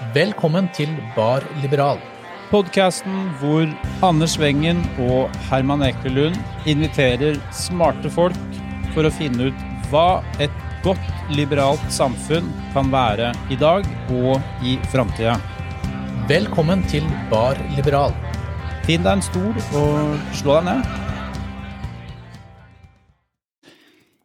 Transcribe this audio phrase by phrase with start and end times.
[0.00, 1.98] Velkommen til Bar Liberal.
[2.48, 3.66] Podkasten hvor
[4.02, 8.38] Anders Wengen og Herman Ekelund inviterer smarte folk
[8.94, 9.60] for å finne ut
[9.90, 11.04] hva et godt
[11.36, 13.84] liberalt samfunn kan være i dag
[14.16, 15.36] og i framtida.
[16.32, 18.16] Velkommen til Bar Liberal.
[18.88, 21.09] Finn deg en stol og slå deg ned.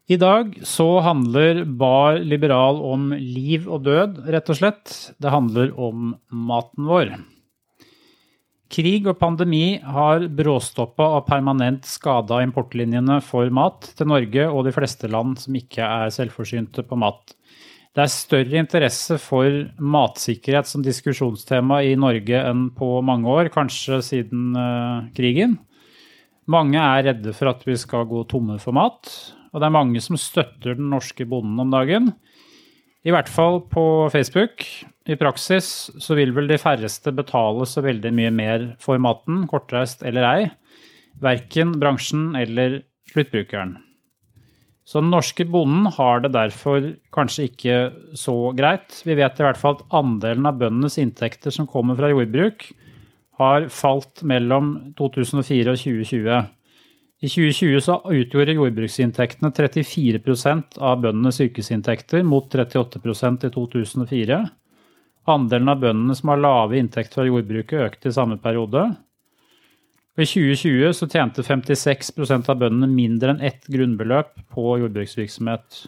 [0.05, 4.91] I dag så handler Bar Liberal om liv og død, rett og slett.
[5.17, 7.15] Det handler om maten vår.
[8.69, 14.73] Krig og pandemi har bråstoppa og permanent skada importlinjene for mat til Norge og de
[14.75, 17.33] fleste land som ikke er selvforsynte på mat.
[17.95, 24.01] Det er større interesse for matsikkerhet som diskusjonstema i Norge enn på mange år, kanskje
[24.05, 25.55] siden uh, krigen.
[26.51, 29.09] Mange er redde for at vi skal gå tomme for mat,
[29.55, 32.11] og det er mange som støtter den norske bonden om dagen.
[33.07, 34.65] I hvert fall på Facebook.
[35.07, 35.69] I praksis
[36.01, 40.47] så vil vel de færreste betale så veldig mye mer for maten, kortreist eller ei.
[41.23, 42.81] Verken bransjen eller
[43.13, 43.77] sluttbrukeren.
[44.85, 47.77] Så den norske bonden har det derfor kanskje ikke
[48.17, 48.99] så greit.
[49.07, 52.67] Vi vet i hvert fall at andelen av bøndenes inntekter som kommer fra jordbruk,
[53.39, 56.43] har falt mellom 2004 og 2020.
[57.25, 64.37] I 2020 så utgjorde jordbruksinntektene 34% av bøndenes yrkesinntekter, mot 38% i 2004.
[65.33, 68.83] Andelen av bøndene som har lave inntekter fra jordbruket, økte i samme periode.
[70.15, 75.81] I 2020 så tjente 56% av bøndene mindre enn ett grunnbeløp på jordbruksvirksomhet.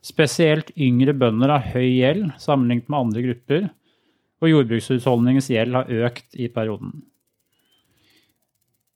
[0.00, 3.68] Spesielt yngre bønder har høy gjeld sammenlignet med andre grupper,
[4.40, 7.02] og jordbrukshusholdningens gjeld har økt i perioden.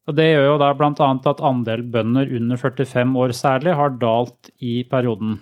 [0.05, 1.09] Og Det gjør jo da bl.a.
[1.31, 5.39] at andel bønder under 45 år særlig har dalt i perioden.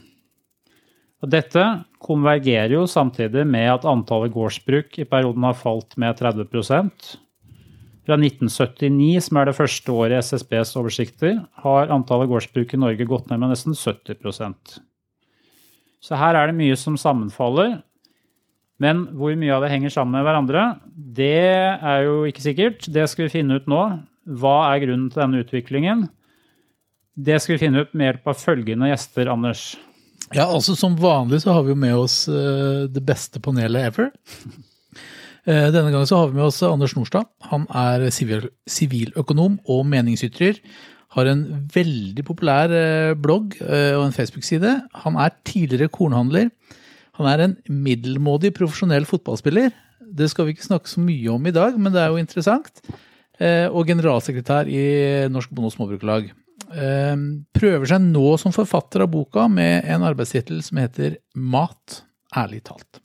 [1.22, 1.64] Og Dette
[2.02, 7.12] konvergerer jo samtidig med at antallet gårdsbruk i perioden har falt med 30%
[8.02, 13.06] Fra 1979, som er det første året i SSBs oversikter, har antallet gårdsbruk i Norge
[13.06, 14.78] gått ned med nesten 70%
[16.02, 17.80] Så her er det mye som sammenfaller.
[18.82, 21.38] Men hvor mye av det henger sammen med hverandre, det
[21.78, 22.88] er jo ikke sikkert.
[22.90, 23.84] Det skal vi finne ut nå
[24.26, 26.04] hva er grunnen til denne utviklingen?
[27.12, 29.64] Det skal vi finne ut med hjelp av følgende gjester, Anders.
[30.32, 34.08] Ja, altså Som vanlig så har vi jo med oss uh, det beste panelet ever.
[35.44, 37.28] Uh, denne gangen så har vi med oss Anders Nordstad.
[37.50, 40.62] Han er siviløkonom og meningsytrer.
[41.12, 41.44] Har en
[41.74, 44.78] veldig populær uh, blogg og en Facebook-side.
[45.04, 46.48] Han er tidligere kornhandler.
[47.20, 49.68] Han er en middelmådig profesjonell fotballspiller.
[50.00, 52.80] Det skal vi ikke snakke så mye om i dag, men det er jo interessant.
[53.42, 54.82] Eh, og generalsekretær i
[55.32, 56.30] Norsk Bonde- og Småbrukerlag.
[56.70, 57.16] Eh,
[57.56, 62.02] prøver seg nå som forfatter av boka med en arbeidstittel som heter Mat,
[62.36, 63.00] ærlig talt.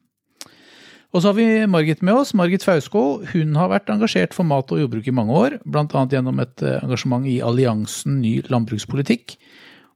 [1.16, 2.34] Og så har vi Margit med oss.
[2.36, 3.24] Margit Fauskå.
[3.32, 6.04] Hun har vært engasjert for mat og jordbruk i mange år, bl.a.
[6.12, 9.38] gjennom et eh, engasjement i Alliansen ny landbrukspolitikk,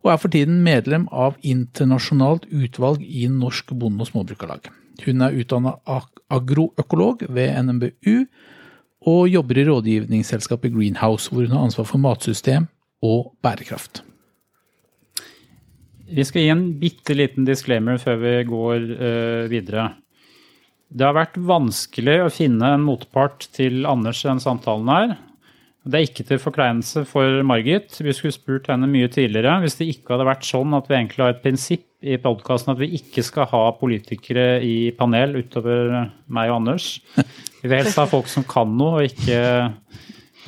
[0.01, 4.71] og er for tiden medlem av internasjonalt utvalg i Norsk Bonde- og Småbrukerlag.
[5.05, 5.75] Hun er utdanna
[6.31, 8.25] agroøkolog ved NMBU
[9.07, 12.67] og jobber i rådgivningsselskapet Greenhouse, hvor hun har ansvar for matsystem
[13.01, 14.03] og bærekraft.
[16.11, 19.93] Vi skal gi en bitte liten disclaimer før vi går uh, videre.
[20.91, 25.13] Det har vært vanskelig å finne en motpart til Anders i denne samtalen her.
[25.81, 27.95] Det er ikke til forkleinelse for Margit.
[27.97, 29.55] Vi skulle spurt henne mye tidligere.
[29.63, 32.81] Hvis det ikke hadde vært sånn at vi egentlig har et prinsipp i podkasten at
[32.81, 35.89] vi ikke skal ha politikere i panel utover
[36.33, 36.95] meg og Anders.
[37.61, 39.41] Vi vil helst ha folk som kan noe, og ikke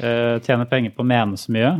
[0.02, 1.74] eh, tjene penger på å mene så mye.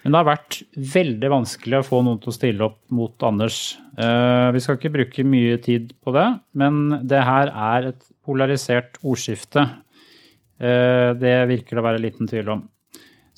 [0.00, 0.58] Men det har vært
[0.96, 3.60] veldig vanskelig å få noen til å stille opp mot Anders.
[4.00, 6.26] Eh, vi skal ikke bruke mye tid på det,
[6.56, 9.66] men det her er et polarisert ordskifte.
[10.60, 12.68] Eh, det virker det å være liten tvil om.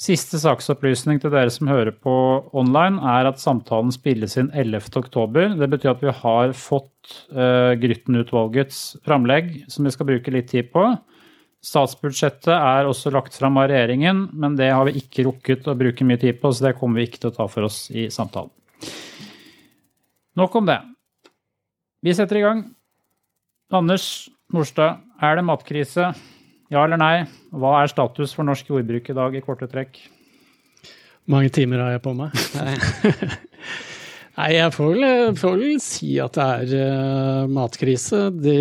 [0.02, 2.12] Siste saksopplysning til dere som hører på
[2.58, 5.60] online, er at samtalen spilles inn 11.10.
[5.60, 10.72] Det betyr at vi har fått uh, Grytten-utvalgets framlegg, som vi skal bruke litt tid
[10.75, 10.88] på.
[11.62, 16.06] Statsbudsjettet er også lagt fram av regjeringen, men det har vi ikke rukket å bruke
[16.08, 18.50] mye tid på, så det kommer vi ikke til å ta for oss i samtalen.
[20.34, 20.81] Nok om det.
[22.02, 22.66] Vi setter i gang.
[23.70, 26.10] Anders Morstad, er det matkrise?
[26.72, 27.26] Ja eller nei?
[27.52, 29.98] Hva er status for norsk jordbruk i dag, i korte trekk?
[31.30, 32.32] Mange timer har jeg på meg?
[34.32, 35.04] Nei, jeg får vel,
[35.36, 36.46] får vel, si at det
[36.80, 38.22] er uh, matkrise.
[38.32, 38.54] Det,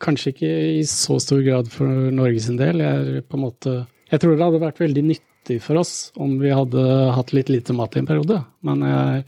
[0.00, 2.84] kanskje ikke i så stor grad for Norges del.
[2.84, 3.74] Jeg, på en måte,
[4.12, 6.86] jeg tror det hadde vært veldig nyttig for oss om vi hadde
[7.16, 8.38] hatt litt lite mat i en periode.
[8.62, 9.26] Men jeg,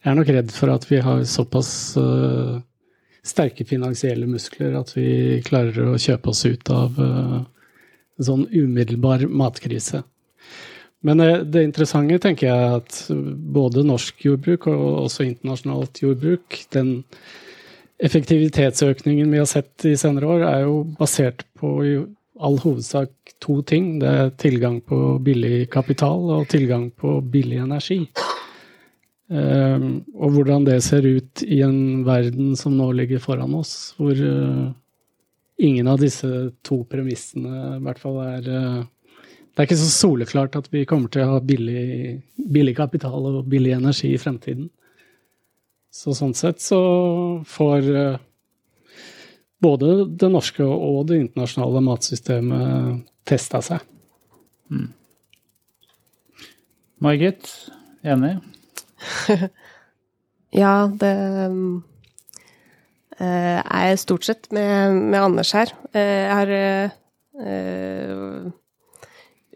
[0.00, 2.56] jeg er nok redd for at vi har såpass uh,
[3.26, 6.96] sterke finansielle muskler at vi klarer å kjøpe oss ut av
[8.20, 10.02] en sånn umiddelbar matkrise.
[11.00, 12.98] Men uh, det interessante tenker jeg at
[13.56, 16.98] både norsk jordbruk og også internasjonalt jordbruk, den
[18.00, 21.94] effektivitetsøkningen vi har sett i senere år, er jo basert på i
[22.40, 23.98] all hovedsak to ting.
[24.00, 28.06] Det er tilgang på billig kapital og tilgang på billig energi.
[29.30, 34.18] Um, og hvordan det ser ut i en verden som nå ligger foran oss, hvor
[34.18, 34.72] uh,
[35.62, 36.26] ingen av disse
[36.66, 38.80] to premissene i hvert fall er uh,
[39.54, 43.46] Det er ikke så soleklart at vi kommer til å ha billig, billig kapital og
[43.50, 44.66] billig energi i fremtiden.
[45.94, 46.82] Så sånn sett så
[47.46, 48.20] får uh,
[49.62, 53.84] både det norske og det internasjonale matsystemet testa seg.
[54.74, 54.88] Mm.
[56.98, 57.46] Margit,
[58.02, 58.40] enig?
[60.62, 61.14] ja, det
[63.20, 65.72] uh, er stort sett med, med Anders her.
[65.94, 66.52] Uh, jeg har
[67.40, 68.50] uh,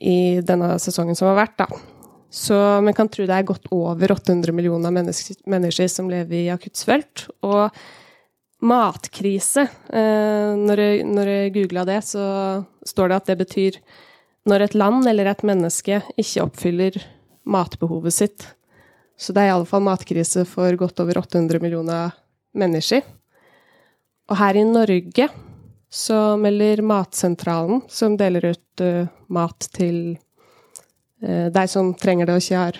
[0.00, 1.68] i denne sesongen som har vært, da.
[2.30, 6.52] Så man kan tro det er godt over 800 millioner mennesker, mennesker som lever i
[6.52, 7.26] akutt svelt.
[7.42, 7.74] Og
[8.60, 12.22] matkrise eh, Når jeg, når jeg googla det, så
[12.86, 13.80] står det at det betyr
[14.48, 16.96] når et land eller et menneske ikke oppfyller
[17.50, 18.46] matbehovet sitt.
[19.20, 22.14] Så det er iallfall matkrise for godt over 800 millioner
[22.56, 23.02] mennesker.
[24.30, 25.28] Og her i Norge
[25.90, 30.18] så melder Matsentralen, som deler ut uh, mat til
[31.24, 32.78] uh, de som trenger det og ikke har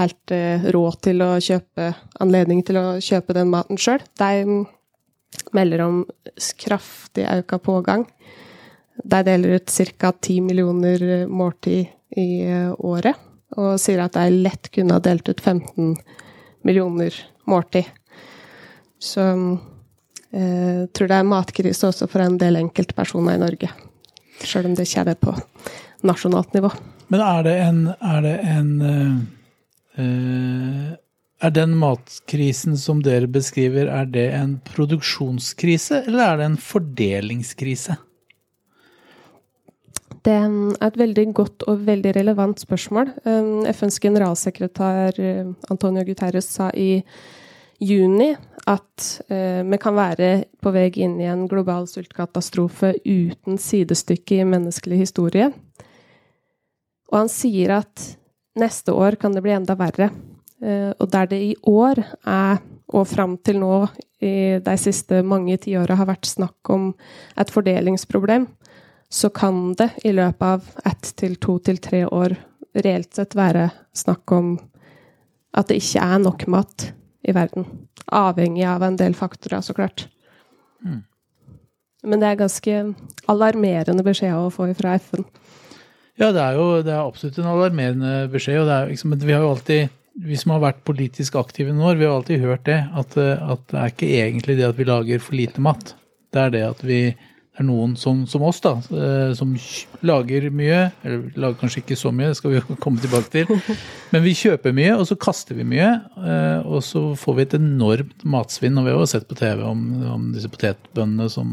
[0.00, 1.92] helt uh, råd til å kjøpe
[2.24, 4.64] anledning til å kjøpe den maten sjøl, de
[5.54, 6.00] melder om
[6.58, 8.08] kraftig økt pågang.
[8.98, 10.10] De deler ut ca.
[10.10, 12.46] 10 millioner måltid i
[12.78, 13.18] året,
[13.58, 15.94] og sier at de lett kunne ha delt ut 15
[16.66, 17.14] millioner
[17.50, 17.86] måltid.
[19.02, 19.26] Så
[20.34, 23.68] jeg eh, tror det er matkrise også for en del enkeltpersoner i Norge.
[24.42, 25.34] Sjøl om det ikke er på
[26.04, 26.72] nasjonalt nivå.
[27.12, 28.70] Men er det en, er det en
[29.94, 30.94] uh,
[31.44, 37.98] Er den matkrisen som dere beskriver, er det en produksjonskrise, eller er det en fordelingskrise?
[40.24, 40.50] Det er
[40.88, 43.12] et veldig godt og veldig relevant spørsmål.
[43.68, 45.20] FNs generalsekretær
[45.68, 47.04] Antonio Guterres sa i
[47.84, 48.32] juni
[48.70, 50.30] at eh, vi kan være
[50.62, 55.50] på vei inn i en global sultkatastrofe uten sidestykke i menneskelig historie.
[57.12, 58.06] Og han sier at
[58.58, 60.08] neste år kan det bli enda verre.
[60.64, 62.62] Eh, og der det i år er,
[62.94, 63.84] og fram til nå
[64.24, 66.92] i de siste mange tiåra, har vært snakk om
[67.36, 68.48] et fordelingsproblem,
[69.12, 72.34] så kan det i løpet av ett til to til tre år
[72.74, 74.54] reelt sett være snakk om
[75.54, 76.88] at det ikke er nok mat
[77.24, 77.66] i verden.
[78.06, 80.06] Avhengig av en del faktorer, så klart.
[80.84, 81.02] Mm.
[82.04, 82.78] Men det er ganske
[83.32, 85.24] alarmerende beskjed å få fra FN.
[86.20, 88.60] Ja, det er jo det er absolutt en alarmerende beskjed.
[88.60, 91.94] og det er liksom, Vi har jo alltid, vi som har vært politisk aktive nå,
[91.94, 92.80] vi har alltid hørt det.
[92.94, 95.94] At, at det er ikke egentlig det at vi lager for lite mat.
[96.30, 97.00] Det er det at vi
[97.54, 99.52] er noen som, som, oss, da, eh, som
[100.06, 100.80] lager mye.
[101.06, 103.50] Eller lager kanskje ikke så mye, det skal vi jo komme tilbake til.
[104.12, 105.90] Men vi kjøper mye, og så kaster vi mye.
[106.18, 108.78] Eh, og så får vi et enormt matsvinn.
[108.80, 109.84] Og vi har jo sett på TV om,
[110.16, 111.50] om disse potetbøndene som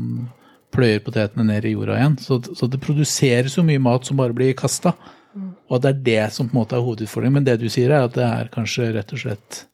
[0.71, 2.17] pløyer potetene ned i jorda igjen.
[2.23, 4.95] Så, så det produseres jo mye mat som bare blir kasta.
[5.71, 7.39] Og det er det som på en måte er hovedutfordringen.
[7.39, 9.65] Men det du sier, er at det er kanskje rett og slett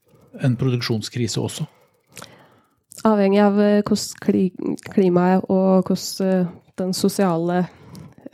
[0.43, 1.65] en produksjonskrise også.
[3.05, 7.65] Avhengig av eh, hvordan klimaet og hvordan eh, den sosiale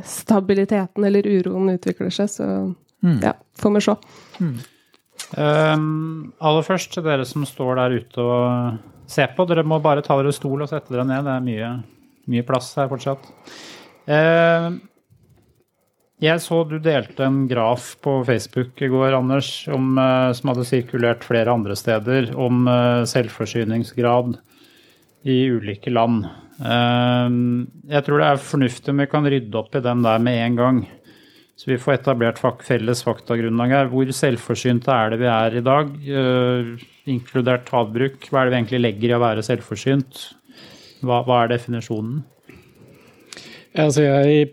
[0.03, 2.47] stabiliteten eller uroen utvikler seg, så
[3.03, 3.19] mm.
[3.23, 3.95] ja, får vi se.
[4.43, 4.55] Mm.
[5.33, 8.79] Um, aller først til dere som står der ute og
[9.09, 9.45] ser på.
[9.47, 11.23] Dere må bare ta dere stol og sette dere ned.
[11.23, 11.69] Det er mye,
[12.33, 13.29] mye plass her fortsatt.
[14.09, 14.75] Uh,
[16.23, 20.67] Jeg så du delte en graf på Facebook i går, Anders, om, eh, som hadde
[20.69, 24.37] sirkulert flere andre steder, om eh, selvforsyningsgrad
[25.23, 26.25] i ulike land.
[26.59, 27.29] Eh,
[27.93, 30.59] Jeg tror det er fornuftig om vi kan rydde opp i den der med en
[30.59, 30.83] gang.
[31.55, 33.89] Så vi får etablert felles faktagrunnlag her.
[33.91, 38.29] Hvor selvforsynte er det vi er i dag, eh, inkludert havbruk?
[38.29, 40.33] Hva er det vi egentlig legger i å være selvforsynt?
[41.03, 42.23] Hva, hva er definisjonen?
[43.73, 44.51] Altså jeg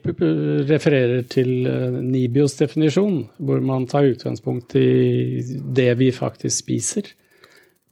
[0.68, 5.42] refererer til eh, Nibios definisjon, hvor man tar utgangspunkt i
[5.76, 7.10] det vi faktisk spiser.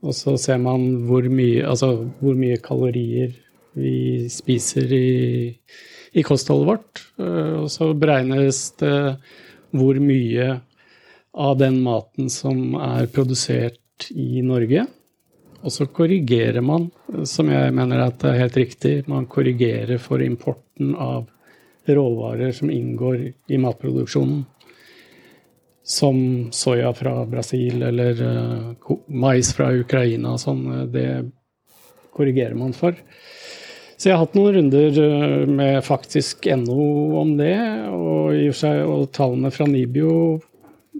[0.07, 3.35] Og så ser man hvor mye, altså hvor mye kalorier
[3.79, 5.51] vi spiser i,
[6.15, 7.03] i kostholdet vårt.
[7.19, 8.97] Eh, Og så beregnes det
[9.75, 10.53] hvor mye
[11.39, 14.87] av den maten som er produsert i Norge.
[15.59, 16.87] Og så korrigerer man,
[17.27, 21.27] som jeg mener at det er helt riktig, man korrigerer for importen av
[21.89, 24.45] råvarer som inngår i matproduksjonen.
[25.89, 26.19] Som
[26.53, 30.65] soya fra Brasil eller eh, mais fra Ukraina og sånn.
[30.75, 31.09] eh, Det
[32.13, 32.97] korrigerer man for.
[33.99, 36.85] Så jeg har hatt noen runder eh, med faktisk NO
[37.19, 37.57] om det,
[37.91, 40.13] og, seg, og tallene fra Nibio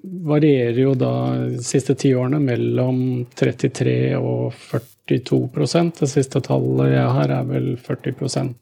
[0.03, 1.13] varierer jo da
[1.51, 7.69] de siste ti årene mellom 33 og 42% Det siste tallet jeg har, er vel
[7.83, 8.55] 40%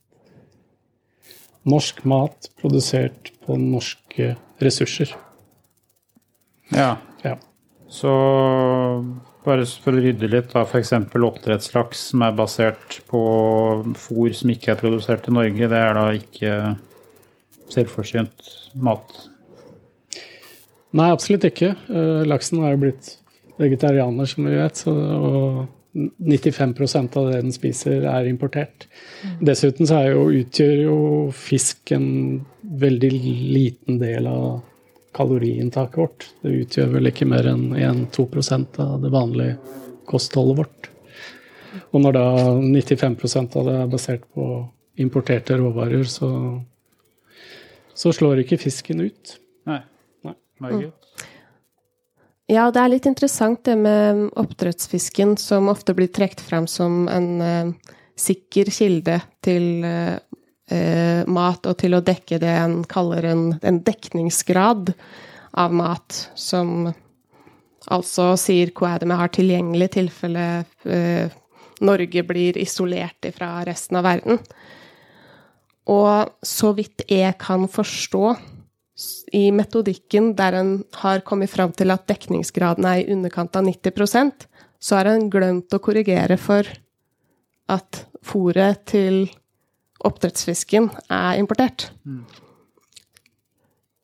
[1.67, 5.11] Norsk mat produsert på norske ressurser.
[6.75, 7.37] Ja, Ja.
[7.89, 8.11] Så
[9.47, 10.91] bare for å rydde litt, da, f.eks.
[11.15, 13.21] oppdrettslaks som er basert på
[13.95, 16.57] fôr som ikke er produsert i Norge, det er da ikke
[17.71, 18.51] selvforsynt
[18.83, 19.15] mat.
[20.97, 21.75] Nei, absolutt ikke.
[21.91, 23.15] Eh, Laksen har jo blitt
[23.61, 24.83] vegetarianer, som vi vet.
[24.83, 28.87] Så, og 95% av det den spiser, er importert.
[29.45, 30.99] Dessuten så er jo, utgjør jo
[31.37, 32.09] fisk en
[32.83, 34.65] veldig liten del av
[35.17, 36.29] kaloriinntaket vårt.
[36.43, 39.57] Det utgjør vel ikke mer enn 1-2% av det vanlige
[40.09, 40.91] kostholdet vårt.
[41.93, 42.27] Og når da
[42.63, 44.47] 95% av det er basert på
[45.01, 46.31] importerte råvarer, så,
[47.95, 49.37] så slår ikke fisken ut.
[49.69, 49.83] Nei.
[50.25, 50.37] Nei.
[50.63, 51.27] Margit?
[52.47, 57.31] Ja, det er litt interessant det med oppdrettsfisken, som ofte blir trukket frem som en
[57.43, 60.17] uh, sikker kilde til eh,
[61.31, 64.91] mat, og til å dekke det en kaller en, en dekningsgrad
[65.57, 66.89] av mat, som
[67.87, 70.47] altså sier hva er det vi har tilgjengelig tilfelle
[70.91, 71.31] eh,
[71.87, 74.41] Norge blir isolert fra resten av verden.
[75.93, 78.37] Og så vidt jeg kan forstå,
[79.37, 80.71] i metodikken der en
[81.03, 84.47] har kommet fram til at dekningsgraden er i underkant av 90%
[84.81, 86.69] så har en glemt å korrigere for
[87.73, 89.27] at fôret til
[90.05, 91.89] oppdrettsfisken er importert.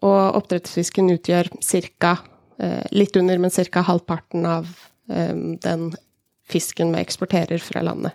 [0.03, 2.17] Og oppdrettsfisken utgjør ca.
[2.59, 3.85] Eh, litt under, men ca.
[3.87, 4.69] halvparten av
[5.11, 5.93] eh, den
[6.49, 8.13] fisken vi eksporterer fra landet.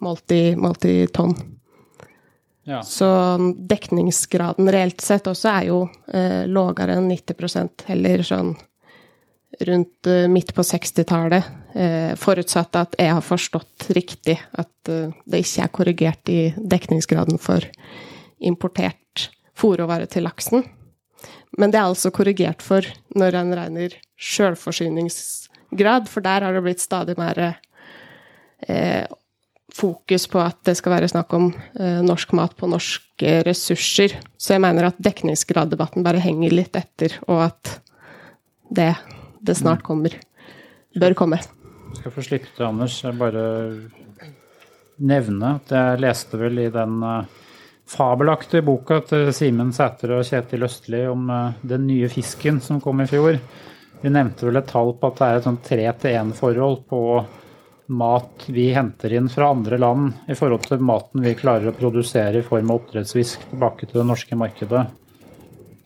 [0.00, 1.34] Målt i, målt i tonn.
[2.66, 2.82] Ja.
[2.82, 3.08] Så
[3.68, 8.56] dekningsgraden reelt sett også er jo eh, lavere enn 90% heller sånn
[9.60, 11.50] rundt eh, midt på 60-tallet.
[11.74, 17.40] Eh, forutsatt at jeg har forstått riktig at eh, det ikke er korrigert i dekningsgraden
[17.42, 17.64] for
[18.38, 20.66] importert fôrråvare til laksen.
[21.56, 22.84] Men det er altså korrigert for
[23.16, 27.40] når en regner sjølforsyningsgrad, for der har det blitt stadig mer
[28.66, 29.06] eh,
[29.76, 34.16] fokus på at det skal være snakk om eh, norsk mat på norske ressurser.
[34.36, 37.76] Så jeg mener at dekningsgraddebatten bare henger litt etter, og at
[38.76, 38.92] det,
[39.46, 40.14] det snart kommer.
[40.96, 41.40] Bør komme.
[41.40, 42.98] Jeg skal få slippe til, Anders.
[43.04, 43.44] Jeg bare
[45.06, 47.32] nevne at jeg leste vel i den eh,
[47.86, 53.02] fabelaktige boka til Simen Sæter og Kjetil Østli om eh, den nye fisken som kom
[53.04, 53.38] i fjor.
[54.02, 57.02] De nevnte vel et tall på at det er et sånn tre-til-én-forhold på
[57.96, 62.40] mat vi henter inn fra andre land i forhold til maten vi klarer å produsere
[62.40, 64.86] i form av oppdrettsfisk tilbake til det norske markedet.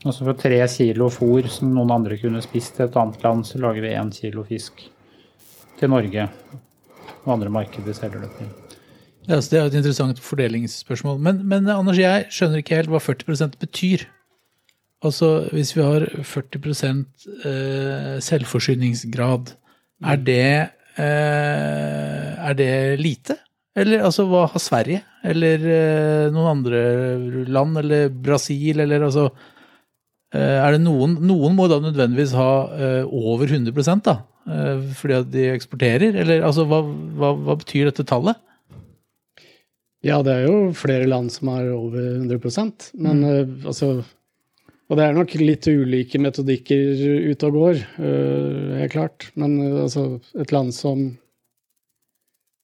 [0.01, 3.61] Altså for tre kilo fôr som noen andre kunne spist i et annet land, så
[3.61, 4.81] lager vi én kilo fisk
[5.81, 6.29] til Norge
[7.25, 8.49] og andre markeder selger det til.
[9.29, 11.21] Ja, så det er jo et interessant fordelingsspørsmål.
[11.23, 14.07] Men, men Anders, jeg skjønner ikke helt hva 40% betyr.
[15.05, 17.05] Altså, hvis vi har 40
[17.49, 19.55] eh, selvforsyningsgrad,
[20.11, 20.51] er det,
[20.97, 23.37] eh, er det lite?
[23.77, 25.05] Eller altså, hva har Sverige?
[25.25, 26.83] Eller eh, noen andre
[27.49, 27.79] land?
[27.85, 28.81] Eller Brasil?
[28.81, 29.29] Eller altså
[30.37, 34.21] Er det noen Noen må da nødvendigvis ha eh, over 100% da?
[34.47, 36.15] Eh, fordi at de eksporterer?
[36.23, 38.39] Eller altså, hva, hva, hva betyr dette tallet?
[40.07, 43.67] Ja, det er jo flere land som har over 100% men mm.
[43.69, 43.91] altså
[44.89, 49.29] Og det er nok litt ulike metodikker ute og går, helt klart.
[49.39, 51.13] Men altså, et land som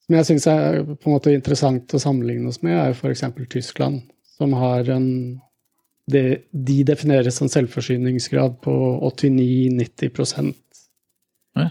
[0.07, 3.25] som jeg syns er på en måte interessant å sammenligne oss med, er f.eks.
[3.51, 4.05] Tyskland,
[4.37, 5.09] som har en
[6.07, 8.75] det, De defineres som selvforsyningsgrad på
[9.11, 10.55] 89-90
[11.57, 11.71] Ja.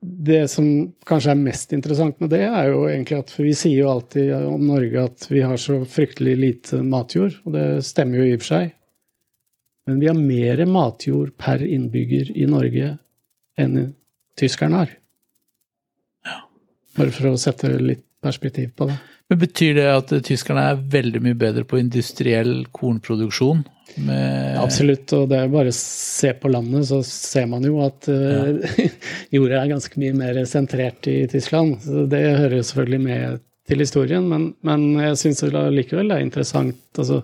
[0.00, 3.90] Det som kanskje er mest interessant med det, er jo egentlig at vi sier jo
[3.92, 8.36] alltid om Norge at vi har så fryktelig lite matjord, og det stemmer jo i
[8.36, 8.72] og for seg.
[9.86, 12.96] Men vi har mer matjord per innbygger i Norge
[13.60, 13.76] enn
[14.38, 14.96] tyskerne har.
[16.96, 18.96] Bare for å sette litt perspektiv på det.
[19.30, 23.64] Men Betyr det at tyskerne er veldig mye bedre på industriell kornproduksjon?
[24.06, 28.06] Med Absolutt, og det er bare å se på landet, så ser man jo at
[28.10, 28.88] ja.
[29.34, 31.78] jorda er ganske mye mer sentrert i Tyskland.
[31.82, 35.42] Så det hører jo selvfølgelig med til historien, men, men jeg syns
[35.74, 37.22] likevel det er interessant altså,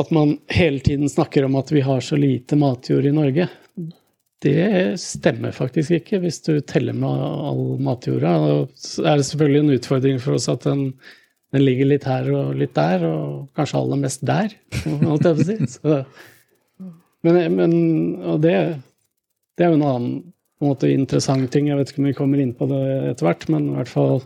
[0.00, 3.48] at man hele tiden snakker om at vi har så lite matjord i Norge.
[4.40, 8.34] Det stemmer faktisk ikke, hvis du teller med all matjorda.
[8.72, 10.86] Så er det selvfølgelig en utfordring for oss at den,
[11.52, 14.54] den ligger litt her og litt der, og kanskje aller mest der,
[15.04, 15.58] holdt jeg på å si.
[15.74, 16.00] Så,
[17.26, 17.74] men, men
[18.24, 18.56] og det,
[19.58, 20.14] det, er jo en annen
[20.56, 21.68] på en måte, interessant ting.
[21.68, 22.80] Jeg vet ikke om vi kommer inn på det
[23.10, 24.22] etter hvert, men i hvert fall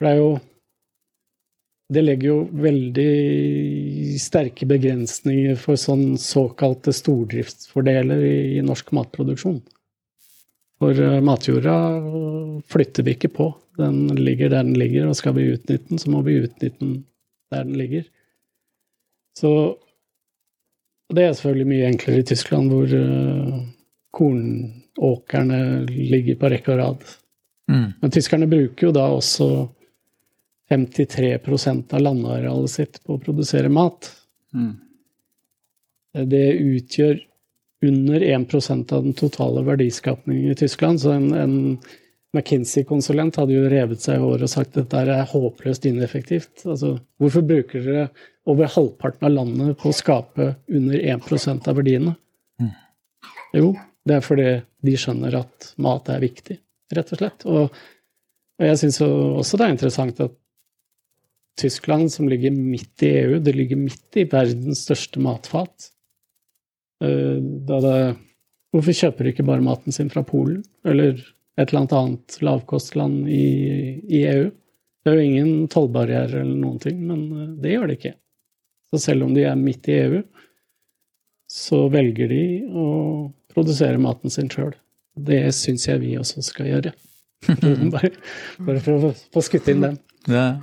[0.00, 0.30] det er jo
[1.90, 3.10] det legger jo veldig
[4.22, 9.58] sterke begrensninger for sånn såkalte stordriftsfordeler i, i norsk matproduksjon.
[10.80, 11.74] For uh, matjorda
[12.70, 13.48] flytter vi ikke på.
[13.80, 16.94] Den ligger der den ligger, og skal vi utnytte den, så må vi utnytte den
[17.50, 18.06] der den ligger.
[19.38, 19.50] Så
[21.10, 23.58] det er selvfølgelig mye enklere i Tyskland, hvor uh,
[24.14, 27.04] kornåkrene ligger på rekke og rad.
[27.70, 27.88] Mm.
[27.98, 29.50] Men tyskerne bruker jo da også
[30.70, 34.10] 53% av landarealet sitt på å produsere mat.
[34.54, 34.76] Mm.
[36.30, 37.18] Det utgjør
[37.86, 41.00] under 1% av den totale verdiskapningen i Tyskland.
[41.00, 41.56] Så en, en
[42.36, 46.66] McKinsey-konsulent hadde jo revet seg i håret og sagt at dette er håpløst ineffektivt.
[46.66, 48.08] Altså, hvorfor bruker dere
[48.50, 52.14] over halvparten av landet på å skape under 1 av verdiene?
[52.60, 52.74] Mm.
[53.58, 53.72] Jo,
[54.06, 54.50] det er fordi
[54.86, 56.60] de skjønner at mat er viktig,
[56.94, 57.48] rett og slett.
[57.48, 57.80] Og,
[58.60, 60.36] og jeg syns også det er interessant at
[61.60, 65.90] Tyskland, som ligger midt i EU, det ligger midt i verdens største matfat.
[67.04, 68.00] Eh, da det
[68.70, 71.16] Hvorfor kjøper de ikke bare maten sin fra Polen, eller
[71.58, 73.46] et eller annet lavkostland i,
[74.06, 74.44] i EU?
[75.02, 78.14] Det er jo ingen tollbarrierer eller noen ting, men eh, det gjør de ikke.
[78.90, 80.22] Så selv om de er midt i EU,
[81.50, 82.86] så velger de å
[83.50, 84.76] produsere maten sin sjøl.
[85.18, 86.94] Det syns jeg vi også skal gjøre.
[87.94, 88.12] bare,
[88.60, 89.98] bare, for å få skutt inn den.
[90.30, 90.60] Ja?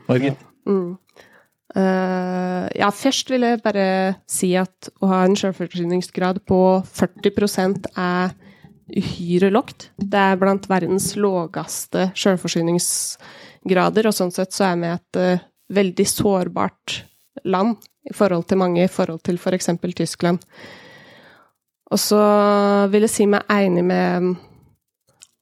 [1.78, 3.88] Uh, ja, først vil jeg bare
[4.30, 8.34] si at å ha en selvforsyningsgrad på 40% er
[8.88, 9.90] uhyre lågt.
[10.00, 16.08] Det er blant verdens lågeste selvforsyningsgrader, og sånn sett så er vi et uh, veldig
[16.08, 17.02] sårbart
[17.46, 17.78] land
[18.08, 19.74] i forhold til mange, i forhold til f.eks.
[19.76, 20.44] For Tyskland.
[21.92, 22.20] Og så
[22.92, 24.36] vil jeg si meg enig med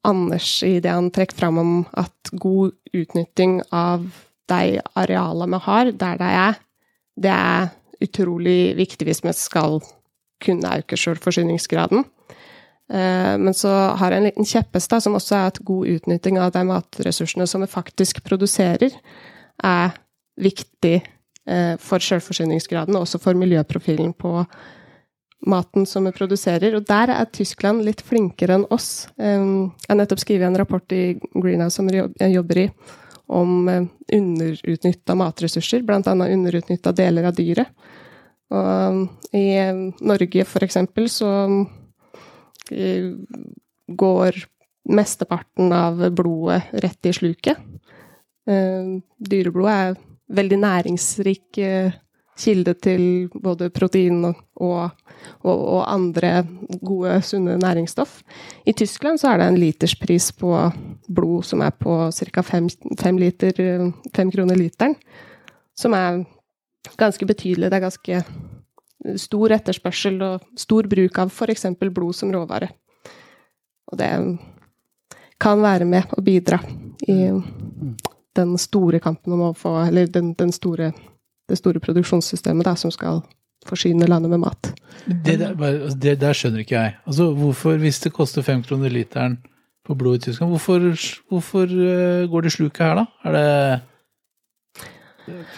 [0.06, 4.06] Anders i det han trekker fram om at god utnytting av
[4.52, 6.60] de arealene vi har, der de er,
[7.16, 7.70] det er
[8.04, 9.80] utrolig viktig hvis vi skal
[10.44, 12.04] kunne øke selvforsyningsgraden.
[12.94, 16.54] Eh, men så har jeg en liten kjepphest, som også er at god utnytting av
[16.54, 18.94] de matressursene som vi faktisk produserer,
[19.64, 19.96] er
[20.36, 24.42] viktig eh, for selvforsyningsgraden, og også for miljøprofilen på
[25.46, 26.76] maten som vi produserer.
[26.78, 29.08] Og der er Tyskland litt flinkere enn oss.
[29.18, 32.70] Eh, jeg har nettopp skrevet en rapport i Greenhouse som jeg jobber i,
[33.28, 33.84] om eh,
[34.14, 36.14] underutnytta matressurser, bl.a.
[36.14, 37.72] underutnytta deler av dyret.
[38.54, 41.32] Og i eh, Norge, eksempel, så
[42.72, 43.12] eh,
[43.88, 44.44] går
[44.86, 47.58] mesteparten av blodet rett i sluket.
[48.46, 49.96] Dyreblodet er
[50.38, 51.58] veldig næringsrik
[52.38, 54.89] kilde til både protein og, og,
[55.43, 56.45] og, andre
[56.84, 58.21] gode, sunne næringsstoff.
[58.65, 60.52] I Tyskland så er det en literspris på
[61.08, 62.41] blod som er på ca.
[62.41, 62.67] Fem,
[63.00, 64.98] fem, liter, fem kroner literen.
[65.76, 66.24] Som er
[66.98, 67.71] ganske betydelig.
[67.71, 68.24] Det er ganske
[69.21, 71.67] stor etterspørsel og stor bruk av f.eks.
[71.80, 72.69] blod som råvare.
[73.91, 74.12] Og det
[75.39, 76.60] kan være med å bidra
[77.08, 77.30] i
[78.36, 80.91] den store kampen om å få Eller den, den store
[81.50, 83.22] det store produksjonssystemet da, som skal
[83.66, 84.72] forsyne landet med mat.
[85.06, 86.96] Det der, altså, det der, skjønner ikke jeg.
[87.06, 89.40] Altså, hvorfor, Hvis det koster fem kroner literen
[89.86, 90.86] på blod i Tyskland, hvorfor,
[91.30, 93.06] hvorfor uh, går det sluket her, da?
[93.24, 93.82] Er det,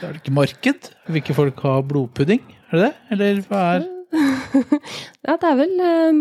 [0.01, 0.91] er det ikke marked?
[1.07, 2.41] Vil ikke folk ha blodpudding?
[2.71, 2.93] Er det det?
[3.11, 3.87] Eller hva er
[5.27, 6.19] Ja, det er vel eh,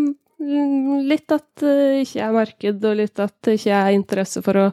[1.07, 4.65] litt at det ikke er marked, og litt at det ikke er interesse for å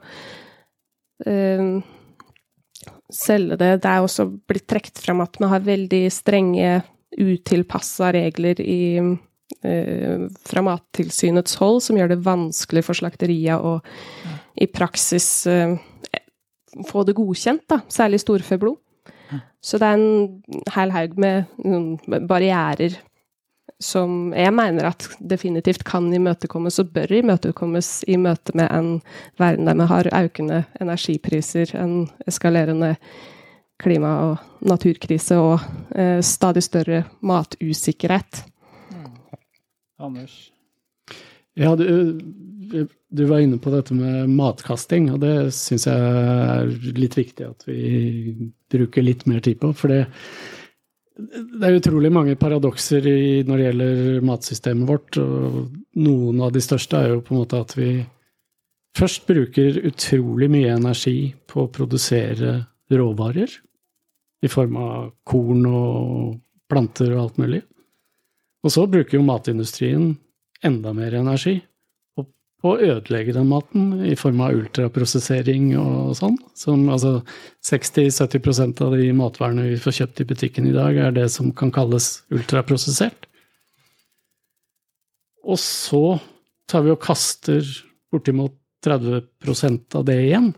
[1.27, 1.69] eh,
[3.13, 3.71] selge det.
[3.85, 6.83] Det er også blitt trukket frem at vi har veldig strenge,
[7.15, 13.77] utilpassa regler i, eh, fra Mattilsynets hold, som gjør det vanskelig for slakterier å
[14.59, 15.77] i praksis eh,
[16.89, 18.81] få det godkjent, da, særlig storfeblod.
[19.65, 22.99] Så det er en hel haug med noen barrierer
[23.83, 28.91] som jeg mener at definitivt kan imøtekommes og bør imøtekommes i møte med en
[29.41, 32.95] verden der vi har økende energipriser, en eskalerende
[33.83, 35.61] klima- og naturkrise og
[35.97, 38.45] eh, stadig større matusikkerhet.
[39.99, 40.51] Anders?
[41.55, 42.19] Ja, du,
[43.11, 47.67] du, var inne på dette med matkasting, og det syns jeg er litt viktig at
[47.69, 49.71] vi bruker litt mer tid på.
[49.79, 50.01] For det,
[51.15, 53.05] det er utrolig mange paradokser
[53.47, 55.19] når det gjelder matsystemet vårt.
[55.23, 55.71] og
[56.03, 57.91] Noen av de største er jo på en måte at vi
[58.99, 62.57] først bruker utrolig mye energi på å produsere
[62.91, 63.53] råvarer.
[64.45, 66.35] I form av korn og
[66.69, 67.63] planter og alt mulig.
[68.65, 70.11] Og så bruker jo matindustrien
[70.65, 71.61] enda mer energi
[72.65, 76.39] å ødelegge den maten i form av ultraprosessering og sånn.
[76.57, 77.19] Som altså
[77.69, 81.73] 60-70% av de matvarene vi får kjøpt i butikken i dag, er det som kan
[81.75, 83.29] kalles ultraprosessert.
[85.45, 86.17] Og så
[86.71, 87.65] tar vi og kaster
[88.13, 90.53] bortimot 30% av det igjen.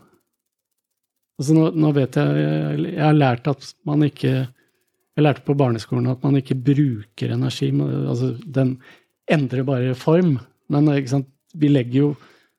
[1.37, 2.45] Altså nå, nå, vet jeg
[2.81, 7.69] Jeg har lært at man ikke Jeg lærte på barneskolen at man ikke bruker energi.
[7.77, 8.77] Altså den
[9.29, 10.37] endrer bare form.
[10.71, 10.89] Men
[11.57, 12.15] vi legger jo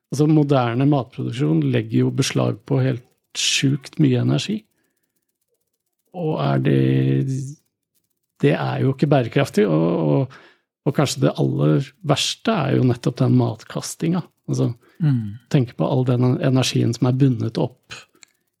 [0.09, 3.03] Altså moderne matproduksjon legger jo beslag på helt
[3.37, 4.55] sjukt mye energi.
[6.17, 6.79] Og er det
[8.41, 9.67] Det er jo ikke bærekraftig.
[9.67, 10.37] Og, og,
[10.87, 14.23] og kanskje det aller verste er jo nettopp den matkastinga.
[14.49, 14.71] Altså,
[15.03, 15.49] mm.
[15.51, 17.93] tenke på all den energien som er bundet opp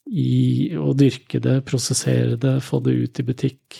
[0.09, 3.79] i å dyrke det, prosessere det, få det ut i butikk.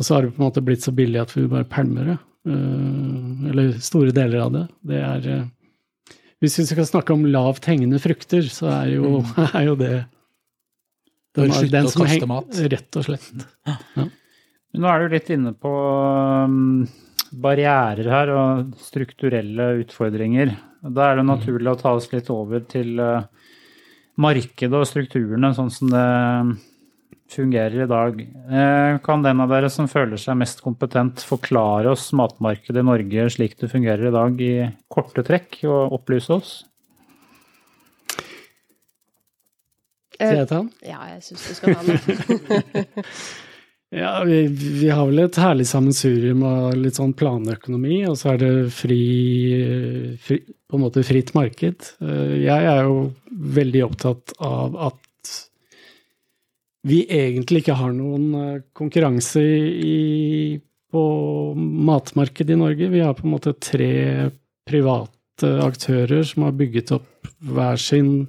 [0.00, 2.18] Og så har det på en måte blitt så billig at vi bare pælmer det.
[2.48, 4.62] Eh, eller store deler av det.
[4.92, 9.44] Det er eh, Hvis vi skal snakke om lavt hengende frukter, så er jo, mm.
[9.58, 9.92] er jo det
[11.36, 12.40] den, den som henger.
[12.72, 13.44] Rett og slett.
[13.68, 14.08] Ja.
[14.80, 15.70] Nå er du litt inne på
[16.46, 16.86] um,
[17.42, 20.54] barrierer her og strukturelle utfordringer.
[20.80, 23.26] Da er det naturlig å ta oss litt over til uh,
[24.20, 26.06] markedet og strukturene sånn som det
[27.34, 28.20] fungerer i dag.
[28.50, 33.28] Eh, kan den av dere som føler seg mest kompetent, forklare oss matmarkedet i Norge
[33.34, 36.52] slik det fungerer i dag, i korte trekk, og opplyse oss?
[40.20, 40.72] Skal jeg ta den?
[40.84, 42.96] Ja, jeg syns du skal ta den.
[44.02, 48.42] ja, vi, vi, har vel et herlig sammensurium av litt sånn planøkonomi, og så er
[48.42, 49.04] det fri,
[50.20, 51.94] fri, på en måte fritt marked.
[52.04, 53.06] Eh, jeg er jo
[53.60, 55.00] veldig opptatt av at
[56.86, 60.58] vi egentlig ikke har noen eh, konkurranse i,
[60.92, 61.04] på
[61.56, 62.90] matmarkedet i Norge.
[62.92, 64.30] Vi har på en måte tre
[64.68, 68.28] private aktører som har bygget opp hver sin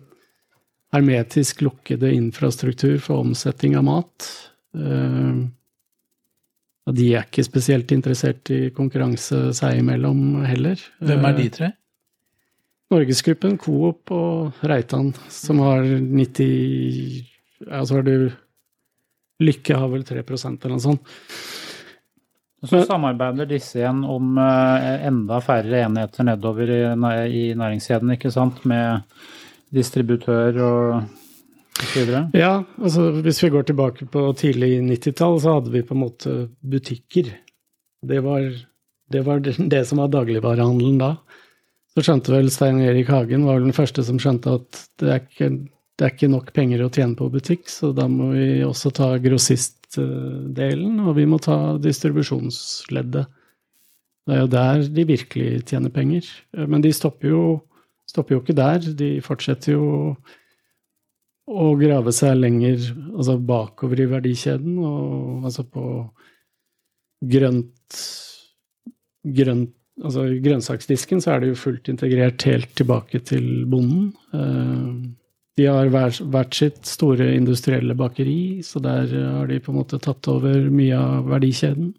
[0.91, 4.27] hermetisk lukkede infrastruktur for omsetning av mat.
[4.75, 5.47] Uh,
[6.91, 10.79] de er ikke spesielt interessert i konkurranse seg imellom heller.
[10.99, 11.69] Hvem er de tre?
[12.91, 17.30] Norgesgruppen, Coop og Reitan, som har 90
[17.67, 18.31] ja, så har du
[19.41, 21.13] Lykke har vel 3% eller noe sånt.
[22.61, 26.81] Så samarbeider disse igjen om eh, enda færre enheter nedover i,
[27.33, 28.61] i næringskjeden, ikke sant?
[28.69, 29.01] Med
[29.73, 30.83] distributør og
[31.79, 32.21] så videre?
[32.37, 36.35] Ja, altså hvis vi går tilbake på tidlig 90-tall, så hadde vi på en måte
[36.61, 37.33] butikker.
[38.05, 38.45] Det var
[39.11, 41.15] det, var det som var dagligvarehandelen da.
[41.91, 45.25] Så skjønte vel Stein Erik Hagen var vel den første som skjønte at det er
[45.25, 45.49] ikke
[46.01, 49.11] det er ikke nok penger å tjene på butikk, så da må vi også ta
[49.21, 53.27] grossistdelen, og vi må ta distribusjonsleddet.
[54.25, 56.25] Det er jo der de virkelig tjener penger.
[56.57, 57.43] Men de stopper jo,
[58.09, 58.89] stopper jo ikke der.
[58.97, 59.85] De fortsetter jo
[61.45, 65.85] å grave seg lenger altså bakover i verdikjeden, og altså på
[67.29, 68.01] grønt,
[69.37, 74.07] grønt Altså i grønnsaksdisken så er det jo fullt integrert helt tilbake til bonden.
[75.61, 79.99] Eh, de har hvert sitt store industrielle bakeri, så der har de på en måte
[79.99, 81.93] tatt over mye av verdikjeden.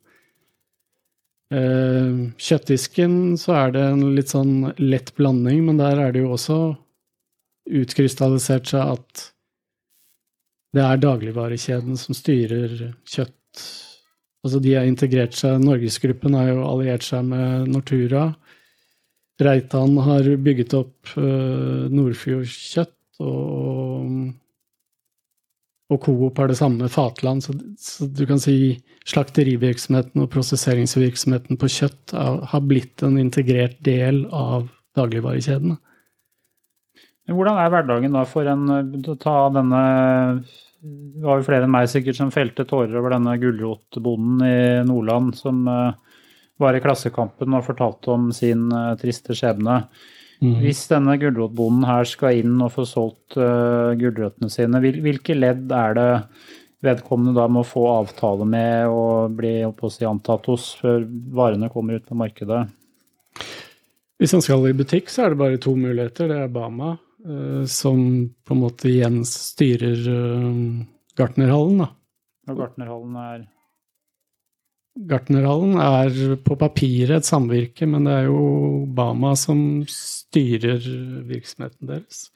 [1.52, 6.32] Eh, kjøttdisken så er det en litt sånn lett blanding, men der er det jo
[6.32, 6.76] også
[7.68, 9.28] utkrystallisert seg at
[10.72, 13.38] det er dagligvarekjeden som styrer kjøtt,
[14.42, 18.32] Altså de har integrert seg, Norgesgruppen har jo alliert seg med Nortura.
[19.38, 22.96] Reitan har bygget opp uh, Nordfjordkjøtt,
[25.92, 27.44] og, Coop har det samme Fatland.
[27.44, 34.24] Så, så, du kan si slakterivirksomheten og prosesseringsvirksomheten på kjøtt har blitt en integrert del
[34.32, 35.76] av dagligvarekjedene.
[37.30, 38.64] Hvordan er hverdagen da for en
[39.20, 39.82] ta denne
[40.82, 44.56] Det var jo flere enn meg sikkert som felte tårer over denne gulrotbonden i
[44.88, 45.94] Nordland som uh,
[46.58, 49.84] var i Klassekampen og fortalte om sin uh, triste skjebne.
[50.42, 50.56] Mm.
[50.58, 55.70] Hvis denne gulrotbonden her skal inn og få solgt uh, gulrøttene sine, hvil, hvilke ledd
[55.70, 56.08] er det
[56.82, 62.08] vedkommende da må få avtale med og bli si, antatt hos før varene kommer ut
[62.08, 62.64] på markedet?
[64.18, 66.30] Hvis han skal i butikk, så er det bare to muligheter.
[66.30, 66.96] Det er Bama,
[67.28, 68.02] uh, som
[68.42, 70.82] på en måte igjen styrer uh,
[71.18, 71.84] Gartnerhallen.
[71.84, 71.92] Da.
[72.50, 73.46] Og Gartnerhallen er
[74.92, 80.84] Gartnerhallen er på papiret et samvirke, men det er jo Bama som styrer
[81.28, 82.26] virksomheten deres.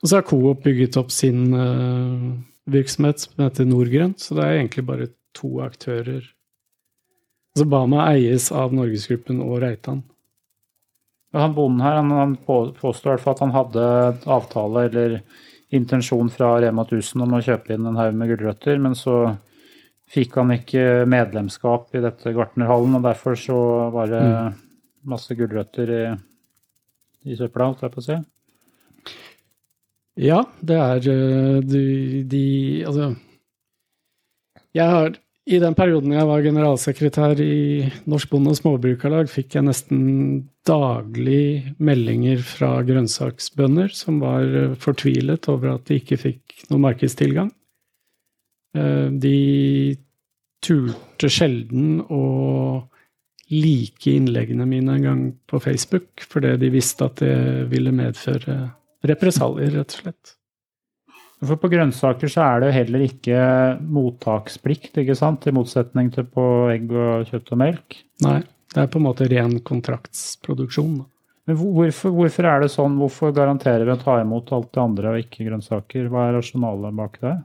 [0.00, 2.32] Og så har Coop bygget opp sin uh,
[2.72, 6.24] virksomhet som heter Nordgrønt, så det er egentlig bare to aktører.
[7.52, 10.02] Altså Bama eies av Norgesgruppen og Reitan.
[11.36, 13.86] Han bonden her han påstår i hvert fall at han hadde
[14.32, 15.18] avtale eller
[15.76, 19.36] intensjon fra Rema 1000 om å kjøpe inn en haug med gulrøtter, men så
[20.10, 23.58] fikk han ikke medlemskap i dette gartnerhallen, og derfor så
[23.94, 24.56] var det mm.
[25.10, 26.02] masse gulrøtter i,
[27.26, 28.18] i søpla, holdt jeg på å si.
[30.16, 31.84] Ja, det er eh, de,
[32.24, 32.44] de
[32.88, 33.10] Altså
[34.72, 35.10] Jeg har
[35.44, 40.00] I den perioden jeg var generalsekretær i Norsk Bonde- og Småbrukarlag, fikk jeg nesten
[40.66, 47.52] daglig meldinger fra grønnsaksbønder som var eh, fortvilet over at de ikke fikk noe markedstilgang.
[48.76, 49.96] Eh, de
[50.64, 52.22] turte sjelden å
[53.52, 58.56] like innleggene mine en gang på Facebook, fordi de visste at det ville medføre
[59.06, 60.36] represalier, rett og slett.
[61.44, 63.40] For på grønnsaker så er det jo heller ikke
[63.92, 65.46] mottaksplikt, ikke sant?
[65.46, 67.98] I motsetning til på egg og kjøtt og melk.
[68.24, 68.38] Nei,
[68.72, 70.96] det er på en måte ren kontraktsproduksjon.
[71.46, 72.96] Men hvorfor, hvorfor er det sånn?
[72.98, 76.08] Hvorfor garanterer vi å ta imot alt det andre og ikke grønnsaker?
[76.10, 77.36] Hva er rasjonalet bak det?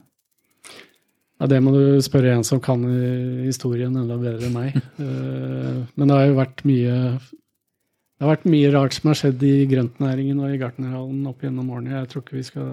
[1.42, 2.84] Ja, Det må du spørre en som kan
[3.42, 4.82] historien enda bedre enn meg.
[5.02, 6.96] Eh, men det har jo vært mye
[8.22, 11.72] det har vært mye rart som har skjedd i grøntnæringen og i gartnerhallen opp gjennom
[11.74, 11.96] årene.
[11.96, 12.68] Jeg tror ikke vi skal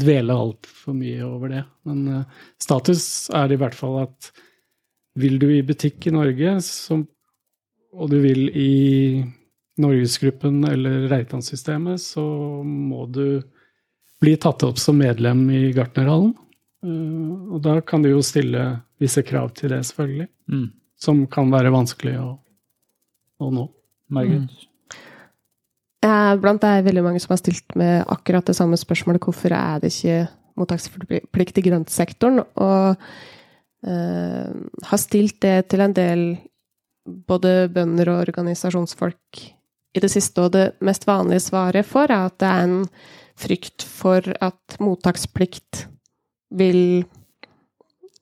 [0.00, 1.60] dvele altfor mye over det.
[1.84, 3.02] Men uh, status
[3.36, 4.30] er i hvert fall at
[5.20, 7.04] vil du i butikk i Norge, som,
[7.92, 8.72] og du vil i
[9.76, 12.24] Norgesgruppen eller Reitan-systemet, så
[12.64, 13.42] må du
[14.24, 16.32] bli tatt opp som medlem i gartnerhallen.
[16.84, 18.64] Uh, og da kan du jo stille
[19.02, 20.28] visse krav til det, selvfølgelig.
[20.52, 20.66] Mm.
[20.98, 22.32] Som kan være vanskelig å,
[23.42, 23.68] å nå.
[24.14, 24.48] Margit?
[24.48, 24.64] Mm.
[26.38, 29.22] Blant det er veldig mange som har stilt med akkurat det samme spørsmålet.
[29.24, 32.40] Hvorfor er det ikke mottaksplikt i grøntsektoren?
[32.62, 34.46] Og uh,
[34.90, 36.24] har stilt det til en del
[37.28, 39.42] både bønder og organisasjonsfolk
[39.96, 40.44] i det siste.
[40.44, 42.80] Og det mest vanlige svaret for er at det er en
[43.38, 45.86] frykt for at mottaksplikt
[46.50, 47.04] vil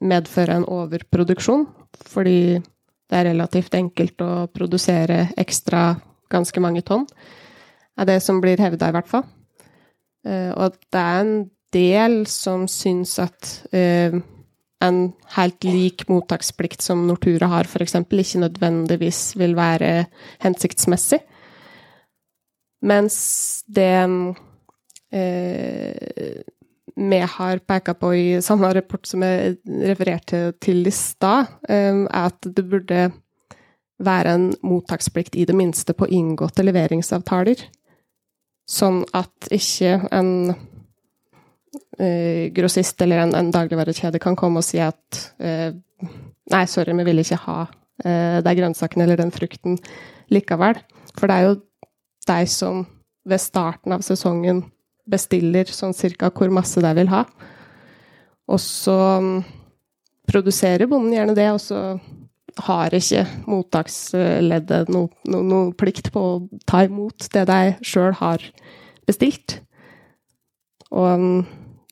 [0.00, 1.66] medføre en overproduksjon.
[2.06, 2.58] Fordi
[3.06, 5.94] det er relativt enkelt å produsere ekstra
[6.32, 7.06] ganske mange tonn
[7.96, 9.26] er det som blir hevda, i hvert fall.
[10.26, 11.36] Uh, og det er en
[11.74, 14.16] del som syns at uh,
[14.84, 14.98] en
[15.36, 20.06] helt lik mottaksplikt som Nortura har, f.eks., ikke nødvendigvis vil være
[20.44, 21.20] hensiktsmessig.
[22.86, 23.16] Mens
[23.72, 24.34] det uh,
[26.96, 32.48] vi har peka på i samme rapport som jeg refererte til i stad, er at
[32.56, 33.10] det burde
[34.02, 37.60] være en mottaksplikt i det minste på inngåtte leveringsavtaler.
[38.66, 45.26] Sånn at ikke en uh, grossist eller en, en dagligvarekjede kan komme og si at
[45.40, 45.72] uh,
[46.46, 49.80] Nei, sorry, vi vil ikke ha uh, de grønnsakene eller den frukten
[50.30, 50.78] likevel.
[51.16, 51.56] For det er jo
[52.28, 52.84] de som
[53.26, 54.60] ved starten av sesongen
[55.10, 57.24] bestiller sånn cirka hvor masse de vil ha.
[58.46, 59.40] Og så um,
[60.30, 61.80] produserer bonden gjerne det, og så
[62.66, 68.42] har ikke mottaksleddet noe no, no plikt på å ta imot det de sjøl har
[69.06, 69.60] bestilt.
[70.94, 71.44] Og um,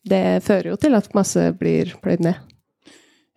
[0.09, 2.41] det fører jo til at masse blir pløyd ned.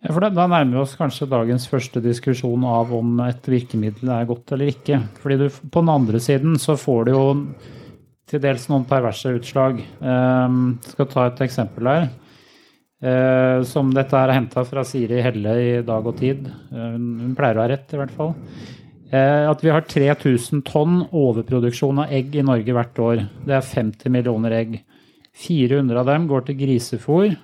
[0.04, 4.28] Ja, for Da nærmer vi oss kanskje dagens første diskusjon av om et virkemiddel er
[4.28, 5.00] godt eller ikke.
[5.18, 7.24] Fordi du, På den andre siden så får du jo
[8.28, 9.80] til dels noen perverse utslag.
[9.80, 12.08] Jeg um, skal ta et eksempel her.
[12.98, 16.48] Eh, som dette her er henta fra Siri Helle i Dag og Tid.
[16.48, 18.34] Eh, hun, pleier å ha rett, i hvert fall.
[19.08, 23.22] Eh, at vi har 3000 tonn overproduksjon av egg i Norge hvert år.
[23.46, 24.80] Det er 50 millioner egg.
[25.38, 27.36] 400 av dem går til grisefôr.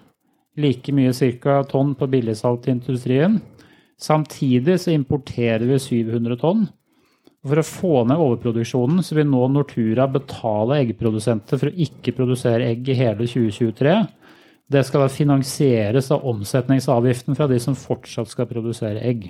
[0.58, 1.62] Like mye ca.
[1.70, 3.40] tonn på billigsalt til industrien.
[3.98, 6.66] Samtidig så importerer vi 700 tonn.
[7.44, 12.70] For å få ned overproduksjonen så vil nå Nortura betale eggprodusenter for å ikke produsere
[12.72, 13.96] egg i hele 2023.
[14.72, 19.28] Det skal da finansieres av omsetningsavgiften fra de som fortsatt skal produsere egg.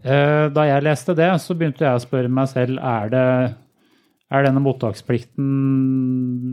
[0.00, 3.26] Eh, da jeg leste det, så begynte jeg å spørre meg selv er det
[4.30, 5.50] er denne mottaksplikten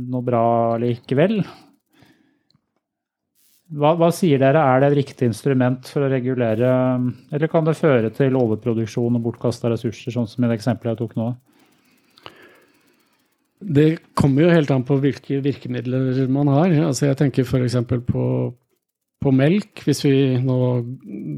[0.10, 0.48] noe bra
[0.82, 1.44] likevel?
[3.68, 6.70] Hva, hva, sier dere, er det et riktig instrument for å regulere,
[7.36, 11.02] eller kan det føre til overproduksjon og bortkasta ressurser, sånn som i det eksempelet jeg
[11.02, 11.34] tok nå?
[13.58, 16.72] Det kommer jo helt an på hvilke virkemidler man har.
[16.86, 17.76] Altså jeg tenker f.eks.
[18.08, 18.24] På,
[19.24, 19.82] på melk.
[19.84, 20.14] Hvis vi
[20.46, 20.58] nå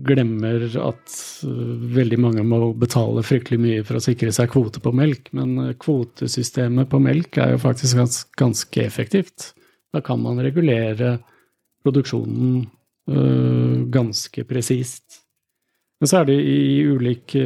[0.05, 1.15] glemmer at
[1.47, 5.55] uh, veldig mange må betale fryktelig mye for å sikre seg kvote på melk, men
[5.63, 9.53] uh, kvotesystemet på melk er jo faktisk gans, ganske effektivt.
[9.95, 11.15] Da kan man regulere
[11.83, 12.61] produksjonen
[13.09, 15.21] uh, ganske presist.
[15.99, 17.43] Men så er det i ulike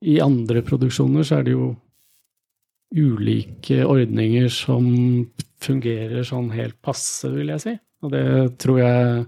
[0.00, 1.70] I andre produksjoner så er det jo
[2.90, 4.88] ulike ordninger som
[5.62, 7.74] fungerer sånn helt passe, vil jeg si.
[8.02, 8.26] Og det
[8.62, 9.24] tror jeg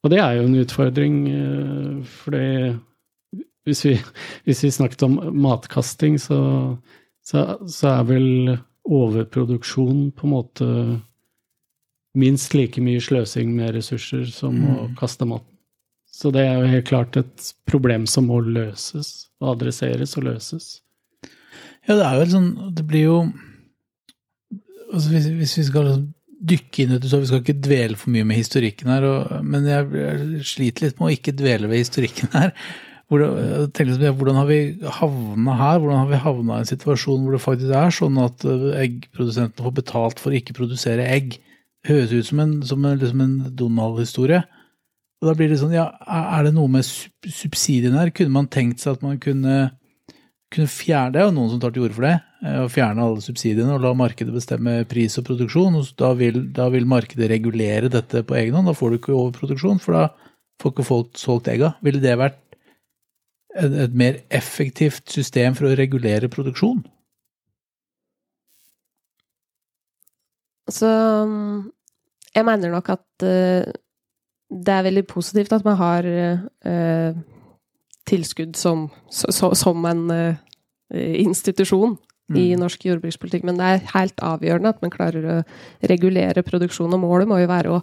[0.00, 2.32] Og det er jo en utfordring, eh, for
[3.68, 3.90] hvis vi,
[4.46, 6.38] hvis vi snakket om matkasting, så,
[7.20, 8.54] så, så, er vel
[8.88, 10.68] overproduksjon på en måte
[12.18, 14.70] minst like mye sløsing med ressurser som mm.
[14.74, 15.46] å kaste mat.
[16.10, 20.80] Så det er jo helt klart et problem som må løses, og adresseres og løses.
[21.88, 23.20] Ja, det er jo sånn Det blir jo
[24.90, 26.04] altså hvis, hvis, vi skal liksom
[26.50, 29.32] dykke inn i det, så vi skal ikke dvele for mye med historikken her, og,
[29.44, 32.54] men jeg, jeg, sliter litt med å ikke dvele ved historikken her.
[33.10, 34.58] Hvordan, jeg, hvordan har vi
[35.00, 35.80] havna her?
[35.82, 39.66] Hvordan har vi havna i en situasjon hvor det faktisk er sånn at eh, eggprodusentene
[39.66, 41.40] får betalt for å ikke produsere egg?
[41.88, 44.42] Høres ut som en, som en, liksom en Donald-historie.
[45.20, 48.12] Og da blir det sånn, ja, Er det noe med subsidiene her?
[48.16, 49.70] Kunne man tenkt seg at man kunne
[50.50, 52.16] kunne fjerne Det er jo noen som tar til orde for det.
[52.42, 55.78] Eh, å fjerne alle subsidiene og la markedet bestemme pris og produksjon.
[55.78, 58.70] og Da vil, da vil markedet regulere dette på egen hånd.
[58.70, 60.06] Da får du ikke overproduksjon, for da
[60.60, 61.74] får ikke folk solgt egga.
[61.86, 62.40] Ville det vært
[63.54, 66.82] et, et mer effektivt system for å regulere produksjon?
[70.70, 70.90] Så
[72.34, 73.70] jeg mener nok at uh,
[74.50, 77.18] det er veldig positivt at man har uh,
[78.10, 80.38] tilskudd som, så, som en uh,
[80.94, 81.94] institusjon
[82.30, 82.38] mm.
[82.38, 83.46] i norsk jordbrukspolitikk.
[83.46, 85.36] Men det er helt avgjørende at man klarer å
[85.90, 86.94] regulere produksjon.
[86.96, 87.82] Og målet må jo være å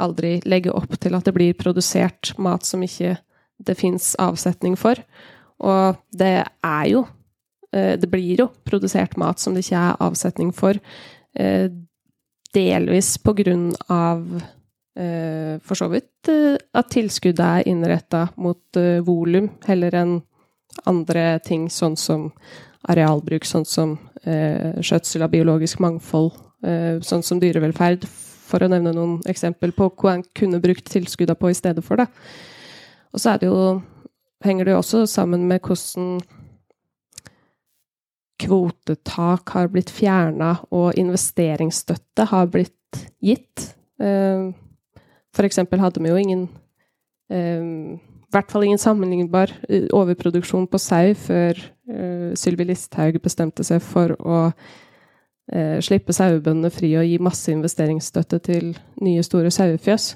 [0.00, 3.16] aldri legge opp til at det blir produsert mat som ikke
[3.60, 4.98] det fins avsetning for.
[5.60, 10.54] Og det er jo uh, Det blir jo produsert mat som det ikke er avsetning
[10.56, 10.80] for.
[12.54, 14.24] Delvis på grunn av
[15.00, 20.16] Eh, for så vidt eh, at tilskuddet er innretta mot eh, volum heller enn
[20.90, 22.30] andre ting, sånn som
[22.90, 26.34] arealbruk, sånn som skjøtsel av biologisk mangfold,
[27.04, 31.50] sånn som dyrevelferd, for å nevne noen eksempel på hva en kunne brukt tilskuddene på
[31.50, 32.06] i stedet for det.
[33.10, 33.80] Og så det jo,
[34.44, 36.20] henger det jo også sammen med hvordan
[38.40, 43.68] kvotetak har blitt fjerna, og investeringsstøtte har blitt gitt.
[44.00, 46.46] For eksempel hadde vi jo ingen
[47.30, 47.98] um,
[48.30, 51.58] i hvert fall ingen sammenlignbar eh, overproduksjon på sau før
[51.90, 58.38] uh, Sylvi Listhaug bestemte seg for å uh, slippe sauebøndene fri og gi masse investeringsstøtte
[58.46, 58.68] til
[59.02, 60.12] nye, store sauefjøs.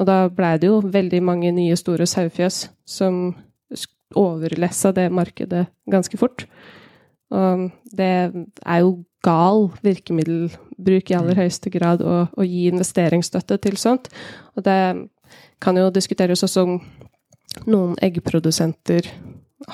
[0.00, 3.26] Og da blei det jo veldig mange nye, store sauefjøs som
[4.16, 6.46] overlessa det markedet ganske fort.
[7.34, 11.40] Og det er jo gal virkemiddelbruk i aller mm.
[11.40, 14.10] høyeste grad å, å gi investeringsstøtte til sånt.
[14.54, 14.78] Og det
[15.64, 16.76] kan jo diskuteres også om
[17.70, 19.08] noen eggprodusenter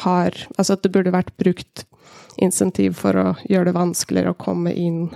[0.04, 1.84] har Altså at det burde vært brukt
[2.38, 5.08] insentiv for å gjøre det vanskeligere å komme inn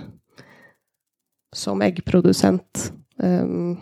[1.55, 2.89] som eggprodusent.
[3.15, 3.77] Um,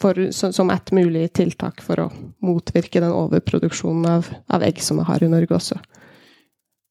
[0.00, 2.06] for, som et mulig tiltak for å
[2.42, 5.76] motvirke den overproduksjonen av, av egg som vi har i Norge også.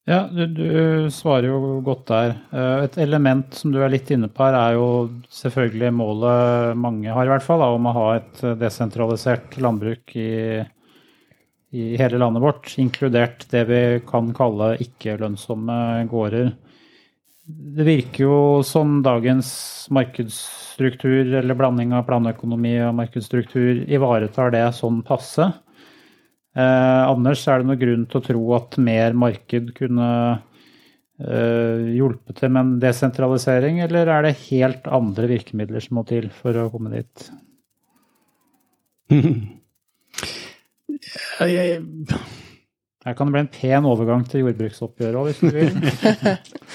[0.06, 0.66] Ja, du, du,
[1.10, 2.36] svarer jo godt der.
[2.84, 4.86] Et element som du er litt inne på her, er jo
[5.34, 10.62] selvfølgelig målet mange har, i hvert fall, om å ha et desentralisert landbruk i,
[11.74, 15.80] i hele landet vårt, inkludert det vi kan kalle ikke-lønnsomme
[16.14, 16.54] gårder.
[17.46, 19.50] Det virker jo som dagens
[19.90, 25.50] markedsstruktur, eller blanding av planøkonomi og markedsstruktur, ivaretar det sånn passe.
[26.56, 30.08] Eh, Anders, er det noen grunn til å tro at mer marked kunne
[31.20, 36.30] eh, hjulpet til med en desentralisering, eller er det helt andre virkemidler som må til
[36.32, 37.28] for å komme dit?
[41.36, 41.82] Jeg, jeg,
[43.04, 45.74] Her kan det bli en pen overgang til jordbruksoppgjøret òg, hvis du vil.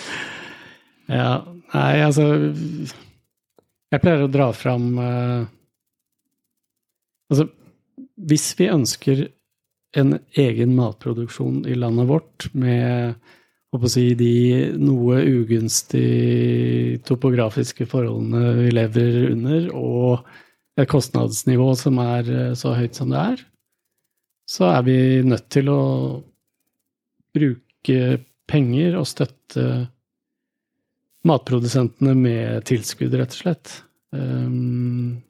[1.19, 1.31] ja,
[1.73, 2.27] nei, altså
[3.91, 5.49] Jeg pleier å dra fram eh,
[7.33, 7.47] Altså,
[8.29, 9.25] hvis vi ønsker
[9.97, 13.15] en egen matproduksjon i landet vårt med
[13.91, 14.33] si, de
[14.79, 20.27] noe ugunstige topografiske forholdene vi lever under, og
[20.79, 23.45] et kostnadsnivå som er eh, så høyt som det er,
[24.51, 25.81] så er vi nødt til å
[27.35, 27.99] bruke
[28.51, 29.65] penger og støtte
[31.27, 33.73] matprodusentene med tilskudd, rett og slett.
[34.11, 35.21] Um,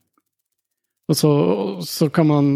[1.12, 1.32] og så,
[1.86, 2.47] så, kan man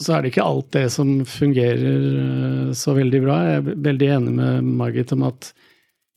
[0.00, 3.40] Så er det ikke alt det som fungerer uh, så veldig bra.
[3.46, 5.50] Jeg er veldig enig med Margit om at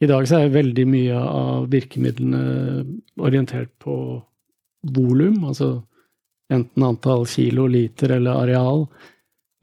[0.04, 2.44] i dag så er veldig mye av virkemidlene
[3.24, 3.96] orientert på
[4.96, 5.78] volum, altså
[6.52, 8.88] enten antall kilo, liter eller areal.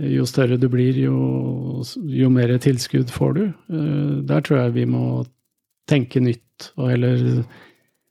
[0.00, 3.42] Jo større du blir, jo, jo mer tilskudd får du.
[3.72, 5.04] Uh, der tror jeg vi må
[5.90, 7.42] tenke nytt, og heller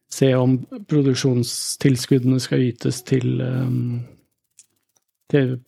[0.09, 0.57] se om
[0.89, 3.99] produksjonstilskuddene skal ytes til, um,
[5.29, 5.59] til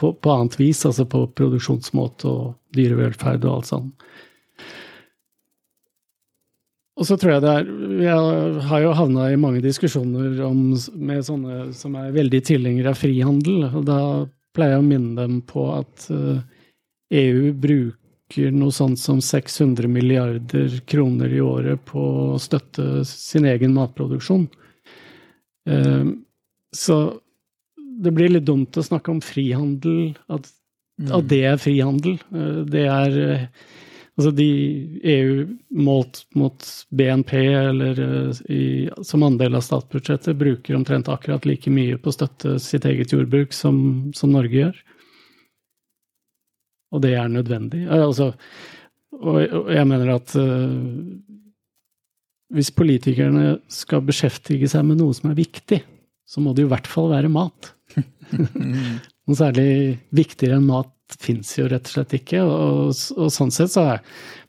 [0.00, 4.08] på, på, annet vis, altså på produksjonsmåte og dyrevelferd og alt sånt.
[7.00, 7.68] Og så tror jeg det er
[8.04, 13.00] Jeg har jo havna i mange diskusjoner om, med sånne som er veldig tilhengere av
[13.00, 13.70] frihandel.
[13.70, 14.00] og Da
[14.56, 20.80] pleier jeg å minne dem på at EU bruker bruker noe sånt som 600 milliarder
[20.86, 22.00] kroner i året på
[22.34, 24.48] å støtte sin egen matproduksjon.
[25.68, 26.04] Eh,
[26.72, 27.20] så
[28.00, 30.48] det blir litt dumt å snakke om frihandel, at,
[31.00, 31.12] mm.
[31.18, 32.16] at det er frihandel.
[32.32, 33.46] Eh, det er eh,
[34.20, 34.46] Altså de
[35.06, 35.36] EU
[35.80, 38.00] målt mot BNP eller
[38.52, 43.14] i, som andel av statsbudsjettet bruker omtrent akkurat like mye på å støtte sitt eget
[43.14, 43.78] jordbruk som,
[44.12, 44.82] som Norge gjør
[46.90, 47.84] og det er nødvendig.
[47.90, 48.32] Altså,
[49.20, 50.70] og jeg mener at uh,
[52.54, 55.80] hvis politikerne skal beskjeftige seg med noe som er viktig,
[56.26, 57.72] så må det i hvert fall være mat.
[59.26, 59.70] Noe særlig
[60.16, 62.42] viktigere enn mat fins jo rett og slett ikke.
[62.44, 64.02] Og, og sånn sett så er,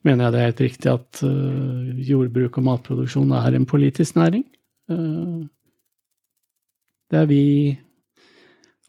[0.07, 4.45] mener jeg det er helt riktig at uh, jordbruk og matproduksjon er en politisk næring.
[4.91, 5.47] Uh,
[7.11, 7.45] det er vi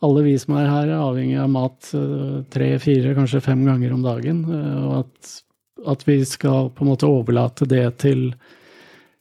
[0.03, 3.93] alle vi som er her, er avhengig av mat eh, tre, fire, kanskje fem ganger
[3.95, 4.41] om dagen.
[4.51, 5.35] Og at,
[5.95, 8.33] at, vi skal på en måte overlate det til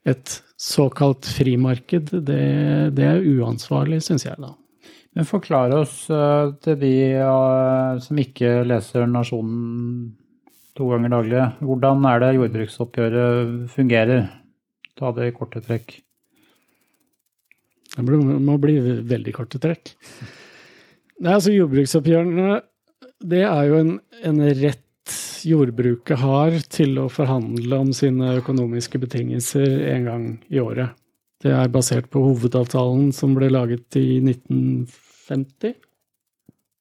[0.09, 2.41] et såkalt frimarked, det,
[2.97, 4.55] det er uansvarlig, syns jeg, da.
[5.17, 10.13] Men forklar oss uh, til de uh, som ikke leser Nasjonen
[10.77, 14.29] to ganger daglig, hvordan er det jordbruksoppgjøret fungerer?
[14.95, 15.97] Ta det i korte trekk.
[17.91, 19.91] Det må bli veldig korte trekk.
[21.21, 22.61] Nei, altså Jordbruksoppgjørene
[23.21, 23.91] det er jo en,
[24.25, 30.95] en, rett jordbruket har til å forhandle om sine økonomiske betingelser en gang i året.
[31.41, 35.73] Det er basert på hovedavtalen som ble laget i 1950,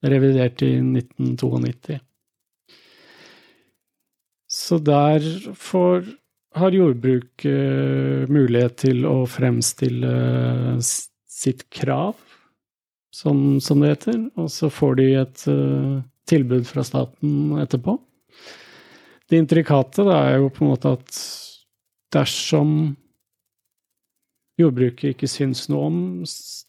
[0.04, 2.00] revidert i 1992.
[4.50, 5.24] Så der
[5.56, 6.04] får,
[6.58, 10.12] har jordbruket mulighet til å fremstille
[10.82, 12.18] sitt krav
[13.14, 14.22] som, som, det heter.
[14.36, 17.96] Og så får de et uh, tilbud fra staten etterpå.
[19.30, 21.20] Det intrikate da, er jo på en måte at
[22.10, 22.96] dersom
[24.60, 26.00] jordbruket ikke syns noe om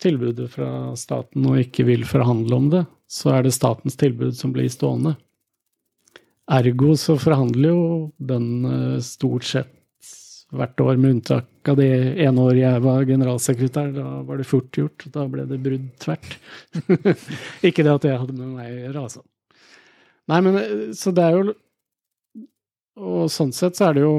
[0.01, 0.69] tilbudet fra
[0.99, 5.15] staten og ikke vil forhandle om det, så er det statens tilbud som blir stående.
[6.51, 7.83] Ergo så forhandler jo
[8.19, 9.77] bøndene stort sett
[10.51, 11.87] hvert år, med unntak av det
[12.19, 13.91] ene året jeg var generalsekretær.
[13.95, 15.05] Da var det fort gjort.
[15.13, 16.37] Da ble det brudd tvert.
[17.67, 19.23] Ikke det at det hadde med meg å gjøre, altså.
[20.31, 21.53] Nei, men eh, så det er jo
[23.01, 24.11] Og sånn sett så er det jo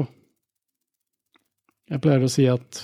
[1.93, 2.81] Jeg pleier å si at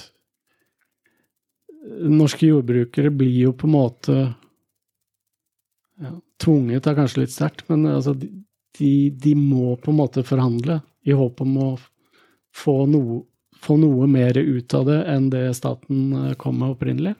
[2.10, 4.18] norske jordbrukere blir jo på en måte
[6.00, 10.78] ja, Tvunget er kanskje litt sterkt, men altså, de, de må på en måte forhandle
[11.04, 11.72] i håp om å
[12.56, 13.26] få noe
[13.60, 17.16] få noe mer ut av det enn det staten eh, kom med opprinnelig.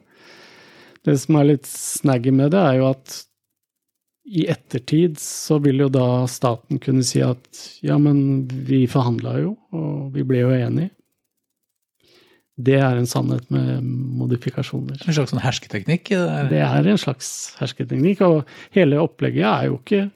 [1.04, 3.18] Det som er litt snaggy med det, er jo at
[4.30, 9.54] i ettertid så vil jo da staten kunne si at ja, men vi forhandla jo,
[9.74, 10.92] og vi ble jo enige.
[12.66, 13.80] Det er en sannhet med
[14.20, 15.00] modifikasjoner.
[15.06, 16.12] En slags sånn hersketeknikk?
[16.50, 20.06] Det er en slags hersketeknikk, og hele opplegget er jo ikke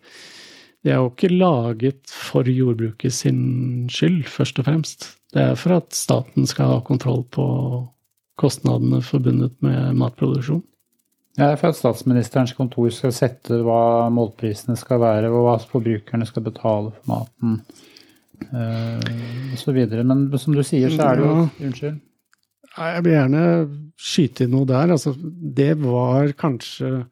[0.84, 5.06] det er jo ikke laget for jordbruket sin skyld, først og fremst.
[5.32, 7.46] Det er for at staten skal ha kontroll på
[8.36, 10.60] kostnadene forbundet med matproduksjon.
[11.38, 16.44] Ja, for at statsministerens kontor skal sette hva målprisene skal være, og hva forbrukerne skal
[16.46, 17.56] betale for maten
[18.52, 19.80] uh, osv.
[20.04, 21.38] Men som du sier, så er det jo
[21.70, 21.96] Unnskyld.
[22.74, 23.42] Jeg vil gjerne
[24.00, 24.92] skyte inn noe der.
[24.96, 25.14] Altså,
[25.58, 27.06] det var kanskje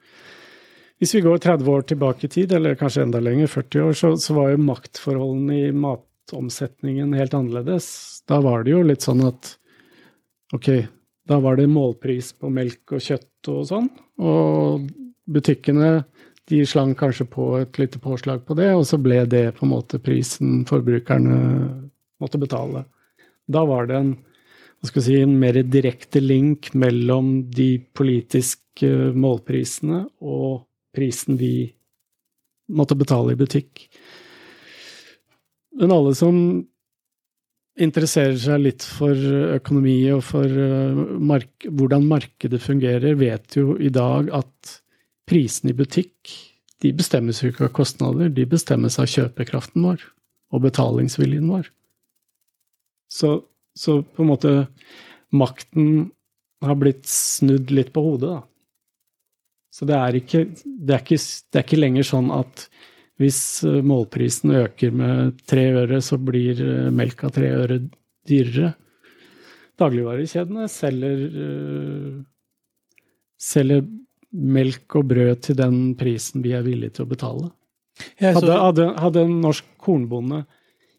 [0.98, 4.12] Hvis vi går 30 år tilbake i tid, eller kanskje enda lenger, 40 år, så,
[4.22, 7.88] så var jo maktforholdene i matomsetningen helt annerledes.
[8.30, 9.56] Da var det jo litt sånn at
[10.54, 10.68] ok,
[11.26, 13.90] da var det målpris på melk og kjøtt og sånn.
[14.22, 14.86] Og
[15.26, 16.04] butikkene
[16.50, 19.74] de slang kanskje på et lite påslag på det, og så ble det på en
[19.74, 21.38] måte prisen forbrukerne
[22.22, 22.84] måtte betale.
[23.50, 24.12] Da var det en
[24.90, 30.64] skal si, en mer direkte link mellom de politiske målprisene og
[30.96, 31.70] prisen vi
[32.72, 33.86] måtte betale i butikk.
[35.78, 36.36] Men alle som
[37.80, 39.16] interesserer seg litt for
[39.56, 40.62] økonomi og for
[41.22, 44.74] mark hvordan markedet fungerer, vet jo i dag at
[45.28, 46.34] prisene i butikk
[46.82, 50.02] de bestemmes jo ikke av kostnader, de bestemmes av kjøpekraften vår
[50.52, 51.68] og betalingsviljen vår.
[53.12, 53.36] Så
[53.78, 54.54] så på en måte
[55.32, 56.10] makten
[56.62, 58.42] har blitt snudd litt på hodet, da.
[59.72, 62.66] Så det er ikke, det er ikke, det er ikke lenger sånn at
[63.22, 67.78] hvis eh, målprisen øker med tre øre, så blir eh, melka tre øre
[68.28, 68.74] dyrere.
[69.80, 72.18] Dagligvarekjedene selger, uh,
[73.40, 73.80] selger
[74.30, 77.48] melk og brød til den prisen vi er villige til å betale.
[78.20, 80.42] Hadde, hadde, hadde en norsk kornbonde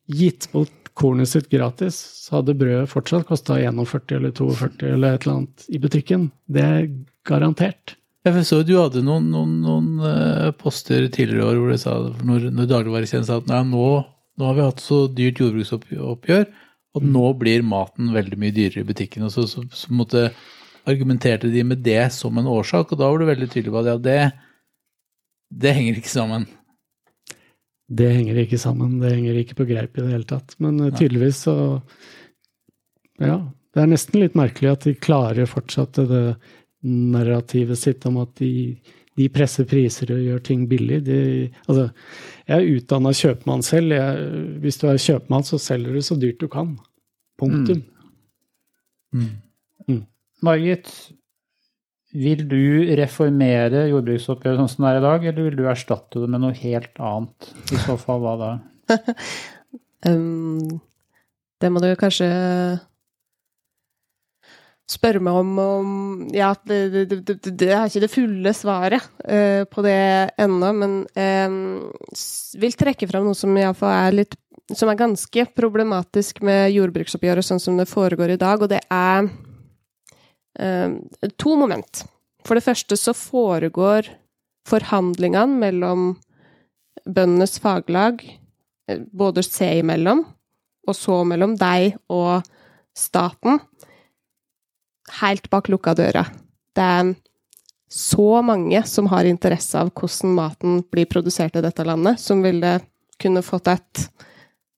[0.10, 5.26] gitt bort kornet sitt gratis, så hadde brødet fortsatt kosta 41 eller 42 eller et
[5.26, 6.30] eller annet i butikken.
[6.46, 6.88] Det er
[7.28, 7.96] garantert.
[8.24, 12.48] Jeg så du hadde noen, noen, noen uh, poster tidligere år hvor det sa, når,
[12.56, 13.88] når dagligvarekjeden sa at nei, nå,
[14.40, 16.46] nå, har vi hatt så dyrt jordbruksoppgjør,
[16.94, 19.26] og nå blir maten veldig mye dyrere i butikken.
[19.28, 20.30] Og så, så, så måtte,
[20.90, 23.90] argumenterte de med det som en årsak, og da var du veldig tydelig på at
[23.92, 24.18] ja, det,
[25.64, 26.48] det henger ikke sammen.
[27.90, 28.98] Det henger ikke sammen.
[29.02, 30.56] Det henger ikke på greip i det hele tatt.
[30.64, 31.56] Men uh, tydeligvis så
[33.22, 33.42] Ja.
[33.74, 36.36] Det er nesten litt merkelig at de klarer fortsatt det
[36.86, 38.76] narrativet sitt om at de,
[39.18, 41.00] de presser priser og gjør ting billig.
[41.08, 41.18] De,
[41.66, 41.88] altså,
[42.46, 43.96] jeg er utdanna kjøpmann selv.
[43.98, 44.28] Jeg,
[44.62, 46.76] hvis du er kjøpmann, så selger du så dyrt du kan.
[47.42, 47.82] Punktum.
[49.10, 49.24] Mm.
[49.24, 49.34] Mm.
[49.88, 50.04] Mm.
[50.46, 50.92] Margit,
[52.14, 56.30] vil du reformere jordbruksoppgjøret sånn som det er i dag, eller vil du erstatte det
[56.30, 57.52] med noe helt annet?
[57.74, 58.50] I så fall hva da?
[60.10, 60.82] um,
[61.64, 62.28] det må du kanskje
[64.94, 65.94] spørre meg om, om
[66.36, 69.98] Ja, det, det, det, det, er ikke det fulle svaret uh, på det
[70.44, 71.58] ennå, men um,
[72.62, 74.38] vil trekke fram noe som iallfall er litt
[74.76, 79.28] Som er ganske problematisk med jordbruksoppgjøret sånn som det foregår i dag, og det er
[80.54, 82.04] to moment.
[82.46, 84.12] For det første så foregår
[84.70, 86.14] forhandlingene mellom
[87.04, 90.24] bøndenes faglag eh, både seg imellom,
[90.88, 92.44] og så mellom deg og
[92.96, 93.60] staten,
[95.20, 96.26] helt bak lukka døra.
[96.76, 97.14] Det er
[97.94, 102.80] så mange som har interesse av hvordan maten blir produsert i dette landet, som ville
[103.22, 104.04] kunne fått et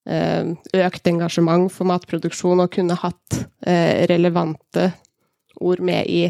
[0.10, 0.52] eh,
[0.82, 4.90] økt engasjement for matproduksjon og kunne hatt eh, relevante
[5.62, 6.26] ord med i,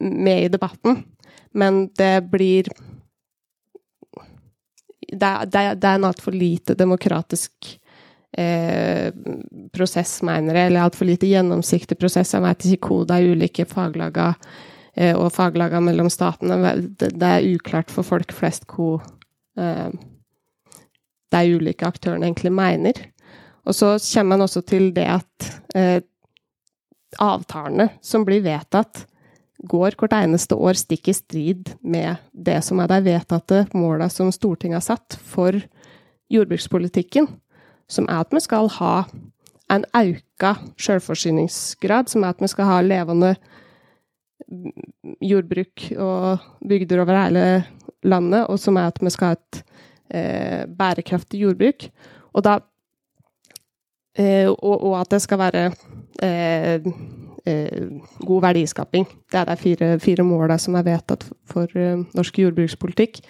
[0.00, 1.02] med i debatten.
[1.56, 2.68] Men det blir
[5.06, 7.78] Det, det, det er en altfor lite demokratisk
[8.36, 9.12] eh,
[9.72, 12.34] prosess, mener jeg, eller altfor lite gjennomsiktig prosess.
[12.34, 14.34] Jeg vet ikke hvor de ulike faglagene
[14.96, 16.58] eh, og faglagene mellom statene
[16.98, 19.04] det, det, er uklart for folk flest hvor
[19.60, 19.94] eh,
[21.32, 23.06] de ulike aktørene egentlig mener.
[23.66, 26.00] Og så kommer man også til det at eh,
[27.22, 29.06] avtalene som blir vedtatt,
[29.66, 34.28] går hvert eneste år stikk i strid med det som er de vedtatte måla som
[34.34, 35.56] Stortinget har satt for
[36.32, 37.28] jordbrukspolitikken,
[37.88, 38.94] som er at vi skal ha
[39.72, 43.34] en auka selvforsyningsgrad, som er at vi skal ha levende
[45.24, 47.46] jordbruk og bygder over hele
[48.06, 49.60] landet, og som er at vi skal ha et
[50.14, 51.88] eh, bærekraftig jordbruk.
[52.36, 52.58] Og, da,
[54.18, 55.64] eh, og, og, at det skal være
[56.22, 56.80] eh,
[57.46, 57.82] eh,
[58.26, 59.06] god verdiskaping.
[59.30, 63.20] Det er de fire, fire måla som er vedtatt for eh, norsk jordbrukspolitikk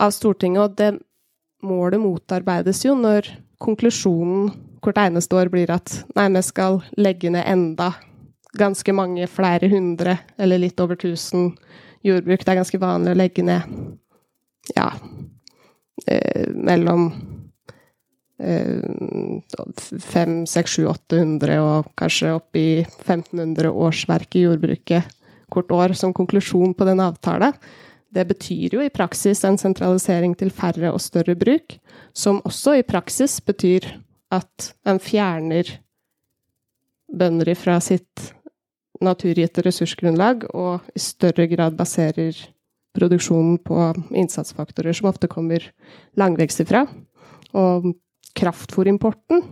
[0.00, 0.62] av Stortinget.
[0.64, 0.92] Og det
[1.66, 3.30] målet motarbeides jo når
[3.62, 4.52] konklusjonen
[4.84, 7.92] hvert eneste år blir at nei, vi skal legge ned enda
[8.58, 11.50] ganske mange, flere hundre, eller litt over tusen
[12.06, 12.44] jordbruk.
[12.44, 13.66] Det er ganske vanlig å legge ned
[14.76, 14.88] ja,
[16.06, 17.10] eh, mellom
[18.38, 25.14] fem, seks, sju, 800 og kanskje opp i 1500 årsverk i jordbruket
[25.48, 27.56] hvert år som konklusjon på den avtalen.
[28.08, 31.76] Det betyr jo i praksis en sentralisering til færre og større bruk,
[32.16, 33.84] som også i praksis betyr
[34.32, 35.74] at en fjerner
[37.08, 38.32] bønder fra sitt
[39.04, 42.36] naturgitte ressursgrunnlag, og i større grad baserer
[42.96, 43.78] produksjonen på
[44.16, 45.64] innsatsfaktorer som ofte kommer
[46.18, 46.86] langvekst ifra.
[47.56, 47.92] Og
[48.38, 49.42] kraftfôrimporten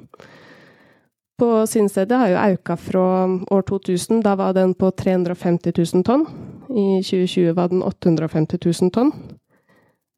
[1.39, 3.07] på sin side har jo auka fra
[3.51, 4.23] år 2000.
[4.25, 6.27] Da var den på 350 000 tonn.
[6.71, 9.13] I 2020 var den 850 000 tonn.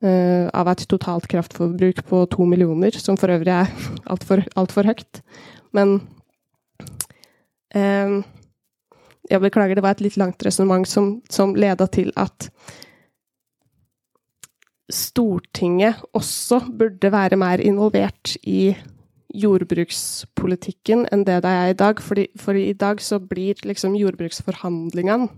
[0.05, 3.73] Uh, av et totalt kraftforbruk på to millioner, som for øvrig er
[4.13, 5.23] altfor alt for høyt.
[5.75, 6.01] Men
[7.75, 8.23] eh,
[9.31, 12.49] Jeg beklager, det var et litt langt resonnement som, som leda til at
[14.89, 18.73] Stortinget også burde være mer involvert i
[19.37, 22.01] jordbrukspolitikken enn det det er i dag.
[22.01, 25.29] Fordi, for i dag så blir liksom jordbruksforhandlingene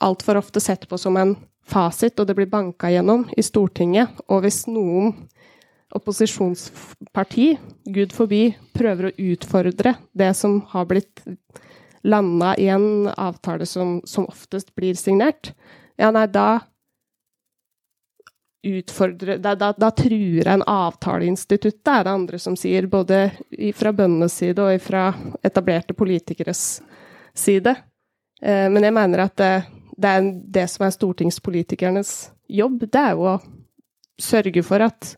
[0.00, 1.34] altfor ofte sett på som en
[1.66, 4.12] fasit, og det blir banka gjennom i Stortinget.
[4.28, 5.14] Og hvis noen
[5.96, 7.52] opposisjonsparti,
[7.90, 11.24] gud forby, prøver å utfordre det som har blitt
[12.06, 15.52] landa i en avtale som, som oftest blir signert,
[16.00, 16.62] ja, nei, da
[18.62, 22.86] utfordre Da, da, da truer en avtaleinstituttet, er det andre som sier.
[22.86, 23.30] Både
[23.76, 25.10] fra bøndenes side og fra
[25.42, 26.82] etablerte politikeres
[27.34, 27.74] side.
[28.42, 29.52] Eh, men jeg mener at det,
[29.96, 32.14] det, er det som er stortingspolitikernes
[32.50, 33.38] jobb, det er jo å
[34.20, 35.14] sørge for at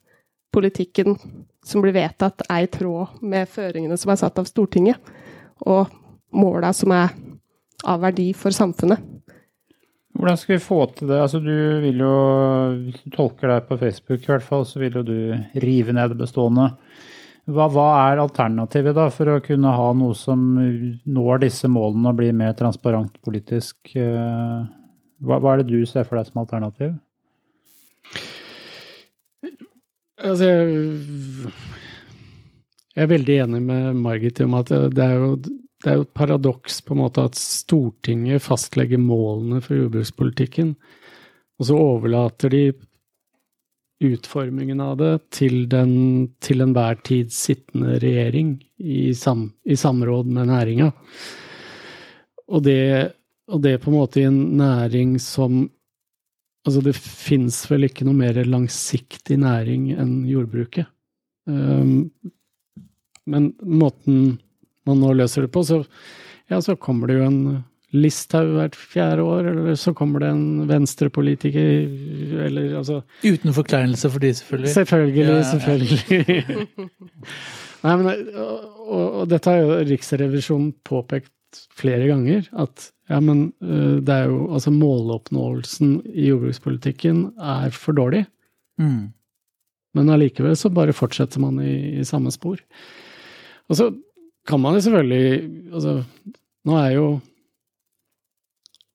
[0.53, 1.17] politikken
[1.65, 4.99] som blir vedtatt, er i tråd med føringene som er satt av Stortinget,
[5.63, 5.91] og
[6.35, 7.13] måla som er
[7.87, 9.12] av verdi for samfunnet.
[10.13, 11.21] Hvordan skal vi få til det?
[11.25, 12.17] Altså, du vil jo,
[12.85, 15.17] Hvis du tolker deg på Facebook, i hvert fall, så vil jo du
[15.65, 16.69] rive ned det bestående.
[17.51, 22.21] Hva, hva, er alternativet da for å kunne ha noe som når disse målene og
[22.21, 23.97] blir mer transparent politisk?
[23.97, 24.61] Eh,
[25.23, 26.95] hva, hva, er det du ser for deg som alternativ?
[30.23, 31.51] Altså, jeg,
[32.93, 35.35] jeg er veldig enig med Margit om at det er jo
[35.83, 40.77] det er jo et paradoks på en måte at Stortinget fastlegger målene for jordbrukspolitikken,
[41.59, 42.65] og så overlater de
[44.03, 45.93] utformingen av det til den
[46.43, 50.89] til enhver tid sittende regjering i, sam, i samråd med næringa.
[52.53, 53.13] Og det,
[53.47, 55.65] og det på en måte i en næring som
[56.63, 60.87] Altså, det fins vel ikke noe mer langsiktig næring enn jordbruket.
[61.51, 62.13] Um,
[63.27, 64.37] men måten
[64.89, 65.83] man nå løser det på, så,
[66.51, 67.43] ja, så kommer det jo en
[67.93, 71.91] Listhaug hvert fjerde år, eller så kommer det en venstrepolitiker,
[72.47, 74.73] eller altså Uten forkleinelse for de, selvfølgelig.
[74.73, 76.69] Selvfølgelig, ja, ja, selvfølgelig.
[77.85, 83.99] Nei, men, og, og, dette har jo Riksrevisjonen påpekt flere ganger, at ja, men øh,
[84.01, 88.25] det er jo Altså, måloppnåelsen i jordbrukspolitikken er for dårlig.
[88.81, 89.13] Mm.
[89.93, 92.63] Men allikevel så bare fortsetter man i, i samme spor.
[93.69, 93.91] Og så
[94.47, 96.03] kan man jo selvfølgelig Altså,
[96.67, 97.07] nå er jo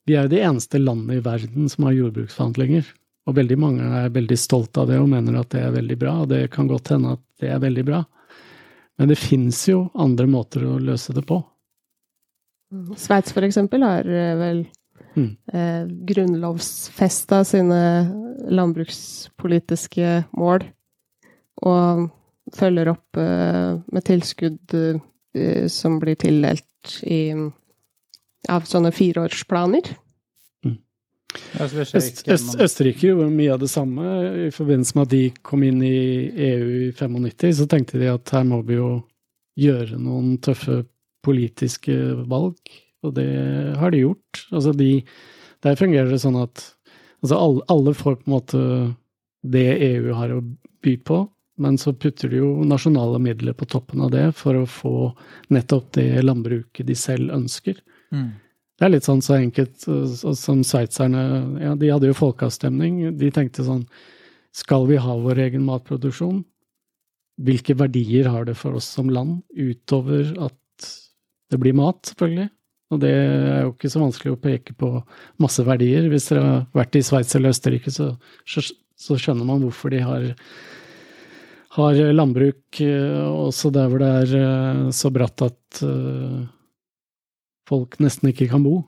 [0.08, 2.86] Vi er jo det eneste landet i verden som har jordbruksforhandlinger.
[3.28, 6.14] Og veldig mange er veldig stolt av det og mener at det er veldig bra,
[6.24, 8.00] og det kan godt hende at det er veldig bra.
[8.96, 11.42] Men det fins jo andre måter å løse det på.
[12.96, 14.64] Sveits for eksempel har eh, vel
[15.20, 15.28] mm.
[15.52, 17.82] eh, grunnlovsfesta sine
[18.48, 20.64] landbrukspolitiske mål,
[21.68, 22.08] og
[22.56, 25.04] følger opp eh, med tilskudd Eh,
[25.72, 27.32] som blir tildelt i,
[28.50, 29.92] av sånne fireårsplaner.
[30.66, 30.78] Mm.
[31.62, 34.06] Øst, Øst, Østerrike gjorde mye av det samme.
[34.48, 35.98] I forbindelse med at de kom inn i
[36.50, 38.92] EU i 95, så tenkte de at her må vi jo
[39.58, 40.84] gjøre noen tøffe
[41.26, 41.96] politiske
[42.30, 42.60] valg,
[43.04, 43.30] og det
[43.78, 44.46] har de gjort.
[44.52, 44.92] Altså de,
[45.66, 46.64] der fungerer det sånn at
[47.24, 48.62] altså alle, alle får på en måte
[49.48, 50.44] det EU har å
[50.86, 51.24] by på,
[51.58, 54.96] men så putter de jo nasjonale midler på toppen av det for å få
[55.54, 57.80] nettopp det landbruket de selv ønsker.
[58.14, 58.36] Mm.
[58.78, 59.88] Det er litt sånn så enkelt
[60.38, 61.22] som sveitserne
[61.64, 63.00] ja, De hadde jo folkeavstemning.
[63.18, 63.88] De tenkte sånn
[64.54, 66.44] Skal vi ha vår egen matproduksjon?
[67.42, 70.88] Hvilke verdier har det for oss som land, utover at
[71.52, 72.50] det blir mat, selvfølgelig?
[72.94, 74.90] Og det er jo ikke så vanskelig å peke på
[75.44, 76.08] masse verdier.
[76.12, 78.14] Hvis dere har vært i Sveits eller Østerrike, så,
[78.48, 80.30] så, skjønner man hvorfor de har,
[81.78, 86.46] har landbruk eh, også der hvor det er eh, så bratt at uh,
[87.70, 88.82] folk nesten ikke kan bo.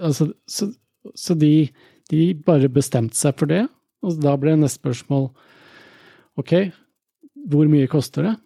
[0.00, 0.70] Altså, så,
[1.16, 1.68] så de,
[2.12, 3.64] de, bare bestemte seg for det,
[4.04, 5.28] og da ble neste spørsmål
[6.38, 6.52] ok,
[7.48, 8.36] hvor mye koster det?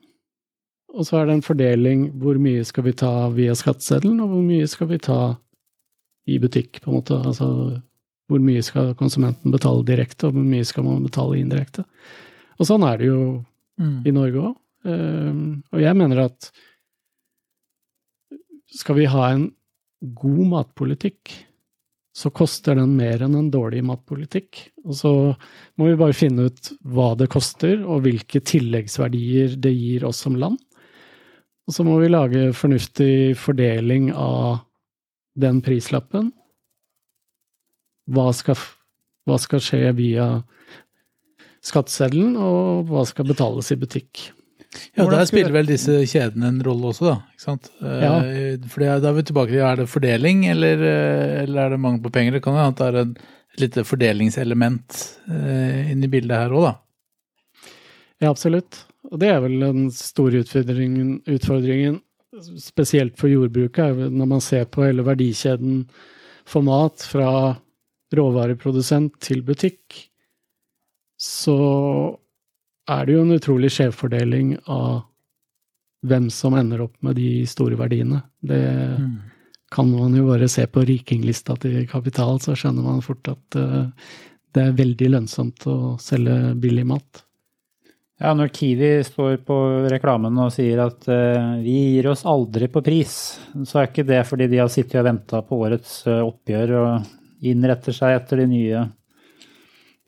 [0.92, 4.44] Og så er det en fordeling hvor mye skal vi ta via skatteseddelen, og hvor
[4.44, 5.20] mye skal vi ta
[6.28, 7.16] i butikk, på en måte.
[7.18, 7.48] Altså
[8.30, 11.84] hvor mye skal konsumenten betale direkte, og hvor mye skal man betale indirekte.
[12.60, 13.22] Og sånn er det jo
[13.82, 13.96] mm.
[14.06, 14.58] i Norge òg.
[14.88, 16.50] Ehm, og jeg mener at
[18.72, 19.48] skal vi ha en
[20.18, 21.32] god matpolitikk,
[22.12, 24.58] så koster den mer enn en dårlig matpolitikk.
[24.84, 25.12] Og så
[25.80, 30.36] må vi bare finne ut hva det koster, og hvilke tilleggsverdier det gir oss som
[30.36, 30.58] land.
[31.68, 34.64] Og så må vi lage fornuftig fordeling av
[35.38, 36.32] den prislappen.
[38.12, 38.58] Hva skal,
[39.28, 40.26] hva skal skje via
[41.62, 44.28] skatteseddelen, og hva skal betales i butikk.
[44.96, 47.16] Ja, Der spiller vel disse kjedene en rolle også, da.
[47.34, 47.68] ikke sant?
[47.84, 48.12] Eh, ja.
[48.72, 52.02] Fordi Da er vi tilbake til er det fordeling, eller, eh, eller er det mangel
[52.02, 52.38] på penger?
[52.38, 56.74] Det kan hende at det er et lite fordelingselement eh, inni bildet her òg, da.
[58.22, 58.84] Ja, absolutt.
[59.10, 62.00] Og det er vel den store utfordringen, utfordringen
[62.56, 65.82] spesielt for jordbruket, når man ser på hele verdikjeden
[66.48, 67.58] for mat fra
[68.16, 70.08] råvareprodusent til butikk,
[71.22, 71.56] så
[72.90, 75.04] er det jo en utrolig skjevfordeling av
[76.02, 78.24] hvem som ender opp med de store verdiene.
[78.42, 78.58] Det
[78.98, 79.12] mm.
[79.70, 83.84] kan man jo bare se på rikinglista til Kapital, så skjønner man fort at uh,
[84.52, 87.22] det er veldig lønnsomt å selge billig mat.
[88.22, 89.56] Ja, når Kiwi står på
[89.90, 93.14] reklamen og sier at uh, vi gir oss aldri på pris,
[93.62, 97.46] så er ikke det fordi de har sittet og venta på årets uh, oppgjør og
[97.46, 98.82] innretter seg etter de nye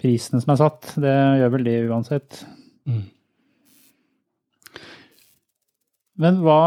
[0.05, 0.95] prisene som er satt.
[1.01, 2.45] Det gjør vel de uansett.
[2.85, 3.03] Mm.
[6.23, 6.61] Men hva,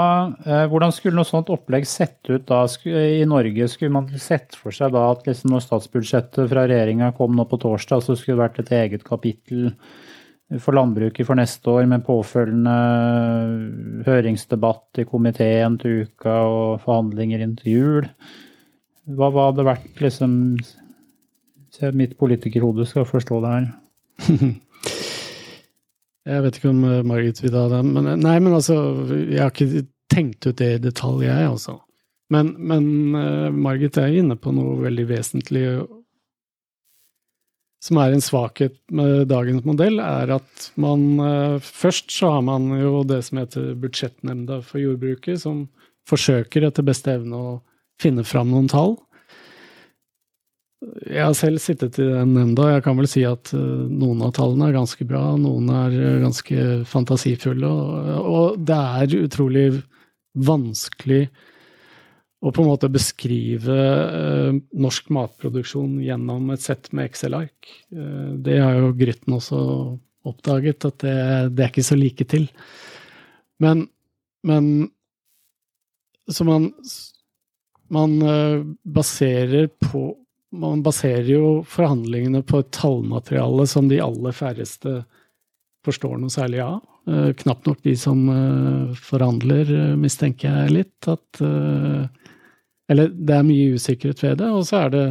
[0.44, 3.70] uh, hvordan skulle noe sånt opplegg sett ut da i Norge?
[3.72, 7.60] Skulle man sett for seg da at liksom når statsbudsjettet fra regjeringa kom nå på
[7.64, 9.70] torsdag, så skulle det vært et eget kapittel
[10.64, 12.76] for landbruket for neste år, med påfølgende
[14.08, 18.10] høringsdebatt i komiteen til uka og forhandlinger inn til jul.
[19.08, 20.38] Hva, hva hadde vært liksom
[21.78, 23.68] Se mitt politikerhode skal forstå det her.
[26.32, 28.78] jeg vet ikke om eh, Margit vil ha det, men nei, men altså
[29.30, 31.78] Jeg har ikke tenkt ut det i detalj, jeg, altså.
[32.34, 35.68] Men, men uh, Margit er inne på noe veldig vesentlig
[37.84, 42.72] som er en svakhet med dagens modell, er at man eh, Først så har man
[42.74, 45.68] jo det som heter Budsjettnemnda for jordbruket, som
[46.10, 47.52] forsøker etter beste evne å
[48.02, 48.98] finne fram noen tall.
[51.08, 54.36] Jeg har selv sittet i den nemnda, jeg kan vel si at eh, noen av
[54.38, 57.72] tallene er ganske bra, noen er ganske fantasifulle,
[58.22, 59.68] og, det er utrolig
[60.38, 61.24] vanskelig
[62.38, 67.72] å på en måte beskrive eh, norsk matproduksjon gjennom et sett med Excel-ark.
[67.90, 69.62] Eh, det har jo Grytten også
[70.28, 71.18] oppdaget, at det,
[71.58, 72.46] det, er ikke så like til.
[73.64, 73.88] Men,
[74.46, 74.92] men
[76.30, 76.70] Så man,
[77.90, 80.12] man eh, baserer på
[80.58, 85.02] Man baserer jo forhandlingene på et tallmateriale som de aller færreste
[85.86, 86.80] forstår noe særlig av.
[87.08, 91.08] Uh, knapt nok de som uh, forhandler, uh, mistenker jeg litt.
[91.08, 91.40] At
[92.92, 95.06] eller det er mye usikkerhet ved det, og så er det,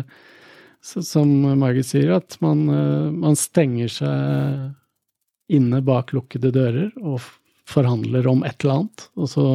[0.87, 7.21] som Margit sier, at man, eh, man stenger seg inne bak lukkede dører og
[7.67, 9.07] forhandler om et eller annet.
[9.19, 9.47] Og så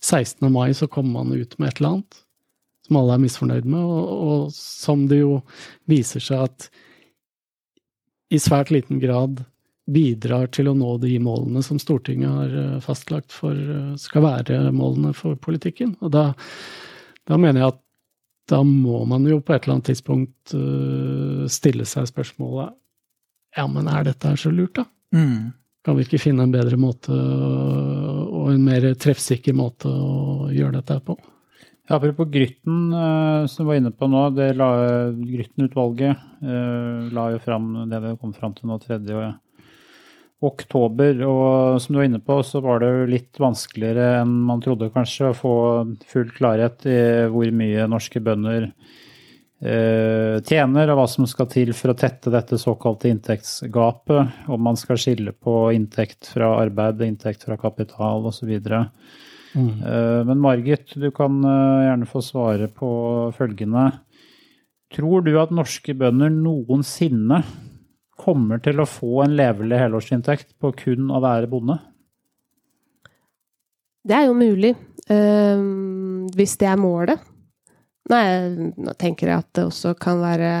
[0.00, 0.48] 16.
[0.52, 2.24] mai så kommer man ut med et eller annet
[2.88, 5.42] som alle er misfornøyd med, og, og som det jo
[5.90, 6.68] viser seg at
[8.32, 9.42] i svært liten grad
[9.88, 14.58] bidrar til å nå de målene som Stortinget har eh, fastlagt for eh, skal være
[14.76, 15.94] målene for politikken.
[16.04, 16.30] Og da,
[17.28, 17.84] da mener jeg at
[18.48, 22.70] da må man jo på et eller annet tidspunkt uh, stille seg spørsmålet
[23.58, 24.86] ja, men er dette her så lurt, da?
[25.12, 25.50] Mm.
[25.84, 30.96] Kan vi ikke finne en bedre måte og en mer treffsikker måte å gjøre dette
[31.04, 31.16] på?
[31.88, 34.26] Apropos Grytten, uh, som du var inne på nå.
[34.36, 38.98] det Grytten-utvalget uh, la jo fram det vi kom fram til nå 3
[40.44, 41.22] oktober.
[41.26, 44.92] Og som du var inne på, så var det jo litt vanskeligere enn man trodde
[44.94, 45.54] kanskje å få
[46.08, 46.98] full klarhet i
[47.32, 52.60] hvor mye norske bønder eh, tjener, og hva som skal til for å tette dette
[52.60, 54.44] såkalte inntektsgapet.
[54.46, 58.54] Om man skal skille på inntekt fra arbeid, inntekt fra kapital osv.
[59.54, 59.82] Mm.
[59.82, 62.90] Eh, Men Margit, du kan eh, gjerne få svare på
[63.36, 63.90] følgende.
[64.94, 67.42] Tror du at norske bønder noensinne
[68.18, 71.78] kommer til å få en levelig helårsinntekt på kun å være bonde?
[74.08, 74.72] Det er jo mulig,
[75.12, 75.64] eh,
[76.36, 77.20] hvis det er målet.
[78.08, 78.24] Nei,
[78.72, 80.52] nå tenker jeg at det også kan være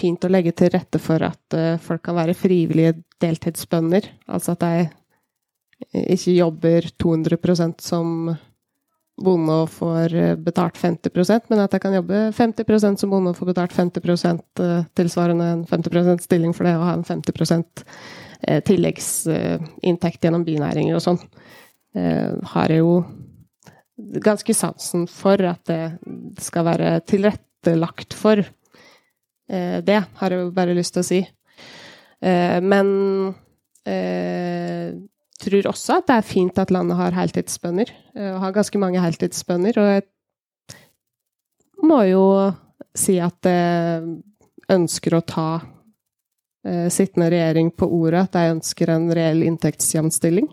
[0.00, 4.08] fint å legge til rette for at folk kan være frivillige deltidsbønder.
[4.32, 4.86] Altså at de
[5.90, 8.32] ikke jobber 200% som
[9.20, 13.38] bonde og får eh, betalt 50% men at jeg kan jobbe 50% som bonde og
[13.38, 14.00] få betalt 50
[14.62, 17.84] eh, tilsvarende en 50% stilling for det, og ha en 50%
[18.48, 21.20] eh, tilleggsinntekt gjennom binæringer og sånn,
[21.92, 23.02] har jeg jo
[24.24, 28.40] ganske sansen for at det skal være tilrettelagt for.
[29.44, 31.18] Det har jeg jo bare lyst til å si.
[32.64, 32.94] Men
[35.42, 39.02] tror også at det er fint at landet har heltidsbønder, eh, og har ganske mange
[39.02, 39.78] heltidsbønder.
[39.82, 40.02] Og jeg
[41.82, 42.24] må jo
[42.94, 44.18] si at jeg
[44.72, 45.48] ønsker å ta
[46.66, 50.50] eh, sittende regjering på ordet, at jeg ønsker en reell inntektsjevnstilling.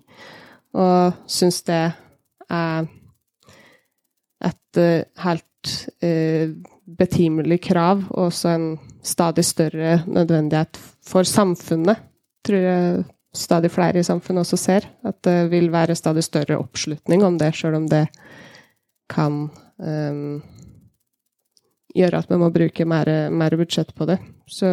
[0.80, 1.84] Og syns det
[2.50, 2.90] er
[4.50, 5.46] et eh, helt
[7.00, 8.68] betimelig krav, og også en
[9.04, 12.00] stadig større nødvendighet for samfunnet,
[12.48, 13.04] tror jeg
[13.36, 14.88] stadig flere i samfunnet også ser.
[15.06, 18.08] At det vil være stadig større oppslutning om det, sjøl om det
[19.10, 20.42] kan um,
[21.96, 24.20] gjøre at vi må bruke mer, mer budsjett på det.
[24.50, 24.66] Så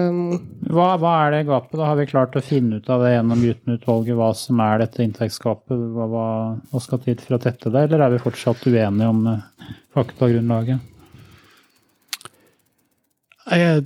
[0.73, 1.77] Hva, hva er det gapet?
[1.77, 5.05] Da har vi klart å finne ut av det gjennom Gytten-utvalget, hva som er dette
[5.05, 5.87] inntektsgapet?
[5.97, 6.27] Hva, hva,
[6.73, 10.96] hva skal til for å tette det, eller er vi fortsatt uenige om eh, faktagrunnlaget?
[13.47, 13.83] Jeg,